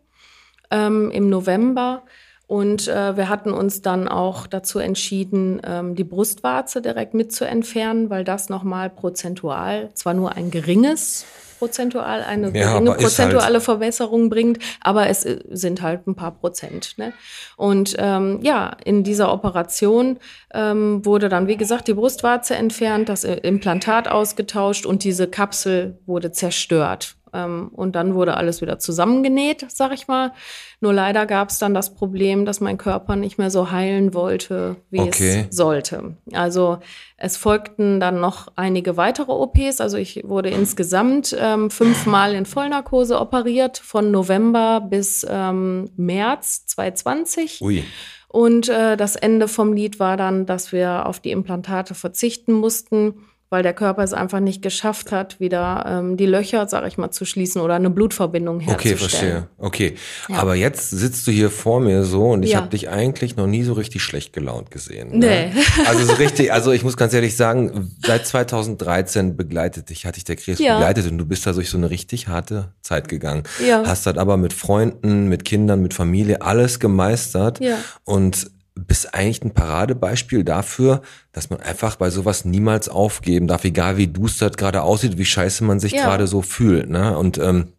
ähm, 0.72 1.12
im 1.12 1.30
November. 1.30 2.04
Und 2.48 2.88
äh, 2.88 3.18
wir 3.18 3.28
hatten 3.28 3.52
uns 3.52 3.82
dann 3.82 4.08
auch 4.08 4.46
dazu 4.46 4.78
entschieden, 4.78 5.62
ähm, 5.66 5.96
die 5.96 6.04
Brustwarze 6.04 6.80
direkt 6.80 7.16
mit 7.16 7.32
zu 7.32 7.44
entfernen, 7.48 8.12
weil 8.12 8.24
das 8.24 8.50
nochmal 8.50 8.92
prozentual 8.92 9.90
zwar 9.96 10.14
nur 10.14 10.34
ein 10.34 10.52
geringes 10.52 11.26
prozentual 11.58 12.24
eine 12.24 12.48
ja, 12.58 12.72
geringe 12.72 12.94
prozentuale 12.94 13.56
halt 13.56 13.63
Verbesserung 13.63 14.30
bringt, 14.30 14.60
aber 14.82 15.08
es 15.08 15.26
äh, 15.26 15.39
sind 15.50 15.82
halt 15.82 16.08
ein 16.08 16.15
paar 16.15 16.32
Prozent. 16.32 16.98
Ne? 16.98 17.13
Und 17.58 17.96
ähm, 17.98 18.39
ja, 18.41 18.76
in 18.84 19.04
dieser 19.04 19.32
Operation 19.32 20.20
ähm, 20.54 21.06
wurde 21.06 21.30
dann, 21.30 21.48
wie 21.48 21.58
gesagt, 21.58 21.88
die 21.88 21.94
Brustwarze 21.94 22.56
entfernt, 22.56 23.10
das 23.10 23.24
Implantat 23.24 24.08
ausgetauscht 24.08 24.86
und 24.86 25.04
diese 25.04 25.28
Kapsel 25.28 26.00
wurde 26.06 26.32
zerstört. 26.32 27.15
Ähm, 27.36 27.69
und 27.74 27.95
dann 27.95 28.15
wurde 28.15 28.38
alles 28.38 28.62
wieder 28.62 28.80
zusammengenäht, 28.80 29.65
sag 29.69 29.93
ich 29.93 30.08
mal. 30.08 30.32
Nur 30.80 30.93
leider 30.93 31.26
gab 31.26 31.50
es 31.50 31.60
dann 31.60 31.74
das 31.74 31.93
Problem, 31.93 32.45
dass 32.45 32.62
mein 32.62 32.78
Körper 32.78 33.15
nicht 33.15 33.38
mehr 33.38 33.50
so 33.50 33.71
heilen 33.71 34.13
wollte, 34.13 34.78
wie 34.89 35.02
okay. 35.02 35.48
es 35.50 35.56
sollte. 35.56 36.15
Also 36.34 36.80
es 37.17 37.38
folgten 37.38 38.00
dann 38.00 38.19
noch 38.19 38.48
einige 38.56 38.98
weitere 38.98 39.32
OPs. 39.32 39.82
Also 39.82 39.98
ich 39.98 40.21
wurde 40.26 40.50
insgesamt 40.50 41.36
ähm, 41.39 41.69
fünfmal 41.69 42.34
in 42.36 42.45
Vollnarkose 42.45 43.19
operiert, 43.19 43.78
von 43.78 44.12
November 44.12 44.82
bis 44.82 45.26
ähm, 45.30 45.89
März 45.98 46.65
2020. 46.67 47.62
Ui. 47.62 47.84
Und 48.28 48.67
äh, 48.67 48.98
das 48.98 49.15
Ende 49.15 49.48
vom 49.48 49.74
Lied 49.74 50.00
war 50.00 50.17
dann, 50.17 50.45
dass 50.45 50.71
wir 50.71 51.06
auf 51.06 51.19
die 51.19 51.32
Implantate 51.32 51.95
verzichten 51.95 52.52
mussten 52.52 53.15
weil 53.56 53.63
der 53.63 53.74
Körper 53.74 54.04
es 54.04 54.12
einfach 54.12 54.41
nicht 54.41 54.62
geschafft 54.62 55.13
hat, 55.13 55.39
wieder 55.39 55.86
ähm, 55.88 56.18
die 56.18 56.26
Löcher, 56.26 56.68
sag 56.68 56.86
ich 56.89 56.98
mal, 56.98 57.12
zu 57.12 57.24
schließen 57.24 57.62
oder 57.62 57.76
eine 57.76 57.89
Blutverbindung 57.89 58.60
herzustellen. 58.60 58.98
Okay, 58.98 58.98
verstehe. 58.98 59.48
Okay, 59.58 59.96
ja. 60.28 60.39
aber 60.39 60.56
jetzt 60.56 60.89
sitzt 60.89 61.26
du 61.26 61.32
hier 61.32 61.50
vor 61.50 61.80
mir 61.80 62.04
so 62.04 62.32
und 62.32 62.44
ich 62.44 62.52
ja. 62.52 62.58
habe 62.58 62.68
dich 62.68 62.89
eigentlich 62.89 63.38
noch 63.38 63.48
nie 63.48 63.63
so 63.63 63.72
richtig 63.72 64.04
schlecht 64.04 64.34
gelaunt 64.34 64.72
gesehen. 64.72 65.20
Ne? 65.20 65.52
Nee. 65.54 65.62
Also 65.86 66.04
so 66.04 66.13
richtig, 66.15 66.52
also 66.52 66.74
ich 66.74 66.84
muss 66.84 66.98
ganz 66.98 67.13
ehrlich 67.13 67.38
sagen, 67.38 67.96
seit 68.06 68.28
2013 68.28 69.38
begleitet 69.38 69.89
dich, 69.89 70.06
hatte 70.06 70.18
ich 70.18 70.26
der 70.26 70.36
Krebs 70.36 70.60
ja. 70.60 70.76
begleitet 70.76 71.10
und 71.10 71.18
du 71.18 71.26
bist 71.26 71.48
da 71.48 71.54
durch 71.54 71.70
so 71.70 71.78
eine 71.78 71.89
richtig 71.89 72.28
harte 72.28 72.74
Zeit 72.82 73.08
gegangen. 73.08 73.44
Ja. 73.65 73.84
Hast 73.86 74.06
dann 74.06 74.18
aber 74.18 74.36
mit 74.36 74.52
Freunden, 74.52 75.30
mit 75.30 75.46
Kindern, 75.46 75.82
mit 75.82 75.94
Familie 75.94 76.41
alles 76.41 76.82
gemeistert 76.82 77.62
ja. 77.62 77.78
und 78.04 78.48
bist 78.76 79.14
eigentlich 79.14 79.44
ein 79.44 79.54
Paradebeispiel 79.54 80.44
dafür, 80.44 81.02
dass 81.32 81.50
man 81.50 81.62
einfach 81.62 81.96
bei 81.96 82.10
sowas 82.10 82.46
niemals 82.46 82.90
aufgeben 82.90 83.48
darf, 83.48 83.64
egal 83.64 83.98
wie 83.98 84.08
duster 84.08 84.50
gerade 84.50 84.84
aussieht, 84.84 85.18
wie 85.18 85.26
scheiße 85.26 85.64
man 85.64 85.80
sich 85.80 85.94
ja. 85.94 86.04
gerade 86.04 86.28
so 86.28 86.42
fühlt. 86.42 86.90
Ne? 86.90 87.18
Und 87.18 87.38
ähm, 87.38 87.70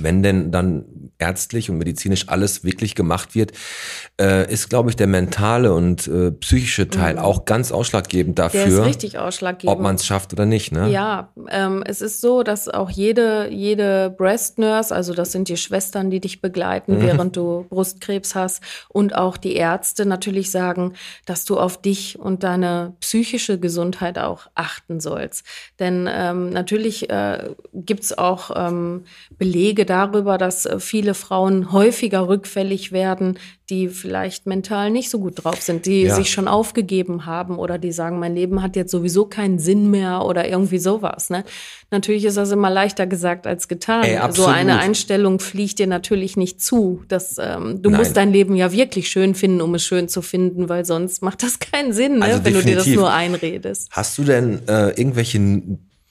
wenn 0.00 0.22
denn 0.22 0.50
dann 0.50 0.84
ärztlich 1.18 1.70
und 1.70 1.78
medizinisch 1.78 2.28
alles 2.28 2.62
wirklich 2.62 2.94
gemacht 2.94 3.34
wird, 3.34 3.52
äh, 4.20 4.52
ist, 4.52 4.68
glaube 4.68 4.90
ich, 4.90 4.96
der 4.96 5.06
mentale 5.06 5.72
und 5.72 6.06
äh, 6.08 6.30
psychische 6.32 6.88
Teil 6.88 7.14
mhm. 7.14 7.20
auch 7.20 7.44
ganz 7.46 7.72
ausschlaggebend 7.72 8.38
dafür, 8.38 8.86
ausschlaggebend. 9.18 9.74
ob 9.74 9.80
man 9.80 9.94
es 9.94 10.04
schafft 10.04 10.32
oder 10.32 10.44
nicht. 10.44 10.72
Ne? 10.72 10.90
Ja, 10.90 11.32
ähm, 11.48 11.82
es 11.86 12.02
ist 12.02 12.20
so, 12.20 12.42
dass 12.42 12.68
auch 12.68 12.90
jede, 12.90 13.48
jede 13.50 14.10
Breast 14.10 14.58
Nurse, 14.58 14.94
also 14.94 15.14
das 15.14 15.32
sind 15.32 15.48
die 15.48 15.56
Schwestern, 15.56 16.10
die 16.10 16.20
dich 16.20 16.40
begleiten, 16.40 16.96
mhm. 16.96 17.02
während 17.02 17.36
du 17.36 17.66
Brustkrebs 17.70 18.34
hast, 18.34 18.62
und 18.88 19.14
auch 19.14 19.36
die 19.36 19.54
Ärzte 19.54 20.04
natürlich 20.04 20.50
sagen, 20.50 20.92
dass 21.24 21.44
du 21.44 21.58
auf 21.58 21.80
dich 21.80 22.18
und 22.18 22.42
deine 22.42 22.94
psychische 23.00 23.58
Gesundheit 23.58 24.18
auch 24.18 24.48
achten 24.54 25.00
sollst. 25.00 25.46
Denn 25.78 26.08
ähm, 26.10 26.50
natürlich 26.50 27.08
äh, 27.08 27.50
gibt 27.72 28.04
es 28.04 28.16
auch 28.16 28.50
ähm, 28.54 29.04
Belege 29.38 29.85
darüber, 29.86 30.38
dass 30.38 30.66
äh, 30.66 30.78
viele 30.80 31.14
Frauen 31.14 31.72
häufiger 31.72 32.28
rückfällig 32.28 32.92
werden, 32.92 33.38
die 33.70 33.88
vielleicht 33.88 34.46
mental 34.46 34.90
nicht 34.90 35.10
so 35.10 35.18
gut 35.18 35.44
drauf 35.44 35.60
sind, 35.60 35.86
die 35.86 36.02
ja. 36.02 36.14
sich 36.14 36.30
schon 36.30 36.46
aufgegeben 36.46 37.26
haben 37.26 37.58
oder 37.58 37.78
die 37.78 37.90
sagen, 37.90 38.20
mein 38.20 38.34
Leben 38.34 38.62
hat 38.62 38.76
jetzt 38.76 38.92
sowieso 38.92 39.26
keinen 39.26 39.58
Sinn 39.58 39.90
mehr 39.90 40.24
oder 40.24 40.48
irgendwie 40.48 40.78
sowas. 40.78 41.30
Ne? 41.30 41.44
Natürlich 41.90 42.24
ist 42.24 42.36
das 42.36 42.52
immer 42.52 42.70
leichter 42.70 43.06
gesagt 43.06 43.46
als 43.46 43.66
getan. 43.66 44.04
Ey, 44.04 44.20
so 44.32 44.46
eine 44.46 44.78
Einstellung 44.78 45.40
fliegt 45.40 45.80
dir 45.80 45.88
natürlich 45.88 46.36
nicht 46.36 46.60
zu. 46.60 47.02
Dass, 47.08 47.38
ähm, 47.38 47.82
du 47.82 47.90
Nein. 47.90 48.00
musst 48.00 48.16
dein 48.16 48.32
Leben 48.32 48.54
ja 48.54 48.70
wirklich 48.70 49.08
schön 49.08 49.34
finden, 49.34 49.60
um 49.60 49.74
es 49.74 49.84
schön 49.84 50.08
zu 50.08 50.22
finden, 50.22 50.68
weil 50.68 50.84
sonst 50.84 51.22
macht 51.22 51.42
das 51.42 51.58
keinen 51.58 51.92
Sinn, 51.92 52.18
ne? 52.18 52.24
also 52.24 52.44
wenn 52.44 52.54
du 52.54 52.62
dir 52.62 52.76
das 52.76 52.86
nur 52.86 53.12
einredest. 53.12 53.88
Hast 53.90 54.16
du 54.18 54.22
denn 54.22 54.60
äh, 54.68 54.90
irgendwelche 54.90 55.38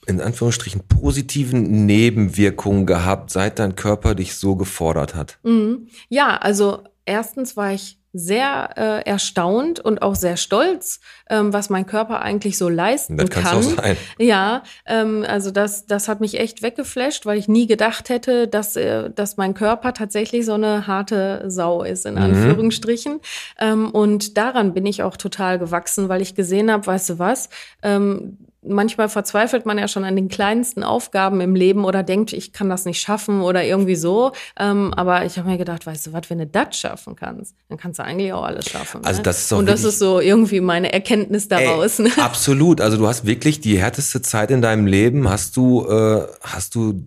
in 0.06 0.20
Anführungsstrichen 0.20 0.82
positiven 0.88 1.86
Nebenwirkungen 1.86 2.86
gehabt, 2.86 3.30
seit 3.30 3.58
dein 3.58 3.76
Körper 3.76 4.14
dich 4.14 4.36
so 4.36 4.56
gefordert 4.56 5.14
hat? 5.14 5.38
Mhm. 5.42 5.88
Ja, 6.08 6.36
also 6.36 6.84
erstens 7.04 7.56
war 7.56 7.72
ich 7.72 7.98
sehr 8.18 8.70
äh, 8.76 9.08
erstaunt 9.08 9.78
und 9.78 10.00
auch 10.00 10.14
sehr 10.14 10.36
stolz, 10.36 11.00
ähm, 11.28 11.52
was 11.52 11.70
mein 11.70 11.86
Körper 11.86 12.22
eigentlich 12.22 12.56
so 12.56 12.68
leisten 12.68 13.18
das 13.18 13.28
kann. 13.30 13.58
Auch 13.58 13.62
sein. 13.62 13.96
Ja, 14.18 14.62
ähm, 14.86 15.24
also 15.28 15.50
das, 15.50 15.86
das 15.86 16.08
hat 16.08 16.20
mich 16.20 16.40
echt 16.40 16.62
weggeflasht, 16.62 17.26
weil 17.26 17.38
ich 17.38 17.48
nie 17.48 17.66
gedacht 17.66 18.08
hätte, 18.08 18.48
dass, 18.48 18.76
äh, 18.76 19.10
dass 19.10 19.36
mein 19.36 19.54
Körper 19.54 19.92
tatsächlich 19.92 20.46
so 20.46 20.54
eine 20.54 20.86
harte 20.86 21.44
Sau 21.48 21.82
ist, 21.82 22.06
in 22.06 22.14
mhm. 22.14 22.22
Anführungsstrichen. 22.22 23.20
Ähm, 23.58 23.90
und 23.90 24.38
daran 24.38 24.72
bin 24.72 24.86
ich 24.86 25.02
auch 25.02 25.16
total 25.16 25.58
gewachsen, 25.58 26.08
weil 26.08 26.22
ich 26.22 26.34
gesehen 26.34 26.70
habe, 26.70 26.86
weißt 26.86 27.10
du 27.10 27.18
was, 27.18 27.50
ähm, 27.82 28.38
manchmal 28.68 29.08
verzweifelt 29.08 29.66
man 29.66 29.78
ja 29.78 29.88
schon 29.88 30.04
an 30.04 30.16
den 30.16 30.28
kleinsten 30.28 30.82
Aufgaben 30.82 31.40
im 31.40 31.54
Leben 31.54 31.84
oder 31.84 32.02
denkt, 32.02 32.32
ich 32.32 32.52
kann 32.52 32.68
das 32.68 32.84
nicht 32.84 33.00
schaffen 33.00 33.40
oder 33.40 33.64
irgendwie 33.64 33.96
so. 33.96 34.32
Ähm, 34.58 34.92
aber 34.94 35.24
ich 35.24 35.38
habe 35.38 35.48
mir 35.48 35.58
gedacht, 35.58 35.86
weißt 35.86 36.08
du 36.08 36.12
was, 36.12 36.28
wenn 36.30 36.38
du 36.38 36.46
das 36.46 36.76
schaffen 36.78 37.16
kannst, 37.16 37.54
dann 37.68 37.78
kannst 37.78 37.98
du 37.98 38.04
eigentlich 38.04 38.32
auch 38.32 38.44
alles 38.44 38.68
schaffen. 38.68 39.04
Also 39.04 39.18
ne? 39.18 39.22
das 39.24 39.44
ist 39.44 39.52
Und 39.52 39.68
das 39.68 39.84
ist 39.84 39.98
so 39.98 40.20
irgendwie 40.20 40.60
meine 40.60 40.92
Erkenntnis 40.92 41.48
daraus. 41.48 41.98
Ey, 41.98 42.06
ne? 42.06 42.12
Absolut. 42.18 42.80
Also 42.80 42.96
du 42.96 43.06
hast 43.06 43.26
wirklich 43.26 43.60
die 43.60 43.78
härteste 43.78 44.22
Zeit 44.22 44.50
in 44.50 44.62
deinem 44.62 44.86
Leben, 44.86 45.28
hast 45.28 45.56
du, 45.56 45.86
äh, 45.86 46.26
hast 46.42 46.74
du 46.74 47.02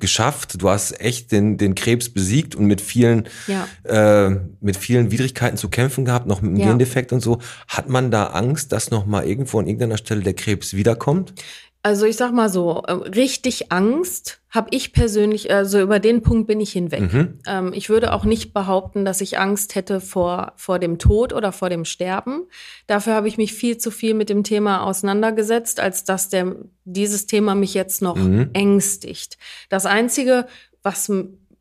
geschafft. 0.00 0.60
Du 0.60 0.68
hast 0.68 1.00
echt 1.00 1.32
den, 1.32 1.56
den 1.56 1.74
Krebs 1.74 2.08
besiegt 2.08 2.54
und 2.54 2.66
mit 2.66 2.80
vielen, 2.80 3.28
ja. 3.46 3.66
äh, 3.84 4.38
mit 4.60 4.76
vielen 4.76 5.10
Widrigkeiten 5.10 5.56
zu 5.56 5.68
kämpfen 5.68 6.04
gehabt, 6.04 6.26
noch 6.26 6.42
mit 6.42 6.52
dem 6.52 6.60
ja. 6.60 6.66
Gendefekt 6.68 7.12
und 7.12 7.20
so. 7.20 7.38
Hat 7.68 7.88
man 7.88 8.10
da 8.10 8.26
Angst, 8.26 8.72
dass 8.72 8.90
noch 8.90 9.06
mal 9.06 9.26
irgendwo 9.26 9.58
an 9.58 9.66
irgendeiner 9.66 9.98
Stelle 9.98 10.22
der 10.22 10.34
Krebs 10.34 10.74
wiederkommt? 10.74 11.34
Also 11.84 12.06
ich 12.06 12.16
sag 12.16 12.32
mal 12.32 12.48
so, 12.48 12.82
ähm, 12.88 13.02
richtig 13.02 13.70
Angst 13.70 14.40
habe 14.48 14.68
ich 14.70 14.94
persönlich, 14.94 15.52
also 15.52 15.82
über 15.82 15.98
den 15.98 16.22
Punkt 16.22 16.46
bin 16.46 16.58
ich 16.58 16.72
hinweg. 16.72 17.12
Mhm. 17.12 17.38
Ähm, 17.46 17.72
ich 17.74 17.90
würde 17.90 18.14
auch 18.14 18.24
nicht 18.24 18.54
behaupten, 18.54 19.04
dass 19.04 19.20
ich 19.20 19.38
Angst 19.38 19.74
hätte 19.74 20.00
vor, 20.00 20.54
vor 20.56 20.78
dem 20.78 20.98
Tod 20.98 21.34
oder 21.34 21.52
vor 21.52 21.68
dem 21.68 21.84
Sterben. 21.84 22.44
Dafür 22.86 23.12
habe 23.12 23.28
ich 23.28 23.36
mich 23.36 23.52
viel 23.52 23.76
zu 23.76 23.90
viel 23.90 24.14
mit 24.14 24.30
dem 24.30 24.44
Thema 24.44 24.82
auseinandergesetzt, 24.84 25.78
als 25.78 26.04
dass 26.04 26.30
der, 26.30 26.56
dieses 26.86 27.26
Thema 27.26 27.54
mich 27.54 27.74
jetzt 27.74 28.00
noch 28.00 28.16
mhm. 28.16 28.48
ängstigt. 28.54 29.36
Das 29.68 29.84
Einzige, 29.84 30.46
was 30.82 31.12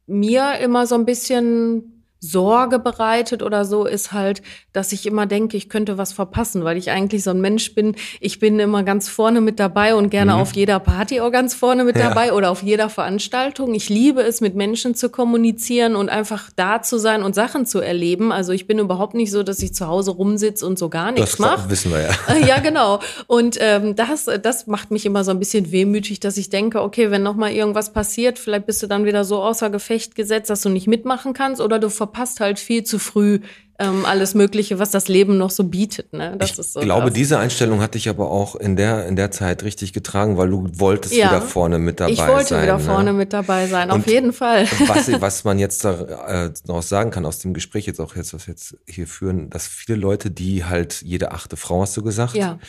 mir 0.08 0.58
immer 0.62 0.88
so 0.88 0.96
ein 0.96 1.06
bisschen 1.06 1.93
Sorge 2.24 2.80
bereitet 2.80 3.44
oder 3.44 3.66
so, 3.66 3.86
ist 3.86 4.14
halt, 4.14 4.42
dass 4.72 4.94
ich 4.94 5.06
immer 5.06 5.26
denke, 5.26 5.58
ich 5.58 5.68
könnte 5.68 5.98
was 5.98 6.14
verpassen, 6.14 6.64
weil 6.64 6.78
ich 6.78 6.90
eigentlich 6.90 7.22
so 7.22 7.32
ein 7.32 7.42
Mensch 7.42 7.76
bin. 7.76 7.96
Ich 8.22 8.40
bin 8.40 8.60
immer 8.60 8.84
ganz 8.84 9.10
vorne 9.10 9.42
mit 9.42 9.60
dabei 9.60 9.94
und 9.94 10.10
gerne 10.10 10.34
mhm. 10.34 10.40
auf 10.40 10.54
jeder 10.54 10.80
Party 10.80 11.20
auch 11.20 11.32
ganz 11.32 11.54
vorne 11.54 11.84
mit 11.84 11.98
ja. 11.98 12.08
dabei 12.08 12.32
oder 12.32 12.50
auf 12.50 12.64
jeder 12.64 12.90
Veranstaltung. 12.90 13.76
Ich 13.76 13.90
liebe 13.90 14.22
es, 14.22 14.40
mit 14.40 14.56
Menschen 14.56 14.96
zu 14.96 15.10
kommunizieren 15.10 15.98
und 15.98 16.10
einfach 16.10 16.50
da 16.56 16.82
zu 16.82 16.98
sein 16.98 17.24
und 17.24 17.36
Sachen 17.36 17.66
zu 17.66 17.82
erleben. 17.82 18.32
Also 18.32 18.54
ich 18.54 18.68
bin 18.68 18.80
überhaupt 18.80 19.16
nicht 19.16 19.32
so, 19.32 19.44
dass 19.44 19.60
ich 19.60 19.74
zu 19.74 19.88
Hause 19.88 20.12
rumsitze 20.12 20.66
und 20.66 20.80
so 20.80 20.88
gar 20.88 21.12
nichts 21.12 21.40
mache. 21.40 21.64
Das 21.64 21.70
wissen 21.70 21.92
wir 21.92 22.04
ja. 22.04 22.12
Ja, 22.48 22.60
genau. 22.60 23.00
Und 23.28 23.58
ähm, 23.60 23.96
das, 23.96 24.30
das 24.42 24.68
macht 24.68 24.92
mich 24.92 25.06
immer 25.06 25.26
so 25.26 25.32
ein 25.32 25.40
bisschen 25.40 25.72
wehmütig, 25.72 26.22
dass 26.22 26.38
ich 26.38 26.50
denke, 26.50 26.82
okay, 26.82 27.12
wenn 27.12 27.24
noch 27.24 27.36
mal 27.36 27.52
irgendwas 27.52 27.92
passiert, 27.92 28.40
vielleicht 28.40 28.66
bist 28.66 28.82
du 28.82 28.88
dann 28.88 29.04
wieder 29.06 29.26
so 29.26 29.42
außer 29.42 29.70
Gefecht 29.70 30.16
gesetzt, 30.16 30.50
dass 30.50 30.62
du 30.62 30.70
nicht 30.70 30.88
mitmachen 30.88 31.34
kannst 31.34 31.62
oder 31.62 31.80
du 31.80 31.90
verpasst 31.90 32.13
halt 32.40 32.60
viel 32.60 32.84
zu 32.84 33.00
früh 33.00 33.40
ähm, 33.80 34.06
alles 34.06 34.36
Mögliche, 34.36 34.78
was 34.78 34.92
das 34.92 35.08
Leben 35.08 35.38
noch 35.38 35.50
so 35.50 35.64
bietet. 35.64 36.14
Ne? 36.14 36.36
Das 36.38 36.52
ich 36.52 36.60
ist 36.60 36.74
so 36.74 36.80
glaube, 36.80 37.08
krass. 37.08 37.14
diese 37.14 37.40
Einstellung 37.40 37.82
hat 37.82 37.96
dich 37.96 38.08
aber 38.08 38.30
auch 38.30 38.56
in 38.56 38.76
der, 38.76 39.08
in 39.08 39.16
der 39.16 39.32
Zeit 39.32 39.64
richtig 39.64 39.94
getragen, 39.94 40.38
weil 40.38 40.50
du 40.50 40.68
wolltest 40.74 41.16
ja, 41.16 41.30
wieder 41.30 41.42
vorne 41.42 41.80
mit 41.80 42.00
dabei 42.00 42.14
sein. 42.14 42.28
Ich 42.28 42.34
wollte 42.34 42.50
sein, 42.50 42.64
wieder 42.64 42.78
ne? 42.78 42.84
vorne 42.84 43.14
mit 43.14 43.34
dabei 43.34 43.68
sein, 43.68 43.90
Und 43.90 44.02
auf 44.02 44.08
jeden 44.08 44.32
Fall. 44.32 44.68
Was, 44.88 45.12
was 45.22 45.44
man 45.44 45.58
jetzt 45.58 45.84
daraus 45.86 46.86
äh, 46.86 46.88
sagen 46.88 47.10
kann 47.10 47.26
aus 47.26 47.40
dem 47.40 47.54
Gespräch 47.54 47.88
jetzt 47.88 48.00
auch 48.00 48.16
jetzt, 48.16 48.34
was 48.34 48.48
wir 48.48 48.54
jetzt 48.54 48.78
hier 48.88 49.08
führen, 49.08 49.50
dass 49.50 49.68
viele 49.68 49.98
Leute, 49.98 50.30
die 50.30 50.66
halt 50.66 51.02
jede 51.02 51.32
achte 51.32 51.58
Frau, 51.58 51.82
hast 51.82 51.98
du 51.98 52.04
gesagt, 52.04 52.36
ja. 52.36 52.60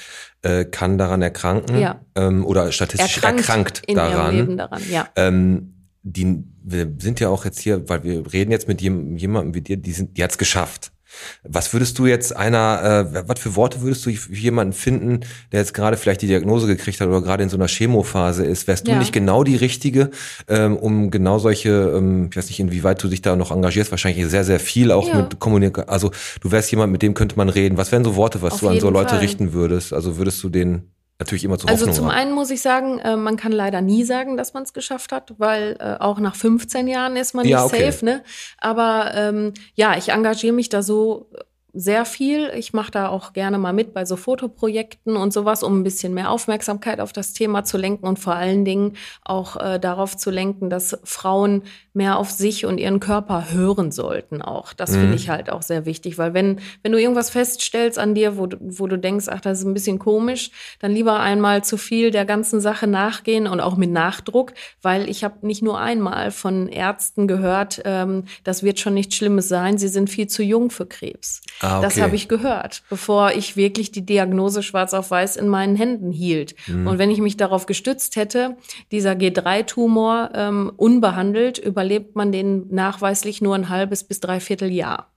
äh, 0.42 0.64
kann 0.64 0.96
daran 0.96 1.20
erkranken 1.20 1.78
ja. 1.78 2.00
ähm, 2.14 2.46
oder 2.46 2.72
statistisch 2.72 3.16
erkrankt, 3.16 3.40
erkrankt 3.40 3.82
in 3.86 3.96
daran. 3.96 4.56
Daran. 4.56 4.82
Ähm, 5.16 5.73
die, 6.04 6.44
wir 6.62 6.92
sind 6.98 7.18
ja 7.18 7.30
auch 7.30 7.44
jetzt 7.44 7.60
hier, 7.60 7.88
weil 7.88 8.04
wir 8.04 8.32
reden 8.32 8.52
jetzt 8.52 8.68
mit 8.68 8.80
jemandem 8.80 9.54
wie 9.54 9.62
dir, 9.62 9.78
die 9.78 9.92
sind, 9.92 10.16
die 10.16 10.22
hat's 10.22 10.38
geschafft. 10.38 10.92
Was 11.44 11.72
würdest 11.72 11.98
du 11.98 12.06
jetzt 12.06 12.34
einer, 12.34 13.06
äh, 13.14 13.28
was 13.28 13.38
für 13.38 13.54
Worte 13.54 13.80
würdest 13.82 14.04
du 14.04 14.12
für 14.12 14.34
jemanden 14.34 14.72
finden, 14.72 15.20
der 15.52 15.60
jetzt 15.60 15.72
gerade 15.72 15.96
vielleicht 15.96 16.22
die 16.22 16.26
Diagnose 16.26 16.66
gekriegt 16.66 17.00
hat 17.00 17.08
oder 17.08 17.22
gerade 17.22 17.44
in 17.44 17.48
so 17.48 17.56
einer 17.56 17.68
Chemophase 17.68 18.44
ist? 18.44 18.66
Wärst 18.66 18.88
ja. 18.88 18.94
du 18.94 18.98
nicht 18.98 19.12
genau 19.12 19.44
die 19.44 19.56
Richtige, 19.56 20.10
ähm, 20.48 20.76
um 20.76 21.12
genau 21.12 21.38
solche, 21.38 21.70
ähm, 21.96 22.28
ich 22.30 22.36
weiß 22.36 22.48
nicht, 22.48 22.58
inwieweit 22.58 23.02
du 23.02 23.08
dich 23.08 23.22
da 23.22 23.36
noch 23.36 23.52
engagierst, 23.52 23.92
wahrscheinlich 23.92 24.26
sehr, 24.26 24.44
sehr 24.44 24.60
viel 24.60 24.90
auch 24.90 25.08
ja. 25.08 25.22
mit 25.22 25.38
Kommunikation. 25.38 25.88
Also 25.88 26.10
du 26.40 26.50
wärst 26.50 26.70
jemand, 26.72 26.92
mit 26.92 27.02
dem 27.02 27.14
könnte 27.14 27.36
man 27.36 27.48
reden. 27.48 27.76
Was 27.76 27.92
wären 27.92 28.04
so 28.04 28.16
Worte, 28.16 28.42
was 28.42 28.54
Auf 28.54 28.60
du 28.60 28.68
an 28.68 28.80
so 28.80 28.90
Leute 28.90 29.10
Fall. 29.10 29.20
richten 29.20 29.52
würdest? 29.52 29.92
Also 29.92 30.16
würdest 30.16 30.42
du 30.42 30.48
den 30.48 30.90
natürlich 31.18 31.44
immer 31.44 31.58
zur 31.58 31.70
Also 31.70 31.86
Hoffnung 31.86 31.96
zum 31.96 32.08
einen 32.08 32.32
muss 32.32 32.50
ich 32.50 32.60
sagen, 32.60 32.98
äh, 32.98 33.16
man 33.16 33.36
kann 33.36 33.52
leider 33.52 33.80
nie 33.80 34.04
sagen, 34.04 34.36
dass 34.36 34.54
man 34.54 34.64
es 34.64 34.72
geschafft 34.72 35.12
hat, 35.12 35.34
weil 35.38 35.76
äh, 35.78 35.96
auch 36.00 36.18
nach 36.18 36.34
15 36.34 36.88
Jahren 36.88 37.16
ist 37.16 37.34
man 37.34 37.44
nicht 37.44 37.52
ja, 37.52 37.64
okay. 37.64 37.90
safe. 37.90 38.04
Ne? 38.04 38.22
Aber 38.58 39.12
ähm, 39.14 39.54
ja, 39.74 39.96
ich 39.96 40.10
engagiere 40.10 40.54
mich 40.54 40.68
da 40.68 40.82
so 40.82 41.30
sehr 41.74 42.04
viel. 42.04 42.52
Ich 42.56 42.72
mache 42.72 42.92
da 42.92 43.08
auch 43.08 43.32
gerne 43.32 43.58
mal 43.58 43.72
mit 43.72 43.92
bei 43.92 44.04
so 44.04 44.16
Fotoprojekten 44.16 45.16
und 45.16 45.32
sowas, 45.32 45.64
um 45.64 45.80
ein 45.80 45.82
bisschen 45.82 46.14
mehr 46.14 46.30
Aufmerksamkeit 46.30 47.00
auf 47.00 47.12
das 47.12 47.32
Thema 47.32 47.64
zu 47.64 47.76
lenken 47.76 48.06
und 48.06 48.18
vor 48.18 48.34
allen 48.34 48.64
Dingen 48.64 48.96
auch 49.24 49.56
äh, 49.56 49.80
darauf 49.80 50.16
zu 50.16 50.30
lenken, 50.30 50.70
dass 50.70 50.96
Frauen 51.02 51.64
mehr 51.94 52.18
auf 52.18 52.30
sich 52.30 52.66
und 52.66 52.78
ihren 52.78 52.98
Körper 52.98 53.52
hören 53.52 53.92
sollten 53.92 54.42
auch. 54.42 54.72
Das 54.72 54.90
mhm. 54.90 55.00
finde 55.00 55.16
ich 55.16 55.28
halt 55.28 55.48
auch 55.48 55.62
sehr 55.62 55.86
wichtig, 55.86 56.18
weil 56.18 56.34
wenn, 56.34 56.60
wenn 56.82 56.90
du 56.90 57.00
irgendwas 57.00 57.30
feststellst 57.30 58.00
an 58.00 58.14
dir, 58.14 58.36
wo 58.36 58.46
du, 58.46 58.56
wo 58.60 58.88
du 58.88 58.98
denkst, 58.98 59.26
ach, 59.28 59.40
das 59.40 59.60
ist 59.60 59.64
ein 59.64 59.74
bisschen 59.74 60.00
komisch, 60.00 60.50
dann 60.80 60.90
lieber 60.90 61.20
einmal 61.20 61.62
zu 61.62 61.76
viel 61.76 62.10
der 62.10 62.24
ganzen 62.24 62.60
Sache 62.60 62.88
nachgehen 62.88 63.46
und 63.46 63.60
auch 63.60 63.76
mit 63.76 63.90
Nachdruck, 63.90 64.54
weil 64.82 65.08
ich 65.08 65.22
habe 65.22 65.46
nicht 65.46 65.62
nur 65.62 65.78
einmal 65.78 66.32
von 66.32 66.68
Ärzten 66.68 67.28
gehört, 67.28 67.80
ähm, 67.84 68.24
das 68.42 68.64
wird 68.64 68.80
schon 68.80 68.94
nichts 68.94 69.14
Schlimmes 69.14 69.48
sein, 69.48 69.78
sie 69.78 69.88
sind 69.88 70.10
viel 70.10 70.26
zu 70.26 70.42
jung 70.42 70.70
für 70.70 70.86
Krebs. 70.86 71.42
Ah, 71.60 71.78
okay. 71.78 71.86
Das 71.86 72.00
habe 72.00 72.16
ich 72.16 72.26
gehört, 72.26 72.82
bevor 72.90 73.30
ich 73.32 73.56
wirklich 73.56 73.92
die 73.92 74.04
Diagnose 74.04 74.64
schwarz 74.64 74.94
auf 74.94 75.12
weiß 75.12 75.36
in 75.36 75.46
meinen 75.46 75.76
Händen 75.76 76.10
hielt. 76.10 76.56
Mhm. 76.66 76.88
Und 76.88 76.98
wenn 76.98 77.10
ich 77.10 77.20
mich 77.20 77.36
darauf 77.36 77.66
gestützt 77.66 78.16
hätte, 78.16 78.56
dieser 78.90 79.12
G3-Tumor 79.12 80.30
ähm, 80.34 80.72
unbehandelt, 80.76 81.58
überlebt 81.84 82.16
man 82.16 82.32
den 82.32 82.68
nachweislich 82.70 83.42
nur 83.42 83.54
ein 83.54 83.68
halbes 83.68 84.04
bis 84.04 84.20
dreiviertel 84.20 84.72
Jahr. 84.72 85.10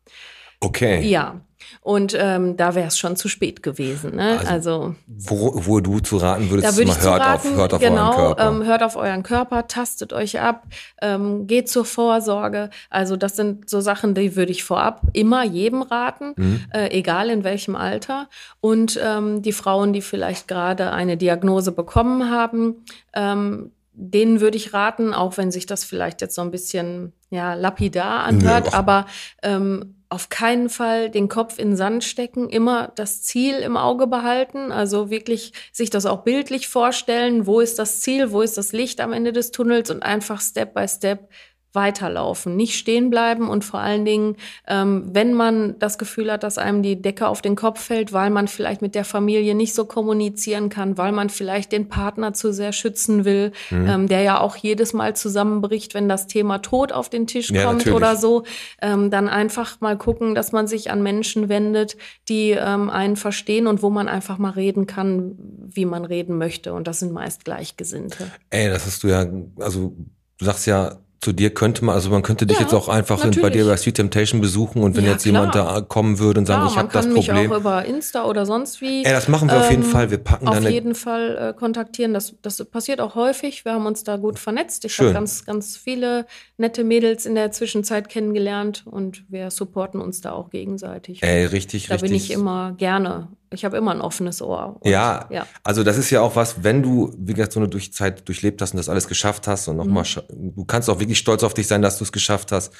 Okay. 0.60 1.08
Ja. 1.08 1.41
Und 1.82 2.15
ähm, 2.17 2.56
da 2.56 2.75
wäre 2.75 2.88
es 2.88 2.97
schon 2.97 3.15
zu 3.15 3.27
spät 3.27 3.62
gewesen. 3.62 4.15
Ne? 4.15 4.39
Also, 4.39 4.49
also 4.49 4.95
wo, 5.08 5.53
wo 5.65 5.80
du 5.80 5.99
zu 5.99 6.17
raten 6.17 6.49
würdest, 6.49 6.67
da 6.67 6.77
würde 6.77 6.91
ich 6.91 7.01
hört, 7.01 7.19
raten, 7.19 7.49
auf, 7.49 7.56
hört 7.56 7.73
auf 7.73 7.82
genau, 7.82 8.10
euren 8.10 8.15
Körper. 8.15 8.47
Ähm, 8.47 8.63
hört 8.65 8.84
auf 8.84 8.95
euren 8.95 9.23
Körper, 9.23 9.67
tastet 9.67 10.13
euch 10.13 10.39
ab, 10.39 10.63
ähm, 11.01 11.45
geht 11.45 11.69
zur 11.69 11.86
Vorsorge. 11.86 12.69
Also 12.89 13.17
das 13.17 13.36
sind 13.36 13.69
so 13.69 13.82
Sachen, 13.82 14.13
die 14.13 14.36
würde 14.36 14.51
ich 14.51 14.63
vorab 14.63 15.01
immer 15.13 15.43
jedem 15.43 15.82
raten, 15.82 16.34
mhm. 16.38 16.65
äh, 16.73 16.89
egal 16.89 17.30
in 17.30 17.43
welchem 17.43 17.75
Alter. 17.75 18.30
Und 18.62 18.99
ähm, 19.03 19.41
die 19.41 19.53
Frauen, 19.53 19.93
die 19.93 20.01
vielleicht 20.01 20.47
gerade 20.47 20.91
eine 20.91 21.17
Diagnose 21.17 21.71
bekommen 21.71 22.32
haben, 22.32 22.86
ähm, 23.13 23.71
denen 24.00 24.42
würde 24.42 24.58
ich 24.58 24.74
raten, 24.74 25.14
auch 25.14 25.38
wenn 25.38 25.52
sich 25.52 25.66
das 25.66 25.84
vielleicht 25.84 26.22
jetzt 26.22 26.36
so 26.36 26.42
ein 26.42 26.52
bisschen 26.52 27.14
ja 27.32 27.56
lapidar 27.56 28.24
anhört, 28.24 28.66
nee, 28.68 28.74
aber 28.74 29.08
ähm, 29.42 29.96
auf 30.10 30.30
keinen 30.30 30.70
Fall 30.70 31.10
den 31.10 31.28
Kopf 31.28 31.58
in 31.58 31.72
den 31.72 31.78
Sand 31.78 32.04
stecken, 32.04 32.48
immer 32.48 32.92
das 32.96 33.24
Ziel 33.24 33.56
im 33.56 33.76
Auge 33.76 34.06
behalten, 34.06 34.72
also 34.72 35.10
wirklich 35.10 35.52
sich 35.74 35.90
das 35.90 36.06
auch 36.06 36.24
bildlich 36.24 36.68
vorstellen, 36.68 37.48
wo 37.48 37.60
ist 37.60 37.80
das 37.80 38.02
Ziel, 38.02 38.32
wo 38.32 38.42
ist 38.42 38.58
das 38.58 38.72
Licht 38.72 39.02
am 39.02 39.14
Ende 39.14 39.34
des 39.34 39.52
Tunnels 39.52 39.90
und 39.90 40.04
einfach 40.04 40.40
Step 40.42 40.76
by 40.76 40.88
Step 40.88 41.30
weiterlaufen, 41.73 42.56
nicht 42.56 42.75
stehen 42.75 43.10
bleiben 43.10 43.49
und 43.49 43.63
vor 43.63 43.80
allen 43.80 44.03
Dingen, 44.06 44.36
ähm, 44.67 45.10
wenn 45.12 45.34
man 45.34 45.77
das 45.80 45.97
Gefühl 45.97 46.32
hat, 46.32 46.43
dass 46.43 46.58
einem 46.58 46.82
die 46.82 47.01
Decke 47.01 47.27
auf 47.27 47.41
den 47.41 47.56
Kopf 47.56 47.82
fällt, 47.82 48.13
weil 48.13 48.30
man 48.30 48.47
vielleicht 48.47 48.82
mit 48.82 48.95
der 48.95 49.06
Familie 49.06 49.53
nicht 49.53 49.73
so 49.73 49.86
kommunizieren 49.86 50.69
kann, 50.69 50.97
weil 50.97 51.12
man 51.12 51.30
vielleicht 51.30 51.71
den 51.71 51.88
Partner 51.88 52.34
zu 52.34 52.51
sehr 52.51 52.71
schützen 52.71 53.25
will, 53.25 53.51
mhm. 53.69 53.88
ähm, 53.88 54.08
der 54.08 54.21
ja 54.21 54.39
auch 54.39 54.56
jedes 54.56 54.93
Mal 54.93 55.15
zusammenbricht, 55.15 55.93
wenn 55.93 56.10
das 56.10 56.27
Thema 56.27 56.60
Tod 56.60 56.91
auf 56.91 57.10
den 57.10 57.27
Tisch 57.27 57.51
ja, 57.51 57.65
kommt 57.65 57.80
natürlich. 57.80 57.95
oder 57.95 58.15
so, 58.15 58.43
ähm, 58.82 59.12
dann 59.12 59.30
einfach 59.30 59.80
mal 59.80 59.97
gucken, 59.97 60.36
dass 60.36 60.51
man 60.51 60.67
sich 60.67 60.89
an 60.89 61.03
Menschen 61.03 61.49
wendet, 61.49 61.97
die 62.27 62.51
ähm, 62.51 62.89
einen 62.89 63.17
verstehen 63.17 63.67
und 63.67 63.84
wo 63.84 63.89
man 63.89 64.08
einfach 64.08 64.38
mal 64.38 64.51
reden 64.51 64.88
kann, 64.88 65.36
wie 65.38 65.86
man 65.86 66.06
reden 66.06 66.38
möchte. 66.38 66.73
Und 66.73 66.88
das 66.88 66.99
sind 66.99 67.13
meist 67.13 67.45
Gleichgesinnte. 67.45 68.32
Ey, 68.49 68.69
das 68.69 68.86
hast 68.86 69.03
du 69.03 69.10
ja, 69.10 69.25
also 69.60 69.93
du 70.38 70.45
sagst 70.45 70.65
ja, 70.65 70.97
zu 71.28 71.34
dir 71.34 71.54
könnte 71.54 71.84
man, 71.84 71.94
also 71.94 72.10
man 72.10 72.22
könnte 72.22 72.46
dich 72.46 72.56
ja, 72.56 72.63
jetzt 72.63 72.74
auch 72.74 72.88
einfach 72.88 73.18
natürlich. 73.18 73.42
bei 73.42 73.50
dir 73.50 73.66
bei 73.66 73.76
Sweet 73.76 73.96
Temptation 73.96 74.40
besuchen 74.40 74.82
und 74.82 74.96
wenn 74.96 75.04
ja, 75.04 75.12
jetzt 75.12 75.24
klar. 75.24 75.42
jemand 75.42 75.56
da 75.56 75.82
kommen 75.82 76.20
würde 76.20 76.40
und 76.40 76.46
sagen, 76.46 76.62
ja, 76.62 76.72
ich 76.72 76.78
habe 76.78 76.88
das 76.94 77.06
Problem. 77.06 77.18
Man 77.18 77.26
kann 77.26 77.44
mich 77.44 77.52
auch 77.52 77.60
über 77.60 77.84
Insta 77.84 78.24
oder 78.24 78.46
sonst 78.46 78.80
wie. 78.80 79.04
Ey, 79.04 79.12
das 79.12 79.28
machen 79.28 79.50
wir 79.50 79.58
ähm, 79.58 79.62
auf 79.62 79.70
jeden 79.70 79.84
ähm, 79.84 79.90
Fall. 79.90 80.10
Wir 80.10 80.20
packen 80.20 80.48
Auf 80.48 80.70
jeden 80.70 80.96
Fall 80.96 81.38
äh, 81.38 81.54
kontaktieren. 81.54 82.13
Das, 82.13 82.34
das 82.42 82.63
passiert 82.63 83.02
auch 83.02 83.16
häufig. 83.16 83.66
Wir 83.66 83.74
haben 83.74 83.86
uns 83.86 84.06
da 84.06 84.16
gut 84.16 84.40
vernetzt. 84.40 84.86
Ich 84.86 84.98
habe 85.00 85.12
ganz, 85.12 85.44
ganz 85.44 85.76
viele 85.76 86.28
nette 86.58 86.84
Mädels 86.84 87.26
in 87.26 87.36
der 87.36 87.52
Zwischenzeit 87.52 88.10
kennengelernt 88.10 88.84
und 88.86 89.24
wir 89.30 89.51
supporten 89.51 90.01
uns 90.01 90.22
da 90.22 90.32
auch 90.32 90.49
gegenseitig. 90.49 91.22
Ey, 91.22 91.45
richtig, 91.45 91.88
da 91.88 91.95
richtig. 91.95 92.10
Da 92.10 92.14
bin 92.14 92.16
ich 92.16 92.32
immer 92.32 92.74
gerne 92.78 93.30
ich 93.49 93.64
habe 93.64 93.78
immer 93.78 93.91
ein 93.91 94.01
offenes 94.01 94.41
Ohr. 94.41 94.76
Und, 94.80 94.89
ja, 94.91 95.26
ja, 95.30 95.47
also 95.64 95.84
das 95.84 95.97
ist 95.97 96.10
ja 96.10 96.22
auch 96.22 96.36
was, 96.36 96.64
wenn 96.64 96.84
du, 96.84 97.14
wie 97.18 97.34
gesagt, 97.34 97.53
so 97.53 97.60
eine 97.62 97.70
durch 97.70 97.93
Zeit 97.93 98.28
durchlebt 98.28 98.62
hast 98.62 98.74
und 98.74 98.78
das 98.78 98.89
alles 98.89 99.08
geschafft 99.08 99.47
hast 99.47 99.70
und 99.70 99.78
nochmal, 99.78 100.03
mhm. 100.03 100.53
du 100.55 100.66
kannst 100.66 100.89
auch 100.89 100.99
wirklich 100.99 101.18
stolz 101.18 101.43
auf 101.43 101.53
dich 101.53 101.68
sein, 101.68 101.82
dass 101.82 101.97
du 101.97 102.03
es 102.03 102.12
geschafft 102.12 102.51
hast. 102.51 102.74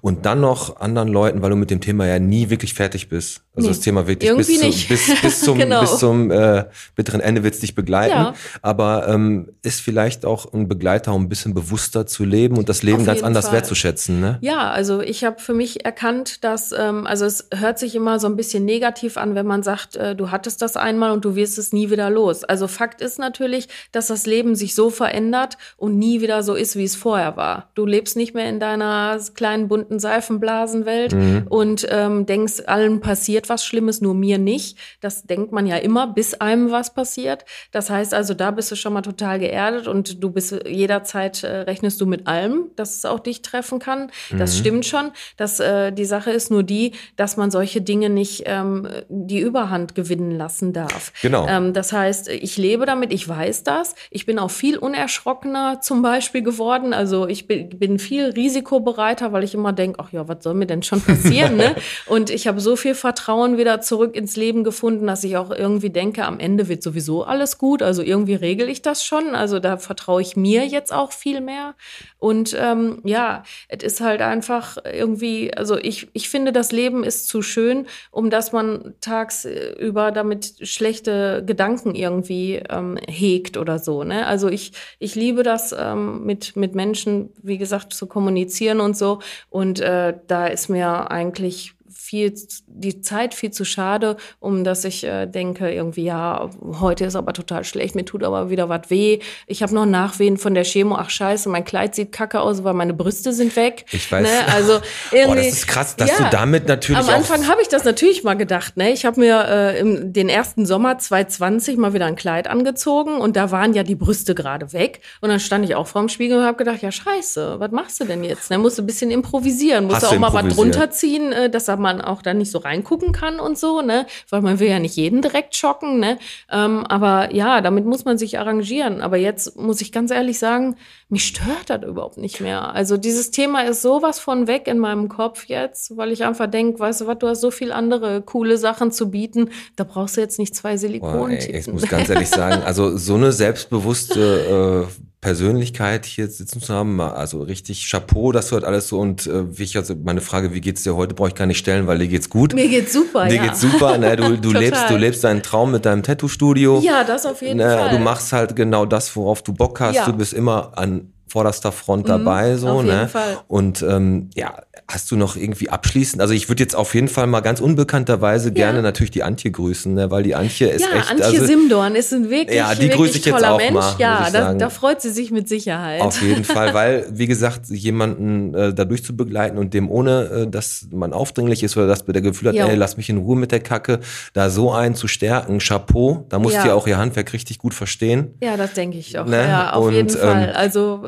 Und 0.00 0.24
dann 0.24 0.40
noch 0.40 0.76
anderen 0.76 1.08
Leuten, 1.08 1.42
weil 1.42 1.50
du 1.50 1.56
mit 1.56 1.70
dem 1.70 1.80
Thema 1.80 2.06
ja 2.06 2.20
nie 2.20 2.50
wirklich 2.50 2.74
fertig 2.74 3.08
bist. 3.08 3.42
Also 3.54 3.68
nee, 3.68 3.74
das 3.74 3.80
Thema 3.80 4.06
wird 4.06 4.22
dich 4.22 4.34
bis, 4.36 4.60
zu, 4.60 4.88
bis, 4.88 5.20
bis, 5.20 5.40
zum, 5.44 5.58
genau. 5.58 5.80
bis 5.80 5.98
zum 5.98 6.30
äh, 6.30 6.66
bitteren 6.94 7.20
Ende 7.20 7.42
wird 7.42 7.54
es 7.54 7.60
dich 7.60 7.74
begleiten. 7.74 8.14
Ja. 8.14 8.34
Aber 8.62 9.08
ähm, 9.08 9.48
ist 9.62 9.80
vielleicht 9.80 10.24
auch 10.24 10.52
ein 10.52 10.68
Begleiter, 10.68 11.12
um 11.12 11.24
ein 11.24 11.28
bisschen 11.28 11.52
bewusster 11.52 12.06
zu 12.06 12.24
leben 12.24 12.56
und 12.58 12.68
das 12.68 12.84
Leben 12.84 13.04
ganz 13.04 13.21
anders 13.24 13.46
Fall. 13.46 13.54
wertzuschätzen. 13.54 14.20
Ne? 14.20 14.38
Ja, 14.40 14.70
also 14.70 15.00
ich 15.00 15.24
habe 15.24 15.40
für 15.40 15.54
mich 15.54 15.84
erkannt, 15.84 16.44
dass, 16.44 16.72
ähm, 16.72 17.06
also 17.06 17.24
es 17.24 17.48
hört 17.54 17.78
sich 17.78 17.94
immer 17.94 18.18
so 18.18 18.26
ein 18.26 18.36
bisschen 18.36 18.64
negativ 18.64 19.16
an, 19.16 19.34
wenn 19.34 19.46
man 19.46 19.62
sagt, 19.62 19.96
äh, 19.96 20.14
du 20.14 20.30
hattest 20.30 20.62
das 20.62 20.76
einmal 20.76 21.12
und 21.12 21.24
du 21.24 21.34
wirst 21.34 21.58
es 21.58 21.72
nie 21.72 21.90
wieder 21.90 22.10
los. 22.10 22.44
Also 22.44 22.68
Fakt 22.68 23.00
ist 23.00 23.18
natürlich, 23.18 23.68
dass 23.92 24.08
das 24.08 24.26
Leben 24.26 24.54
sich 24.54 24.74
so 24.74 24.90
verändert 24.90 25.58
und 25.76 25.98
nie 25.98 26.20
wieder 26.20 26.42
so 26.42 26.54
ist, 26.54 26.76
wie 26.76 26.84
es 26.84 26.96
vorher 26.96 27.36
war. 27.36 27.70
Du 27.74 27.86
lebst 27.86 28.16
nicht 28.16 28.34
mehr 28.34 28.48
in 28.48 28.60
deiner 28.60 29.18
kleinen 29.34 29.68
bunten 29.68 29.98
Seifenblasenwelt 29.98 31.12
mhm. 31.14 31.46
und 31.48 31.86
ähm, 31.90 32.26
denkst, 32.26 32.62
allen 32.66 33.00
passiert 33.00 33.48
was 33.48 33.64
Schlimmes, 33.64 34.00
nur 34.00 34.14
mir 34.14 34.38
nicht. 34.38 34.78
Das 35.00 35.24
denkt 35.24 35.52
man 35.52 35.66
ja 35.66 35.76
immer, 35.76 36.06
bis 36.06 36.34
einem 36.34 36.70
was 36.70 36.94
passiert. 36.94 37.44
Das 37.70 37.90
heißt 37.90 38.14
also, 38.14 38.34
da 38.34 38.50
bist 38.50 38.70
du 38.70 38.76
schon 38.76 38.92
mal 38.92 39.02
total 39.02 39.38
geerdet 39.38 39.88
und 39.88 40.22
du 40.22 40.30
bist 40.30 40.54
jederzeit 40.66 41.42
äh, 41.42 41.60
rechnest 41.62 42.00
du 42.00 42.06
mit 42.06 42.26
allem, 42.26 42.70
dass 42.76 42.96
es 42.96 43.04
auch 43.04 43.11
dich 43.20 43.42
treffen 43.42 43.78
kann. 43.78 44.10
Das 44.30 44.54
mhm. 44.54 44.58
stimmt 44.58 44.86
schon. 44.86 45.10
Das, 45.36 45.60
äh, 45.60 45.92
die 45.92 46.04
Sache 46.04 46.30
ist 46.30 46.50
nur 46.50 46.62
die, 46.62 46.92
dass 47.16 47.36
man 47.36 47.50
solche 47.50 47.80
Dinge 47.80 48.10
nicht 48.10 48.44
ähm, 48.46 48.88
die 49.08 49.40
Überhand 49.40 49.94
gewinnen 49.94 50.32
lassen 50.32 50.72
darf. 50.72 51.12
Genau. 51.22 51.46
Ähm, 51.48 51.72
das 51.72 51.92
heißt, 51.92 52.28
ich 52.28 52.56
lebe 52.56 52.86
damit, 52.86 53.12
ich 53.12 53.28
weiß 53.28 53.64
das. 53.64 53.94
Ich 54.10 54.26
bin 54.26 54.38
auch 54.38 54.50
viel 54.50 54.78
unerschrockener 54.78 55.80
zum 55.80 56.02
Beispiel 56.02 56.42
geworden. 56.42 56.92
Also 56.92 57.26
ich 57.26 57.46
bin, 57.46 57.68
bin 57.78 57.98
viel 57.98 58.26
risikobereiter, 58.26 59.32
weil 59.32 59.44
ich 59.44 59.54
immer 59.54 59.72
denke, 59.72 59.98
ach 60.02 60.12
ja, 60.12 60.28
was 60.28 60.42
soll 60.42 60.54
mir 60.54 60.66
denn 60.66 60.82
schon 60.82 61.00
passieren? 61.00 61.56
ne? 61.56 61.74
Und 62.06 62.30
ich 62.30 62.46
habe 62.46 62.60
so 62.60 62.76
viel 62.76 62.94
Vertrauen 62.94 63.58
wieder 63.58 63.80
zurück 63.80 64.16
ins 64.16 64.36
Leben 64.36 64.64
gefunden, 64.64 65.06
dass 65.06 65.24
ich 65.24 65.36
auch 65.36 65.50
irgendwie 65.50 65.90
denke, 65.90 66.24
am 66.24 66.38
Ende 66.38 66.68
wird 66.68 66.82
sowieso 66.82 67.24
alles 67.24 67.58
gut. 67.58 67.82
Also 67.82 68.02
irgendwie 68.02 68.34
regel 68.34 68.68
ich 68.68 68.82
das 68.82 69.04
schon. 69.04 69.34
Also 69.34 69.58
da 69.58 69.76
vertraue 69.76 70.22
ich 70.22 70.36
mir 70.36 70.66
jetzt 70.66 70.92
auch 70.92 71.12
viel 71.12 71.40
mehr. 71.40 71.74
Und 72.18 72.56
ähm, 72.58 73.00
ja, 73.04 73.42
es 73.68 73.82
ist 73.82 74.00
halt 74.00 74.20
einfach 74.20 74.78
irgendwie, 74.84 75.52
also 75.54 75.76
ich, 75.76 76.08
ich 76.12 76.28
finde, 76.28 76.52
das 76.52 76.72
Leben 76.72 77.04
ist 77.04 77.28
zu 77.28 77.42
schön, 77.42 77.86
um 78.10 78.30
dass 78.30 78.52
man 78.52 78.94
tagsüber 79.00 80.12
damit 80.12 80.54
schlechte 80.62 81.42
Gedanken 81.44 81.94
irgendwie 81.94 82.62
ähm, 82.68 82.98
hegt 83.06 83.56
oder 83.56 83.78
so. 83.78 84.04
Ne? 84.04 84.26
Also 84.26 84.48
ich, 84.48 84.72
ich 84.98 85.14
liebe 85.14 85.42
das, 85.42 85.74
ähm, 85.78 86.24
mit, 86.24 86.56
mit 86.56 86.74
Menschen, 86.74 87.30
wie 87.42 87.58
gesagt, 87.58 87.92
zu 87.92 88.06
kommunizieren 88.06 88.80
und 88.80 88.96
so. 88.96 89.20
Und 89.50 89.80
äh, 89.80 90.14
da 90.26 90.46
ist 90.46 90.68
mir 90.68 91.10
eigentlich 91.10 91.74
viel, 92.12 92.34
die 92.66 93.00
Zeit 93.00 93.32
viel 93.32 93.52
zu 93.52 93.64
schade, 93.64 94.18
um 94.38 94.64
dass 94.64 94.84
ich 94.84 95.02
äh, 95.02 95.24
denke, 95.24 95.72
irgendwie, 95.72 96.04
ja, 96.04 96.50
heute 96.78 97.06
ist 97.06 97.16
aber 97.16 97.32
total 97.32 97.64
schlecht, 97.64 97.94
mir 97.94 98.04
tut 98.04 98.22
aber 98.22 98.50
wieder 98.50 98.68
was 98.68 98.90
weh. 98.90 99.20
Ich 99.46 99.62
habe 99.62 99.74
noch 99.74 99.86
Nachwehen 99.86 100.36
von 100.36 100.52
der 100.52 100.64
Chemo, 100.64 100.96
ach 100.96 101.08
scheiße, 101.08 101.48
mein 101.48 101.64
Kleid 101.64 101.94
sieht 101.94 102.12
kacke 102.12 102.42
aus, 102.42 102.64
weil 102.64 102.74
meine 102.74 102.92
Brüste 102.92 103.32
sind 103.32 103.56
weg. 103.56 103.86
Ich 103.92 104.12
weiß. 104.12 104.22
Ne? 104.24 104.28
Also 104.52 104.80
irgendwie, 105.12 105.30
oh, 105.30 105.34
das 105.36 105.46
ist 105.46 105.66
krass, 105.66 105.96
dass 105.96 106.10
ja, 106.10 106.16
du 106.24 106.30
damit 106.30 106.68
natürlich. 106.68 107.00
Am 107.00 107.08
Anfang 107.08 107.48
habe 107.48 107.62
ich 107.62 107.68
das 107.68 107.84
natürlich 107.84 108.22
mal 108.22 108.34
gedacht. 108.34 108.76
Ne? 108.76 108.92
Ich 108.92 109.06
habe 109.06 109.18
mir 109.18 109.46
äh, 109.48 109.78
im 109.78 110.12
den 110.12 110.28
ersten 110.28 110.66
Sommer 110.66 110.98
2020 110.98 111.78
mal 111.78 111.94
wieder 111.94 112.04
ein 112.04 112.16
Kleid 112.16 112.48
angezogen 112.48 113.16
und 113.18 113.36
da 113.36 113.50
waren 113.50 113.72
ja 113.72 113.82
die 113.84 113.94
Brüste 113.94 114.34
gerade 114.34 114.74
weg. 114.74 115.00
Und 115.22 115.30
dann 115.30 115.40
stand 115.40 115.64
ich 115.64 115.74
auch 115.74 115.86
vorm 115.86 116.10
Spiegel 116.10 116.38
und 116.38 116.44
habe 116.44 116.58
gedacht, 116.58 116.82
ja 116.82 116.92
scheiße, 116.92 117.58
was 117.58 117.70
machst 117.70 118.00
du 118.00 118.04
denn 118.04 118.24
jetzt? 118.24 118.50
Dann 118.50 118.58
ne? 118.58 118.64
musst 118.64 118.76
du 118.76 118.82
ein 118.82 118.86
bisschen 118.86 119.10
improvisieren, 119.10 119.86
musst 119.86 120.02
du 120.02 120.08
auch 120.08 120.18
mal 120.18 120.34
was 120.34 120.54
drunter 120.54 120.90
ziehen, 120.90 121.32
äh, 121.32 121.48
dass 121.48 121.68
man 121.68 122.01
auch 122.04 122.22
da 122.22 122.34
nicht 122.34 122.50
so 122.50 122.58
reingucken 122.58 123.12
kann 123.12 123.40
und 123.40 123.58
so, 123.58 123.82
ne? 123.82 124.06
Weil 124.30 124.42
man 124.42 124.58
will 124.60 124.68
ja 124.68 124.78
nicht 124.78 124.96
jeden 124.96 125.22
direkt 125.22 125.56
schocken, 125.56 125.98
ne? 125.98 126.18
Ähm, 126.50 126.84
aber 126.86 127.34
ja, 127.34 127.60
damit 127.60 127.84
muss 127.84 128.04
man 128.04 128.18
sich 128.18 128.38
arrangieren. 128.38 129.00
Aber 129.00 129.16
jetzt 129.16 129.56
muss 129.56 129.80
ich 129.80 129.92
ganz 129.92 130.10
ehrlich 130.10 130.38
sagen, 130.38 130.76
mich 131.08 131.24
stört 131.26 131.68
das 131.68 131.82
überhaupt 131.82 132.16
nicht 132.16 132.40
mehr. 132.40 132.74
Also 132.74 132.96
dieses 132.96 133.30
Thema 133.30 133.64
ist 133.64 133.82
sowas 133.82 134.18
von 134.18 134.46
weg 134.46 134.66
in 134.66 134.78
meinem 134.78 135.08
Kopf 135.08 135.44
jetzt, 135.46 135.96
weil 135.96 136.10
ich 136.10 136.24
einfach 136.24 136.46
denke, 136.46 136.78
weißt 136.78 137.02
du 137.02 137.06
was, 137.06 137.18
du 137.18 137.28
hast 137.28 137.40
so 137.40 137.50
viel 137.50 137.72
andere 137.72 138.22
coole 138.22 138.56
Sachen 138.56 138.92
zu 138.92 139.10
bieten, 139.10 139.50
da 139.76 139.84
brauchst 139.84 140.16
du 140.16 140.20
jetzt 140.20 140.38
nicht 140.38 140.54
zwei 140.54 140.76
Silikon. 140.76 141.30
Ich 141.32 141.66
muss 141.66 141.86
ganz 141.88 142.08
ehrlich 142.08 142.28
sagen, 142.28 142.62
also 142.62 142.96
so 142.96 143.14
eine 143.14 143.32
selbstbewusste 143.32 144.88
äh, 144.88 145.11
Persönlichkeit 145.22 146.04
hier 146.04 146.26
sitzen 146.26 146.60
zu 146.60 146.74
haben. 146.74 147.00
Also 147.00 147.42
richtig 147.42 147.88
Chapeau, 147.88 148.32
dass 148.32 148.48
du 148.48 148.56
halt 148.56 148.64
alles 148.64 148.88
so 148.88 148.98
und 148.98 149.28
äh, 149.28 149.56
wie 149.56 149.62
ich 149.62 149.76
also 149.76 149.94
meine 149.94 150.20
Frage, 150.20 150.52
wie 150.52 150.60
geht's 150.60 150.82
dir 150.82 150.96
heute, 150.96 151.14
brauche 151.14 151.28
ich 151.28 151.36
gar 151.36 151.46
nicht 151.46 151.58
stellen, 151.58 151.86
weil 151.86 151.98
dir 151.98 152.08
geht's 152.08 152.28
gut. 152.28 152.54
Mir 152.54 152.68
geht's 152.68 152.92
super, 152.92 153.28
Dir 153.28 153.36
ja. 153.36 153.44
geht's 153.44 153.60
super, 153.60 153.96
ne? 153.98 154.16
Du, 154.16 154.36
du 154.40 154.52
lebst, 154.52 154.90
du 154.90 154.96
lebst 154.96 155.22
deinen 155.22 155.42
Traum 155.44 155.70
mit 155.70 155.86
deinem 155.86 156.02
Tattoo-Studio. 156.02 156.80
Ja, 156.84 157.04
das 157.04 157.24
auf 157.24 157.40
jeden 157.40 157.58
ne? 157.58 157.78
Fall. 157.78 157.90
Du 157.90 157.98
machst 157.98 158.32
halt 158.32 158.56
genau 158.56 158.84
das, 158.84 159.14
worauf 159.14 159.42
du 159.42 159.52
Bock 159.54 159.80
hast. 159.80 159.94
Ja. 159.94 160.06
Du 160.06 160.12
bist 160.12 160.32
immer 160.32 160.76
an 160.76 161.12
vorderster 161.32 161.72
Front 161.72 162.04
mhm, 162.04 162.08
dabei, 162.08 162.56
so, 162.56 162.68
auf 162.68 162.84
jeden 162.84 162.94
ne? 162.94 163.08
Fall. 163.08 163.38
Und 163.48 163.82
ähm, 163.82 164.28
ja, 164.34 164.54
hast 164.86 165.10
du 165.10 165.16
noch 165.16 165.34
irgendwie 165.34 165.70
abschließend, 165.70 166.20
also 166.20 166.34
ich 166.34 166.50
würde 166.50 166.62
jetzt 166.62 166.76
auf 166.76 166.94
jeden 166.94 167.08
Fall 167.08 167.26
mal 167.26 167.40
ganz 167.40 167.58
unbekannterweise 167.58 168.48
ja. 168.48 168.54
gerne 168.54 168.82
natürlich 168.82 169.12
die 169.12 169.22
Antje 169.22 169.50
grüßen, 169.50 169.94
ne? 169.94 170.10
weil 170.10 170.24
die 170.24 170.34
Antje 170.34 170.68
ist 170.68 170.82
ja, 170.82 170.98
echt. 170.98 171.10
Antje 171.10 171.24
also, 171.24 171.46
Simdorn 171.46 171.94
ist 171.94 172.12
ein 172.12 172.28
wirklich, 172.28 172.58
ja, 172.58 172.74
die 172.74 172.90
grüße 172.90 173.16
ich 173.16 173.24
jetzt 173.24 173.42
auch 173.42 173.56
Mensch. 173.56 173.72
Mal, 173.72 173.94
ja, 173.98 174.28
da, 174.30 174.52
da, 174.52 174.68
freut 174.68 175.00
sie 175.00 175.08
sich 175.08 175.30
mit 175.30 175.48
Sicherheit. 175.48 176.02
Auf 176.02 176.20
jeden 176.20 176.44
Fall, 176.44 176.74
weil, 176.74 177.06
wie 177.10 177.26
gesagt, 177.26 177.70
jemanden 177.70 178.54
äh, 178.54 178.74
dadurch 178.74 179.02
zu 179.02 179.16
begleiten 179.16 179.56
und 179.56 179.72
dem 179.72 179.90
ohne, 179.90 180.24
äh, 180.24 180.46
dass 180.46 180.86
man 180.90 181.14
aufdringlich 181.14 181.62
ist 181.62 181.78
oder 181.78 181.86
dass 181.86 182.06
man 182.06 182.12
der 182.12 182.22
Gefühl 182.22 182.48
hat, 182.48 182.56
jo. 182.56 182.66
ey, 182.66 182.76
lass 182.76 182.98
mich 182.98 183.08
in 183.08 183.16
Ruhe 183.16 183.36
mit 183.36 183.52
der 183.52 183.60
Kacke, 183.60 184.00
da 184.34 184.50
so 184.50 184.70
einen 184.70 184.94
zu 184.94 185.08
stärken, 185.08 185.60
Chapeau, 185.60 186.26
da 186.28 186.38
musst 186.38 186.56
ja. 186.56 186.64
du 186.64 186.74
auch 186.74 186.86
ihr 186.86 186.98
Handwerk 186.98 187.32
richtig 187.32 187.56
gut 187.56 187.72
verstehen. 187.72 188.34
Ja, 188.42 188.58
das 188.58 188.74
denke 188.74 188.98
ich 188.98 189.12
doch. 189.12 189.24
Ne? 189.24 189.48
Ja, 189.48 189.72
auf 189.72 189.86
und, 189.86 189.94
jeden 189.94 190.10
Fall. 190.10 190.50
Ähm, 190.50 190.54
also 190.54 191.02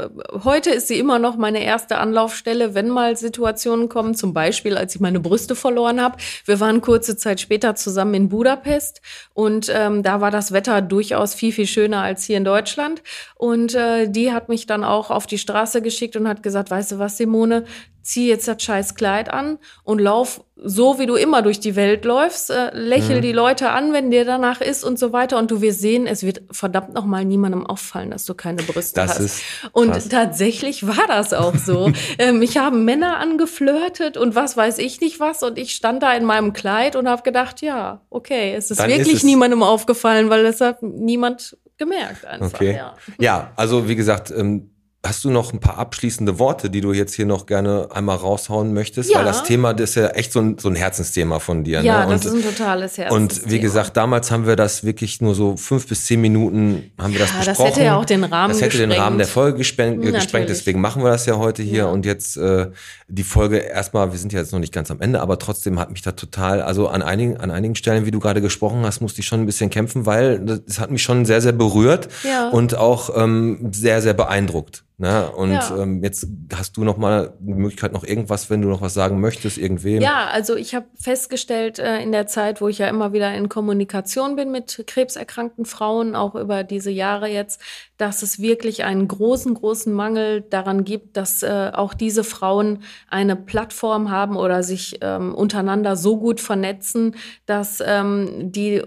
heute 0.45 0.71
ist 0.71 0.89
sie 0.89 0.99
immer 0.99 1.19
noch 1.19 1.37
meine 1.37 1.63
erste 1.65 1.99
Anlaufstelle, 1.99 2.75
wenn 2.75 2.89
mal 2.89 3.17
Situationen 3.17 3.89
kommen, 3.89 4.15
zum 4.15 4.33
Beispiel 4.33 4.77
als 4.77 4.95
ich 4.95 5.01
meine 5.01 5.21
Brüste 5.21 5.55
verloren 5.57 6.01
habe. 6.01 6.19
Wir 6.45 6.61
waren 6.61 6.81
kurze 6.81 7.17
Zeit 7.17 7.41
später 7.41 7.75
zusammen 7.75 8.15
in 8.15 8.29
Budapest 8.29 9.01
und 9.33 9.71
ähm, 9.75 10.03
da 10.03 10.21
war 10.21 10.31
das 10.31 10.53
Wetter 10.53 10.83
durchaus 10.83 11.35
viel, 11.35 11.53
viel 11.53 11.67
schöner 11.67 12.03
als 12.03 12.25
hier 12.25 12.37
in 12.37 12.45
Deutschland. 12.45 13.03
Und 13.35 13.75
äh, 13.75 14.09
die 14.09 14.33
hat 14.33 14.49
mich 14.49 14.67
dann 14.67 14.85
auch 14.85 15.11
auf 15.11 15.27
die 15.27 15.39
Straße 15.39 15.83
geschickt 15.83 16.17
und 16.17 16.29
hat 16.29 16.43
gesagt, 16.43 16.71
weißt 16.71 16.93
du 16.93 16.99
was, 16.99 17.17
Simone, 17.17 17.65
zieh 18.03 18.29
jetzt 18.29 18.47
das 18.47 18.63
scheiß 18.63 18.95
Kleid 18.95 19.33
an 19.33 19.59
und 19.83 20.01
lauf 20.01 20.45
so, 20.65 20.99
wie 20.99 21.07
du 21.07 21.15
immer 21.15 21.43
durch 21.43 21.61
die 21.61 21.77
Welt 21.77 22.05
läufst, 22.05 22.51
äh, 22.51 22.71
lächel 22.75 23.19
mhm. 23.19 23.23
die 23.23 23.33
Leute 23.33 23.71
an, 23.71 23.93
wenn 23.93 24.11
dir 24.11 24.25
danach 24.25 24.61
ist 24.61 24.83
und 24.83 24.99
so 24.99 25.13
weiter 25.13 25.39
und 25.39 25.51
du 25.51 25.61
wirst 25.61 25.81
sehen, 25.81 26.07
es 26.07 26.23
wird 26.23 26.43
verdammt 26.51 26.95
noch 26.95 27.05
mal 27.05 27.25
niemandem 27.25 27.67
auffallen, 27.67 28.11
dass 28.11 28.25
du 28.25 28.35
keine 28.35 28.63
Brüste 28.63 29.01
das 29.01 29.11
hast. 29.11 29.21
Ist 29.21 29.43
und 29.73 30.11
tatsächlich 30.11 30.87
war 30.87 31.07
das 31.07 31.33
auch 31.33 31.57
so. 31.57 31.93
ähm, 32.19 32.43
ich 32.43 32.57
habe 32.57 32.77
Männer 32.77 33.19
angeflirtet 33.19 34.17
und 34.17 34.35
was 34.35 34.57
weiß 34.57 34.79
ich 34.79 35.01
nicht 35.01 35.21
was 35.21 35.43
und 35.43 35.59
ich 35.59 35.75
stand 35.75 36.03
da 36.03 36.15
in 36.15 36.25
meinem 36.25 36.53
Kleid 36.53 36.97
und 36.97 37.09
habe 37.09 37.23
gedacht, 37.23 37.61
ja, 37.61 38.01
okay, 38.11 38.55
es 38.55 38.71
ist 38.71 38.81
Dann 38.81 38.89
wirklich 38.89 39.09
ist 39.09 39.19
es 39.19 39.25
niemandem 39.25 39.63
aufgefallen, 39.63 40.31
weil 40.31 40.47
es 40.47 40.61
hat 40.61 40.83
niemand 40.83 41.57
gemerkt 41.77 42.25
einfach. 42.25 42.55
Okay. 42.55 42.77
Ja. 42.77 42.95
ja, 43.19 43.53
also 43.57 43.89
wie 43.89 43.97
gesagt, 43.97 44.31
ähm, 44.31 44.74
Hast 45.05 45.23
du 45.23 45.31
noch 45.31 45.53
ein 45.53 45.61
paar 45.61 45.77
abschließende 45.79 46.39
Worte, 46.39 46.71
die 46.71 46.81
du 46.81 46.93
jetzt 46.95 47.15
hier 47.15 47.27
noch 47.27 47.45
gerne 47.45 47.89
einmal 47.93 48.17
raushauen 48.17 48.73
möchtest? 48.73 49.11
Ja. 49.11 49.19
Weil 49.19 49.27
das 49.27 49.43
Thema, 49.43 49.75
das 49.75 49.91
ist 49.91 49.97
ja 49.97 50.07
echt 50.09 50.33
so 50.33 50.41
ein, 50.41 50.57
so 50.59 50.69
ein 50.71 50.75
Herzensthema 50.77 51.41
von 51.41 51.63
dir. 51.63 51.83
Ja, 51.83 52.07
ne? 52.07 52.13
das 52.13 52.25
ist 52.25 52.33
ein 52.35 52.43
totales 52.43 52.97
Herzensthema. 52.97 53.15
Und 53.45 53.51
wie 53.51 53.61
gesagt, 53.61 53.97
damals 53.99 54.31
haben 54.31 54.47
wir 54.47 54.57
das 54.57 54.83
wirklich 54.83 55.21
nur 55.21 55.35
so 55.35 55.59
fünf 55.59 55.87
bis 55.87 56.07
zehn 56.07 56.21
Minuten 56.23 56.91
haben 56.99 57.13
wir 57.13 57.21
das 57.21 57.31
Ja, 57.31 57.37
das 57.39 57.47
besprochen. 57.49 57.67
hätte 57.73 57.85
ja 57.85 57.97
auch 57.99 58.05
den 58.07 58.25
Rahmen 58.25 58.53
Das 58.53 58.63
hätte 58.63 58.79
den 58.79 58.89
gesprengt. 58.89 59.07
Rahmen 59.07 59.19
der 59.19 59.27
Folge 59.27 59.59
gesprengt, 59.59 59.99
äh, 60.03 60.11
gesprengt 60.13 60.33
Natürlich. 60.33 60.59
deswegen 60.59 60.81
machen 60.81 61.03
wir 61.03 61.11
das 61.11 61.27
ja 61.27 61.37
heute 61.37 61.63
hier. 61.63 61.79
Ja. 61.81 61.87
Und 61.87 62.07
jetzt 62.07 62.39
äh, 62.39 62.69
die 63.09 63.25
Folge 63.25 63.59
erstmal, 63.59 64.11
wir 64.11 64.19
sind 64.19 64.33
ja 64.33 64.41
jetzt 64.41 64.53
noch 64.53 64.61
nicht 64.61 64.73
ganz 64.73 64.91
am 64.91 65.03
Ende, 65.03 65.21
aber 65.21 65.39
trotzdem 65.39 65.79
hat 65.79 65.91
mich 65.91 66.01
da 66.01 66.13
total, 66.13 66.63
also 66.63 66.89
an 66.89 67.03
einigen, 67.03 67.37
an 67.37 67.51
einigen 67.51 67.75
Stellen, 67.75 68.07
wie 68.07 68.11
du 68.11 68.21
gerade 68.21 68.41
gesprochen 68.41 68.83
hast, 68.87 69.03
musste 69.03 69.21
ich 69.21 69.27
schon 69.27 69.41
ein 69.41 69.47
bisschen 69.47 69.69
kämpfen, 69.69 70.07
weil 70.07 70.41
das 70.41 70.79
hat 70.81 70.91
mich 70.91 71.03
schon 71.03 71.27
sehr, 71.27 71.43
sehr 71.43 71.53
berührt 71.53 72.09
Ja. 72.23 72.49
und 72.49 72.75
auch 72.75 73.11
ähm, 73.15 73.69
sehr, 73.73 74.01
sehr 74.01 74.15
beeindruckt. 74.15 74.85
Ne? 74.97 75.29
Und 75.33 75.51
Ja. 75.51 75.77
ähm, 75.83 76.05
jetzt 76.05 76.29
hast 76.55 76.77
du 76.77 76.85
noch 76.85 76.97
mal 76.97 77.35
die 77.41 77.53
Möglichkeit, 77.53 77.93
noch 77.93 78.05
irgendwas, 78.05 78.49
wenn 78.49 78.63
du 78.63 78.69
noch 78.69 78.81
was 78.81 78.95
sagen 78.95 79.21
möchtest, 79.21 79.59
irgendwem. 79.59 80.01
Ja, 80.01 80.29
also 80.29 80.55
ich 80.55 80.73
habe 80.73 80.87
festgestellt 80.95 81.81
äh, 81.81 82.01
in 82.01 82.13
der 82.13 82.29
Zeit, 82.29 82.61
wo 82.61 82.69
ich 82.69 82.79
ja 82.79 82.87
immer 82.87 83.13
wieder 83.13 83.35
in 83.35 83.49
Kommunikation 83.49 84.37
bin 84.37 84.53
mit 84.53 84.85
krebserkrankten 84.87 85.65
Frauen, 85.65 86.15
auch 86.15 86.37
über 86.37 86.63
diese 86.63 86.93
Jahre 86.93 87.27
jetzt, 87.27 87.61
dass 87.97 88.23
es 88.23 88.39
wirklich 88.41 88.85
einen 88.85 89.09
großen, 89.09 89.55
großen 89.55 89.93
Mangel 89.93 90.43
daran 90.43 90.85
gibt, 90.85 91.17
dass 91.17 91.43
äh, 91.43 91.73
auch 91.75 91.93
diese 91.93 92.23
Frauen 92.23 92.79
eine 93.09 93.35
Plattform 93.35 94.13
haben 94.13 94.37
oder 94.37 94.63
sich 94.63 94.99
ähm, 95.01 95.35
untereinander 95.35 95.97
so 95.97 96.19
gut 96.19 96.41
vernetzen, 96.41 97.17
dass 97.47 97.83
ähm, 97.85 98.53
die 98.53 98.83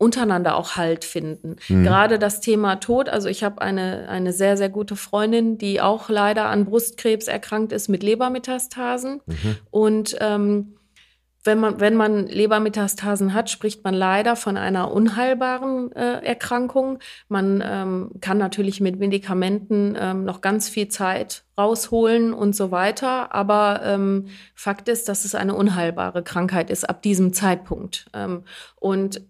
untereinander 0.00 0.56
auch 0.56 0.76
Halt 0.76 1.04
finden. 1.04 1.56
Gerade 1.68 2.18
das 2.18 2.40
Thema 2.40 2.76
Tod, 2.76 3.10
also 3.10 3.28
ich 3.28 3.44
habe 3.44 3.60
eine, 3.60 4.08
eine 4.08 4.32
sehr, 4.32 4.56
sehr 4.56 4.70
gute 4.70 4.96
Freundin, 4.96 5.58
die 5.58 5.80
auch 5.82 6.08
leider 6.08 6.46
an 6.46 6.64
Brustkrebs 6.64 7.28
erkrankt 7.28 7.70
ist 7.72 7.88
mit 7.88 8.02
Lebermetastasen. 8.02 9.20
Und 9.70 10.16
ähm, 10.20 10.74
wenn 11.44 11.58
man, 11.58 11.80
wenn 11.80 11.96
man 11.96 12.26
Lebermetastasen 12.26 13.32
hat, 13.32 13.50
spricht 13.50 13.82
man 13.84 13.94
leider 13.94 14.36
von 14.36 14.56
einer 14.56 14.90
unheilbaren 14.90 15.92
äh, 15.92 16.24
Erkrankung. 16.24 16.98
Man 17.28 17.62
ähm, 17.64 18.10
kann 18.20 18.38
natürlich 18.38 18.80
mit 18.80 18.98
Medikamenten 18.98 19.96
ähm, 19.98 20.24
noch 20.24 20.42
ganz 20.42 20.68
viel 20.68 20.88
Zeit 20.88 21.44
rausholen 21.58 22.34
und 22.34 22.54
so 22.54 22.70
weiter. 22.70 23.34
Aber 23.34 23.80
ähm, 23.84 24.26
Fakt 24.54 24.88
ist, 24.88 25.08
dass 25.08 25.24
es 25.24 25.34
eine 25.34 25.54
unheilbare 25.54 26.22
Krankheit 26.22 26.70
ist 26.70 26.88
ab 26.88 27.00
diesem 27.00 27.32
Zeitpunkt. 27.32 28.06
Ähm, 28.12 28.44
und 28.76 29.22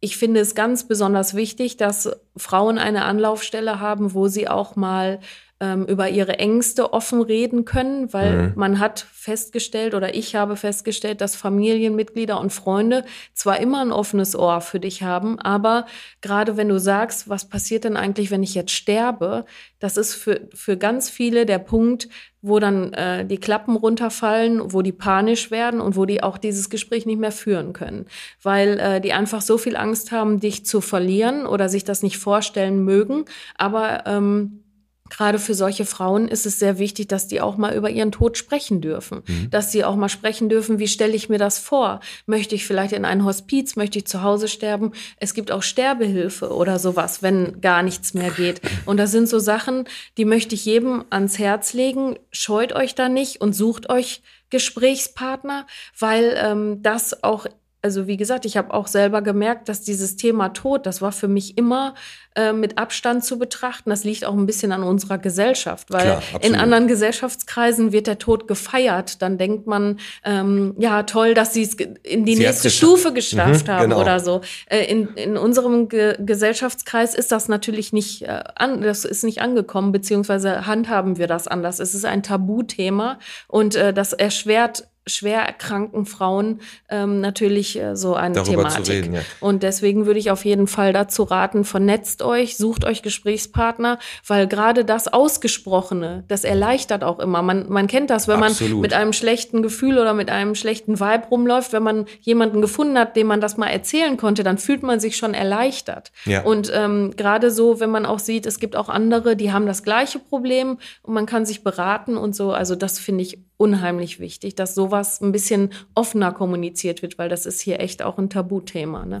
ich 0.00 0.16
finde 0.16 0.40
es 0.40 0.54
ganz 0.54 0.88
besonders 0.88 1.34
wichtig, 1.34 1.76
dass 1.76 2.10
Frauen 2.36 2.78
eine 2.78 3.04
Anlaufstelle 3.04 3.80
haben, 3.80 4.14
wo 4.14 4.28
sie 4.28 4.48
auch 4.48 4.74
mal 4.74 5.20
ähm, 5.60 5.84
über 5.84 6.08
ihre 6.08 6.38
Ängste 6.38 6.92
offen 6.92 7.20
reden 7.20 7.64
können, 7.66 8.12
weil 8.12 8.30
Mhm. 8.48 8.52
man 8.56 8.78
hat 8.78 9.06
festgestellt 9.12 9.94
oder 9.94 10.14
ich 10.14 10.34
habe 10.34 10.56
festgestellt, 10.56 11.20
dass 11.20 11.36
Familienmitglieder 11.36 12.40
und 12.40 12.50
Freunde 12.50 13.04
zwar 13.34 13.60
immer 13.60 13.82
ein 13.82 13.92
offenes 13.92 14.34
Ohr 14.34 14.62
für 14.62 14.80
dich 14.80 15.02
haben, 15.02 15.38
aber 15.38 15.86
gerade 16.22 16.56
wenn 16.56 16.68
du 16.68 16.80
sagst, 16.80 17.28
was 17.28 17.48
passiert 17.48 17.84
denn 17.84 17.96
eigentlich, 17.96 18.30
wenn 18.30 18.42
ich 18.42 18.54
jetzt 18.54 18.72
sterbe, 18.72 19.44
das 19.78 19.96
ist 19.96 20.14
für, 20.14 20.48
für 20.54 20.76
ganz 20.78 21.10
viele 21.10 21.44
der 21.46 21.58
Punkt, 21.58 22.08
wo 22.42 22.58
dann 22.58 22.94
äh, 22.94 23.26
die 23.26 23.36
Klappen 23.36 23.76
runterfallen, 23.76 24.72
wo 24.72 24.80
die 24.80 24.92
panisch 24.92 25.50
werden 25.50 25.80
und 25.82 25.94
wo 25.94 26.06
die 26.06 26.22
auch 26.22 26.38
dieses 26.38 26.70
Gespräch 26.70 27.04
nicht 27.04 27.20
mehr 27.20 27.32
führen 27.32 27.74
können, 27.74 28.06
weil 28.42 28.78
äh, 28.78 29.00
die 29.02 29.12
einfach 29.12 29.42
so 29.42 29.58
viel 29.58 29.76
Angst 29.76 30.10
haben, 30.10 30.40
dich 30.40 30.64
zu 30.64 30.80
verlieren 30.80 31.44
oder 31.44 31.68
sich 31.68 31.84
das 31.84 32.02
nicht 32.02 32.16
vorstellen 32.16 32.82
mögen. 32.82 33.26
Aber 33.58 34.04
ähm, 34.06 34.62
Gerade 35.10 35.38
für 35.38 35.54
solche 35.54 35.84
Frauen 35.84 36.28
ist 36.28 36.46
es 36.46 36.58
sehr 36.58 36.78
wichtig, 36.78 37.08
dass 37.08 37.28
die 37.28 37.40
auch 37.40 37.56
mal 37.56 37.74
über 37.74 37.90
ihren 37.90 38.12
Tod 38.12 38.38
sprechen 38.38 38.80
dürfen. 38.80 39.22
Dass 39.50 39.72
sie 39.72 39.84
auch 39.84 39.96
mal 39.96 40.08
sprechen 40.08 40.48
dürfen, 40.48 40.78
wie 40.78 40.88
stelle 40.88 41.14
ich 41.14 41.28
mir 41.28 41.38
das 41.38 41.58
vor? 41.58 42.00
Möchte 42.26 42.54
ich 42.54 42.66
vielleicht 42.66 42.92
in 42.92 43.04
ein 43.04 43.24
Hospiz? 43.24 43.76
Möchte 43.76 43.98
ich 43.98 44.06
zu 44.06 44.22
Hause 44.22 44.48
sterben? 44.48 44.92
Es 45.16 45.34
gibt 45.34 45.52
auch 45.52 45.62
Sterbehilfe 45.62 46.54
oder 46.54 46.78
sowas, 46.78 47.22
wenn 47.22 47.60
gar 47.60 47.82
nichts 47.82 48.14
mehr 48.14 48.30
geht. 48.30 48.60
Und 48.86 48.96
das 48.96 49.10
sind 49.10 49.28
so 49.28 49.38
Sachen, 49.38 49.84
die 50.16 50.24
möchte 50.24 50.54
ich 50.54 50.64
jedem 50.64 51.04
ans 51.10 51.38
Herz 51.38 51.74
legen. 51.74 52.16
Scheut 52.30 52.72
euch 52.72 52.94
da 52.94 53.08
nicht 53.08 53.40
und 53.40 53.52
sucht 53.52 53.90
euch 53.90 54.22
Gesprächspartner, 54.50 55.66
weil 55.98 56.34
ähm, 56.36 56.82
das 56.82 57.22
auch 57.22 57.46
also 57.82 58.06
wie 58.06 58.16
gesagt, 58.16 58.44
ich 58.44 58.56
habe 58.56 58.74
auch 58.74 58.86
selber 58.86 59.22
gemerkt, 59.22 59.68
dass 59.68 59.80
dieses 59.80 60.16
Thema 60.16 60.50
Tod, 60.50 60.86
das 60.86 61.00
war 61.00 61.12
für 61.12 61.28
mich 61.28 61.56
immer 61.56 61.94
äh, 62.36 62.52
mit 62.52 62.78
Abstand 62.78 63.24
zu 63.24 63.38
betrachten. 63.38 63.90
Das 63.90 64.04
liegt 64.04 64.24
auch 64.24 64.34
ein 64.34 64.46
bisschen 64.46 64.70
an 64.72 64.82
unserer 64.82 65.18
Gesellschaft, 65.18 65.90
weil 65.90 66.02
Klar, 66.02 66.22
in 66.42 66.54
anderen 66.54 66.86
Gesellschaftskreisen 66.88 67.92
wird 67.92 68.06
der 68.06 68.18
Tod 68.18 68.46
gefeiert. 68.46 69.22
Dann 69.22 69.38
denkt 69.38 69.66
man, 69.66 69.98
ähm, 70.24 70.74
ja 70.78 71.02
toll, 71.04 71.34
dass 71.34 71.54
sie 71.54 71.62
es 71.62 71.74
in 71.74 72.24
die 72.24 72.36
Sie 72.36 72.42
nächste. 72.42 72.70
Stufe 72.70 73.12
geschafft 73.12 73.66
Mhm, 73.66 73.72
haben 73.72 73.82
genau. 73.90 74.00
oder 74.00 74.20
so. 74.20 74.42
Äh, 74.66 74.84
in, 74.84 75.08
in 75.14 75.36
unserem 75.36 75.88
Ge 75.88 76.16
Gesellschaftskreis 76.20 77.14
ist 77.14 77.32
das 77.32 77.48
natürlich 77.48 77.92
nicht 77.92 78.22
äh, 78.22 78.42
an, 78.56 78.82
das 78.82 79.04
ist 79.04 79.24
nicht 79.24 79.40
angekommen, 79.40 79.90
beziehungsweise 79.92 80.66
handhaben 80.66 81.18
wir 81.18 81.26
das 81.26 81.48
anders. 81.48 81.78
Es 81.80 81.94
ist 81.94 82.04
ein 82.04 82.22
Tabuthema 82.22 83.18
und 83.48 83.74
äh, 83.74 83.92
das 83.92 84.12
erschwert 84.12 84.84
schwer 85.10 85.42
erkrankten 85.42 86.06
Frauen 86.06 86.60
ähm, 86.88 87.20
natürlich 87.20 87.78
äh, 87.78 87.96
so 87.96 88.14
eine 88.14 88.34
Darüber 88.34 88.68
zu 88.68 88.82
Thematik. 88.82 88.92
reden, 88.92 89.14
ja. 89.14 89.20
Und 89.40 89.62
deswegen 89.62 90.06
würde 90.06 90.18
ich 90.18 90.30
auf 90.30 90.44
jeden 90.44 90.66
Fall 90.66 90.92
dazu 90.92 91.22
raten, 91.22 91.64
vernetzt 91.64 92.22
euch, 92.22 92.56
sucht 92.56 92.84
euch 92.84 93.02
Gesprächspartner, 93.02 93.98
weil 94.26 94.46
gerade 94.46 94.84
das 94.84 95.08
Ausgesprochene, 95.08 96.24
das 96.28 96.44
erleichtert 96.44 97.04
auch 97.04 97.18
immer. 97.18 97.42
Man, 97.42 97.68
man 97.68 97.86
kennt 97.86 98.10
das, 98.10 98.28
wenn 98.28 98.42
Absolut. 98.42 98.72
man 98.72 98.80
mit 98.80 98.92
einem 98.92 99.12
schlechten 99.12 99.62
Gefühl 99.62 99.98
oder 99.98 100.14
mit 100.14 100.30
einem 100.30 100.54
schlechten 100.54 101.00
Vibe 101.00 101.28
rumläuft, 101.30 101.72
wenn 101.72 101.82
man 101.82 102.06
jemanden 102.20 102.60
gefunden 102.60 102.98
hat, 102.98 103.16
dem 103.16 103.26
man 103.26 103.40
das 103.40 103.56
mal 103.56 103.68
erzählen 103.68 104.16
konnte, 104.16 104.42
dann 104.42 104.58
fühlt 104.58 104.82
man 104.82 105.00
sich 105.00 105.16
schon 105.16 105.34
erleichtert. 105.34 106.12
Ja. 106.24 106.42
Und 106.42 106.70
ähm, 106.74 107.14
gerade 107.16 107.50
so, 107.50 107.80
wenn 107.80 107.90
man 107.90 108.06
auch 108.06 108.18
sieht, 108.18 108.46
es 108.46 108.58
gibt 108.58 108.76
auch 108.76 108.88
andere, 108.88 109.36
die 109.36 109.52
haben 109.52 109.66
das 109.66 109.82
gleiche 109.82 110.18
Problem 110.18 110.78
und 111.02 111.14
man 111.14 111.26
kann 111.26 111.44
sich 111.44 111.62
beraten 111.62 112.16
und 112.16 112.34
so. 112.34 112.52
Also 112.52 112.74
das 112.74 112.98
finde 112.98 113.22
ich 113.22 113.38
unheimlich 113.60 114.20
wichtig, 114.20 114.54
dass 114.54 114.74
sowas 114.74 115.20
ein 115.20 115.32
bisschen 115.32 115.70
offener 115.94 116.32
kommuniziert 116.32 117.02
wird, 117.02 117.18
weil 117.18 117.28
das 117.28 117.44
ist 117.44 117.60
hier 117.60 117.78
echt 117.78 118.02
auch 118.02 118.16
ein 118.16 118.30
Tabuthema. 118.30 119.04
Ne? 119.04 119.20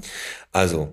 Also, 0.50 0.88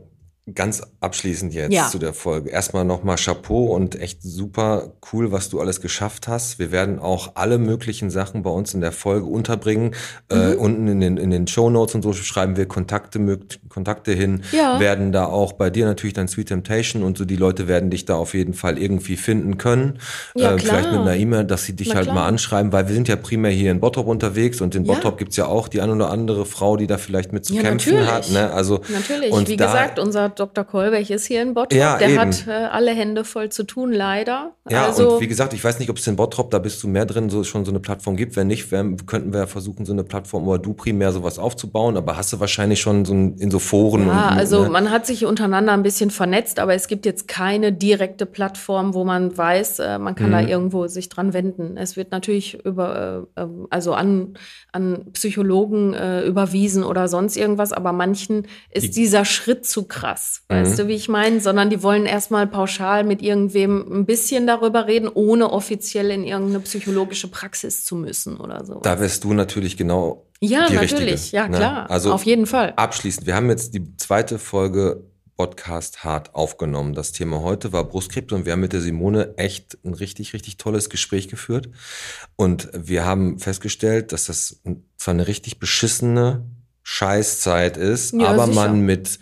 ganz 0.56 0.82
abschließend 1.02 1.54
jetzt 1.54 1.74
Ja. 1.74 1.88
zu 1.90 2.00
der 2.00 2.14
Folge. 2.14 2.50
Erstmal 2.50 2.86
nochmal 2.86 3.18
Chapeau 3.18 3.66
und 3.76 4.00
echt 4.00 4.24
super 4.24 4.94
cool, 5.12 5.32
was 5.32 5.50
du 5.50 5.60
alles 5.60 5.82
geschafft 5.82 6.28
hast. 6.28 6.58
Wir 6.58 6.72
werden 6.72 7.00
auch 7.00 7.32
alle 7.36 7.58
möglichen 7.58 8.10
Sachen 8.10 8.44
bei 8.44 8.50
uns 8.50 8.74
in 8.74 8.80
der 8.82 8.92
Folge 8.94 9.26
unterbringen. 9.26 9.94
Äh, 10.32 10.54
Mhm. 10.54 10.60
unten 10.60 10.88
in 10.88 11.00
den, 11.02 11.18
in 11.18 11.32
den 11.32 11.48
Show 11.48 11.70
Notes 11.70 11.96
und 11.96 12.02
so 12.02 12.14
schreiben 12.14 12.56
wir 12.56 12.66
Kontakte, 12.66 13.20
Kontakte 13.68 14.14
hin. 14.14 14.44
Ja. 14.54 14.80
Werden 14.80 15.12
da 15.12 15.26
auch 15.26 15.54
bei 15.54 15.70
dir 15.70 15.86
natürlich 15.86 16.14
dann 16.14 16.28
Sweet 16.30 16.48
Temptation 16.48 17.04
und 17.04 17.18
so 17.18 17.26
die 17.26 17.36
Leute 17.36 17.68
werden 17.68 17.90
dich 17.90 18.06
da 18.06 18.16
auf 18.16 18.34
jeden 18.34 18.54
Fall 18.54 18.78
irgendwie 18.78 19.18
finden 19.18 19.58
können. 19.58 20.00
Ja, 20.36 20.56
äh, 20.56 20.60
vielleicht 20.60 20.92
mit 20.92 21.02
einer 21.02 21.16
E-Mail, 21.16 21.44
dass 21.44 21.66
sie 21.66 21.74
dich 21.76 21.90
Na 21.90 21.96
halt 21.96 22.06
klar. 22.06 22.16
mal 22.16 22.28
anschreiben, 22.28 22.72
weil 22.72 22.88
wir 22.88 22.96
sind 22.96 23.08
ja 23.10 23.18
primär 23.18 23.52
hier 23.52 23.72
in 23.72 23.80
Bottrop 23.82 24.08
unterwegs 24.08 24.62
und 24.62 24.76
in 24.76 24.86
Ja. 24.86 24.94
Bottrop 24.94 25.18
gibt's 25.18 25.36
ja 25.36 25.46
auch 25.48 25.68
die 25.68 25.82
ein 25.82 25.90
oder 25.90 26.10
andere 26.10 26.46
Frau, 26.46 26.78
die 26.78 26.88
da 26.88 26.98
vielleicht 26.98 27.34
mit 27.34 27.46
zu 27.46 27.54
kämpfen 27.56 27.96
natürlich. 27.96 28.12
hat. 28.12 28.32
Ne? 28.32 28.52
Also, 28.54 28.80
Natürlich, 28.88 29.32
und 29.32 29.50
wie 29.50 29.58
da, 29.58 29.66
gesagt, 29.66 30.00
unser 30.00 30.30
Dr. 30.40 30.64
Kolbech 30.64 31.10
ist 31.12 31.26
hier 31.26 31.42
in 31.42 31.54
Bottrop. 31.54 31.78
Ja, 31.78 31.98
Der 31.98 32.10
eben. 32.10 32.20
hat 32.20 32.46
äh, 32.48 32.52
alle 32.52 32.92
Hände 32.92 33.24
voll 33.24 33.50
zu 33.50 33.64
tun, 33.64 33.92
leider. 33.92 34.52
Ja, 34.70 34.86
also, 34.86 35.16
und 35.16 35.22
wie 35.22 35.28
gesagt, 35.28 35.54
ich 35.54 35.64
weiß 35.64 35.80
nicht, 35.80 35.90
ob 35.90 35.98
es 35.98 36.08
in 36.08 36.16
Bottrop, 36.16 36.52
da 36.52 36.60
bist 36.60 36.82
du 36.84 36.88
mehr 36.88 37.06
drin, 37.06 37.30
so 37.30 37.44
schon 37.44 37.66
so 37.66 37.72
eine 37.72 37.80
Plattform 37.80 38.16
gibt. 38.16 38.36
Wenn 38.36 38.48
nicht, 38.48 38.72
wär, 38.72 38.86
könnten 39.06 39.34
wir 39.34 39.48
versuchen, 39.48 39.86
so 39.86 39.94
eine 39.94 40.04
Plattform 40.04 40.48
oder 40.48 40.60
du 40.60 40.74
primär 40.74 41.12
sowas 41.12 41.40
aufzubauen. 41.40 41.98
Aber 41.98 42.18
hast 42.18 42.32
du 42.34 42.40
wahrscheinlich 42.40 42.80
schon 42.82 43.06
so 43.06 43.14
ein, 43.14 43.38
in 43.38 43.50
so 43.52 43.60
Foren 43.60 44.08
Ja, 44.08 44.30
und 44.32 44.38
also 44.38 44.64
ne? 44.64 44.70
man 44.70 44.92
hat 44.92 45.06
sich 45.06 45.26
untereinander 45.26 45.74
ein 45.74 45.84
bisschen 45.84 46.12
vernetzt, 46.12 46.60
aber 46.60 46.74
es 46.74 46.88
gibt 46.88 47.06
jetzt 47.06 47.28
keine 47.28 47.72
direkte 47.74 48.26
Plattform, 48.26 48.94
wo 48.94 49.04
man 49.04 49.38
weiß, 49.38 49.80
äh, 49.80 49.98
man 50.00 50.16
kann 50.16 50.32
da 50.32 50.42
Mhm. 50.42 50.48
irgendwo 50.48 50.88
sich 50.88 51.10
dran 51.10 51.34
wenden. 51.34 51.78
Es 51.78 51.96
wird 51.98 52.12
natürlich 52.12 52.64
über, 52.66 53.28
äh, 53.36 53.42
äh, 53.42 53.48
also 53.70 53.94
an, 53.94 54.34
an 54.72 55.06
Psychologen 55.14 55.94
äh, 55.94 56.22
überwiesen 56.26 56.84
oder 56.84 57.08
sonst 57.08 57.38
irgendwas, 57.38 57.74
aber 57.74 57.92
manchen 57.94 58.48
ist 58.72 58.88
Die- 58.88 58.92
dieser 58.92 59.26
Schritt 59.26 59.66
zu 59.66 59.84
krass. 59.88 60.27
Weißt 60.50 60.74
Mhm. 60.74 60.78
du, 60.78 60.88
wie 60.88 60.94
ich 60.96 61.10
meine? 61.10 61.40
Sondern 61.42 61.70
die 61.70 61.84
wollen 61.84 62.06
erstmal 62.06 62.48
pauschal 62.48 63.04
mit 63.04 63.22
irgendwem 63.22 63.86
ein 64.02 64.06
bisschen 64.06 64.48
darüber 64.48 64.88
reden, 64.88 65.10
ohne 65.14 65.52
offiziell 65.52 66.10
in 66.12 66.24
irgendeine 66.24 66.60
psychologische 66.62 67.28
Praxis 67.30 67.86
zu 67.86 67.96
müssen 67.96 68.38
oder 68.38 68.64
so. 68.66 68.80
da 68.82 69.00
wärst 69.00 69.24
du 69.24 69.34
natürlich 69.34 69.76
genau 69.78 70.26
ja, 70.40 70.68
die 70.68 70.76
natürlich, 70.76 71.14
Richtige, 71.14 71.36
ja 71.38 71.48
ne? 71.48 71.58
klar, 71.58 71.90
Also 71.90 72.14
auf 72.14 72.24
jeden 72.24 72.46
Fall. 72.46 72.74
abschließend, 72.76 73.26
wir 73.28 73.36
haben 73.36 73.50
jetzt 73.50 73.74
die 73.74 73.96
zweite 73.98 74.38
Folge 74.40 75.04
Podcast 75.36 76.04
hart 76.04 76.34
aufgenommen. 76.34 76.94
Das 76.96 77.12
Thema 77.12 77.42
heute 77.42 77.72
war 77.72 77.84
Brustkrebs 77.84 78.34
und 78.34 78.46
wir 78.46 78.54
haben 78.54 78.60
mit 78.60 78.74
der 78.74 78.82
Simone 78.82 79.36
echt 79.38 79.78
ein 79.84 79.94
richtig, 79.94 80.34
richtig 80.34 80.58
tolles 80.58 80.90
Gespräch 80.90 81.28
geführt. 81.28 81.70
Und 82.36 82.70
wir 82.74 83.06
haben 83.06 83.38
festgestellt, 83.38 84.12
dass 84.14 84.26
das 84.26 84.62
zwar 84.98 85.14
eine 85.14 85.28
richtig 85.28 85.60
beschissene 85.60 86.44
Scheißzeit 86.82 87.78
ist, 87.78 88.14
Ja, 88.14 88.30
aber 88.30 88.46
sicher. 88.46 88.56
man 88.56 88.80
mit 88.82 89.20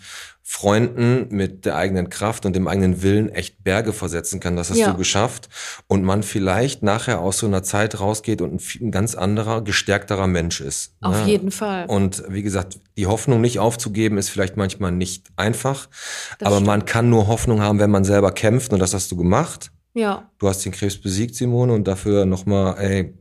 Freunden 0.48 1.26
mit 1.34 1.64
der 1.66 1.74
eigenen 1.74 2.08
Kraft 2.08 2.46
und 2.46 2.54
dem 2.54 2.68
eigenen 2.68 3.02
Willen 3.02 3.28
echt 3.30 3.64
Berge 3.64 3.92
versetzen 3.92 4.38
kann. 4.38 4.54
Das 4.54 4.70
hast 4.70 4.78
Ja. 4.78 4.92
du 4.92 4.96
geschafft. 4.96 5.48
Und 5.88 6.04
man 6.04 6.22
vielleicht 6.22 6.84
nachher 6.84 7.18
aus 7.18 7.38
so 7.38 7.46
einer 7.46 7.64
Zeit 7.64 7.98
rausgeht 7.98 8.40
und 8.40 8.62
ein, 8.80 8.92
ganz 8.92 9.16
anderer, 9.16 9.62
gestärkterer 9.62 10.28
Mensch 10.28 10.60
ist. 10.60 10.94
Auf 11.00 11.16
ne? 11.24 11.26
jeden 11.26 11.50
Fall. 11.50 11.86
Und 11.86 12.22
wie 12.28 12.42
gesagt, 12.44 12.78
die 12.96 13.06
Hoffnung 13.08 13.40
nicht 13.40 13.58
aufzugeben, 13.58 14.18
ist 14.18 14.28
vielleicht 14.28 14.56
manchmal 14.56 14.92
nicht 14.92 15.26
einfach. 15.34 15.88
Das 16.38 16.46
aber 16.46 16.56
stimmt. 16.56 16.66
man 16.68 16.84
kann 16.84 17.10
nur 17.10 17.26
Hoffnung 17.26 17.60
haben, 17.60 17.80
wenn 17.80 17.90
man 17.90 18.04
selber 18.04 18.30
kämpft. 18.30 18.72
Und 18.72 18.78
das 18.78 18.94
hast 18.94 19.10
du 19.10 19.16
gemacht. 19.16 19.72
Ja, 19.94 20.30
Du 20.38 20.48
hast 20.48 20.64
den 20.64 20.70
Krebs 20.70 20.96
besiegt, 20.96 21.34
Simone, 21.34 21.72
und 21.72 21.88
dafür 21.88 22.24
nochmal, 22.24 22.76
ey, 22.78 23.14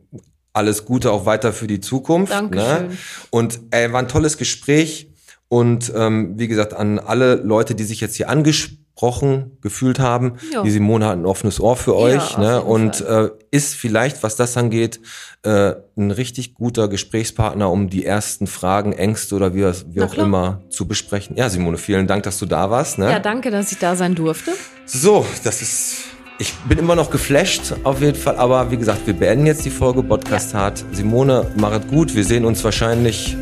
alles 0.54 0.86
Gute 0.86 1.12
auch 1.12 1.26
weiter 1.26 1.54
für 1.54 1.66
die 1.68 1.80
Zukunft. 1.80 2.32
Ne? 2.32 2.50
Dankeschön. 2.52 2.98
Und 3.32 3.60
ey, 3.72 3.92
war 3.92 4.00
ein 4.00 4.08
tolles 4.08 4.38
Gespräch. 4.38 5.10
Und 5.56 5.93
ähm, 5.95 6.34
wie 6.38 6.49
gesagt, 6.49 6.74
an 6.74 6.99
alle 6.99 7.36
Leute, 7.36 7.76
die 7.76 7.86
sich 7.86 8.01
jetzt 8.01 8.16
hier 8.18 8.28
angesprochen 8.30 9.58
gefühlt 9.62 9.99
haben, 9.99 10.34
Ja. 10.51 10.64
die 10.64 10.72
Simone 10.72 11.06
hat 11.06 11.18
ein 11.18 11.26
offenes 11.26 11.62
Ohr 11.62 11.78
für 11.78 11.95
euch. 11.95 12.34
auf 12.34 12.38
Ne? 12.38 12.62
Und 12.62 12.99
äh, 12.99 13.30
ist 13.51 13.74
vielleicht, 13.76 14.22
was 14.22 14.36
das 14.36 14.58
angeht, 14.58 14.99
äh, 15.43 15.74
ein 15.97 16.12
richtig 16.12 16.56
guter 16.56 16.89
Gesprächspartner, 16.89 17.72
um 17.72 17.89
die 17.89 18.06
ersten 18.06 18.47
Fragen, 18.47 18.91
Ängste 18.91 19.36
oder 19.36 19.53
wie, 19.56 19.64
wie 19.93 20.01
auch 20.01 20.12
klar. 20.12 20.26
immer 20.26 20.62
zu 20.70 20.88
besprechen. 20.88 21.38
Ja, 21.38 21.49
Simone, 21.49 21.78
vielen 21.78 22.06
Dank, 22.08 22.24
dass 22.24 22.38
du 22.38 22.45
da 22.47 22.70
warst. 22.70 22.97
Ne? 22.97 23.10
ja, 23.10 23.20
danke, 23.20 23.49
dass 23.49 23.72
ich 23.72 23.78
da 23.80 23.95
sein 23.95 24.14
durfte. 24.14 24.51
So, 24.86 25.26
das 25.45 25.62
ist. 25.62 25.95
Ich 26.38 26.53
bin 26.68 26.78
immer 26.80 26.95
noch 26.95 27.12
geflasht, 27.12 27.76
auf 27.86 28.01
jeden 28.01 28.18
Fall. 28.18 28.36
Aber 28.36 28.70
wie 28.70 28.76
gesagt, 28.76 29.08
wir 29.08 29.14
beenden 29.14 29.45
jetzt 29.45 29.64
die 29.64 29.70
Folge 29.70 30.03
Podcast 30.03 30.53
hart. 30.53 30.84
Simone, 30.91 31.49
machet 31.56 31.88
gut. 31.88 32.14
Wir 32.14 32.26
sehen 32.26 32.43
uns 32.43 32.62
wahrscheinlich 32.62 33.38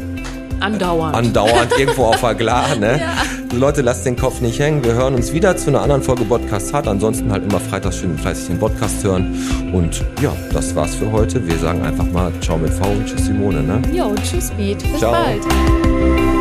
Andauernd. 0.64 1.16
andauernd 1.16 1.78
irgendwo 1.78 2.05
auf 2.05 2.22
der 2.22 2.36
Glar. 2.36 2.76
Ne? 2.76 2.99
Ja. 2.99 3.57
Leute, 3.57 3.82
lasst 3.82 4.05
den 4.05 4.16
Kopf 4.16 4.41
nicht 4.41 4.59
hängen. 4.59 4.84
Wir 4.84 4.93
hören 4.93 5.14
uns 5.16 5.34
wieder 5.34 5.55
zu 5.57 5.70
einer 5.70 5.82
anderen 5.82 6.01
Folge 6.01 6.24
Podcast 6.24 6.74
hart. 6.74 6.88
Ansonsten 6.88 7.32
halt 7.32 7.43
immer 7.43 7.59
freitags 7.59 7.97
schön 7.97 8.18
fleißig 8.18 8.47
den 8.47 8.59
Podcast 8.59 9.03
hören. 9.03 9.36
Und 9.74 10.03
ja, 10.22 10.32
das 10.51 10.76
war's 10.76 10.95
für 10.95 11.11
heute. 11.11 11.45
Wir 11.47 11.57
sagen 11.57 11.82
einfach 11.84 12.05
mal 12.11 12.32
Ciao 12.41 12.57
mit 12.57 12.72
V 12.74 12.86
und 12.89 13.05
Tschüss 13.05 13.26
Simone. 13.26 13.61
Ne? 13.61 13.82
jo, 13.91 14.14
tschüss, 14.24 14.49
Beat. 14.51 14.80
Bis 14.80 14.99
Ciao. 14.99 15.11
bald. 15.11 16.33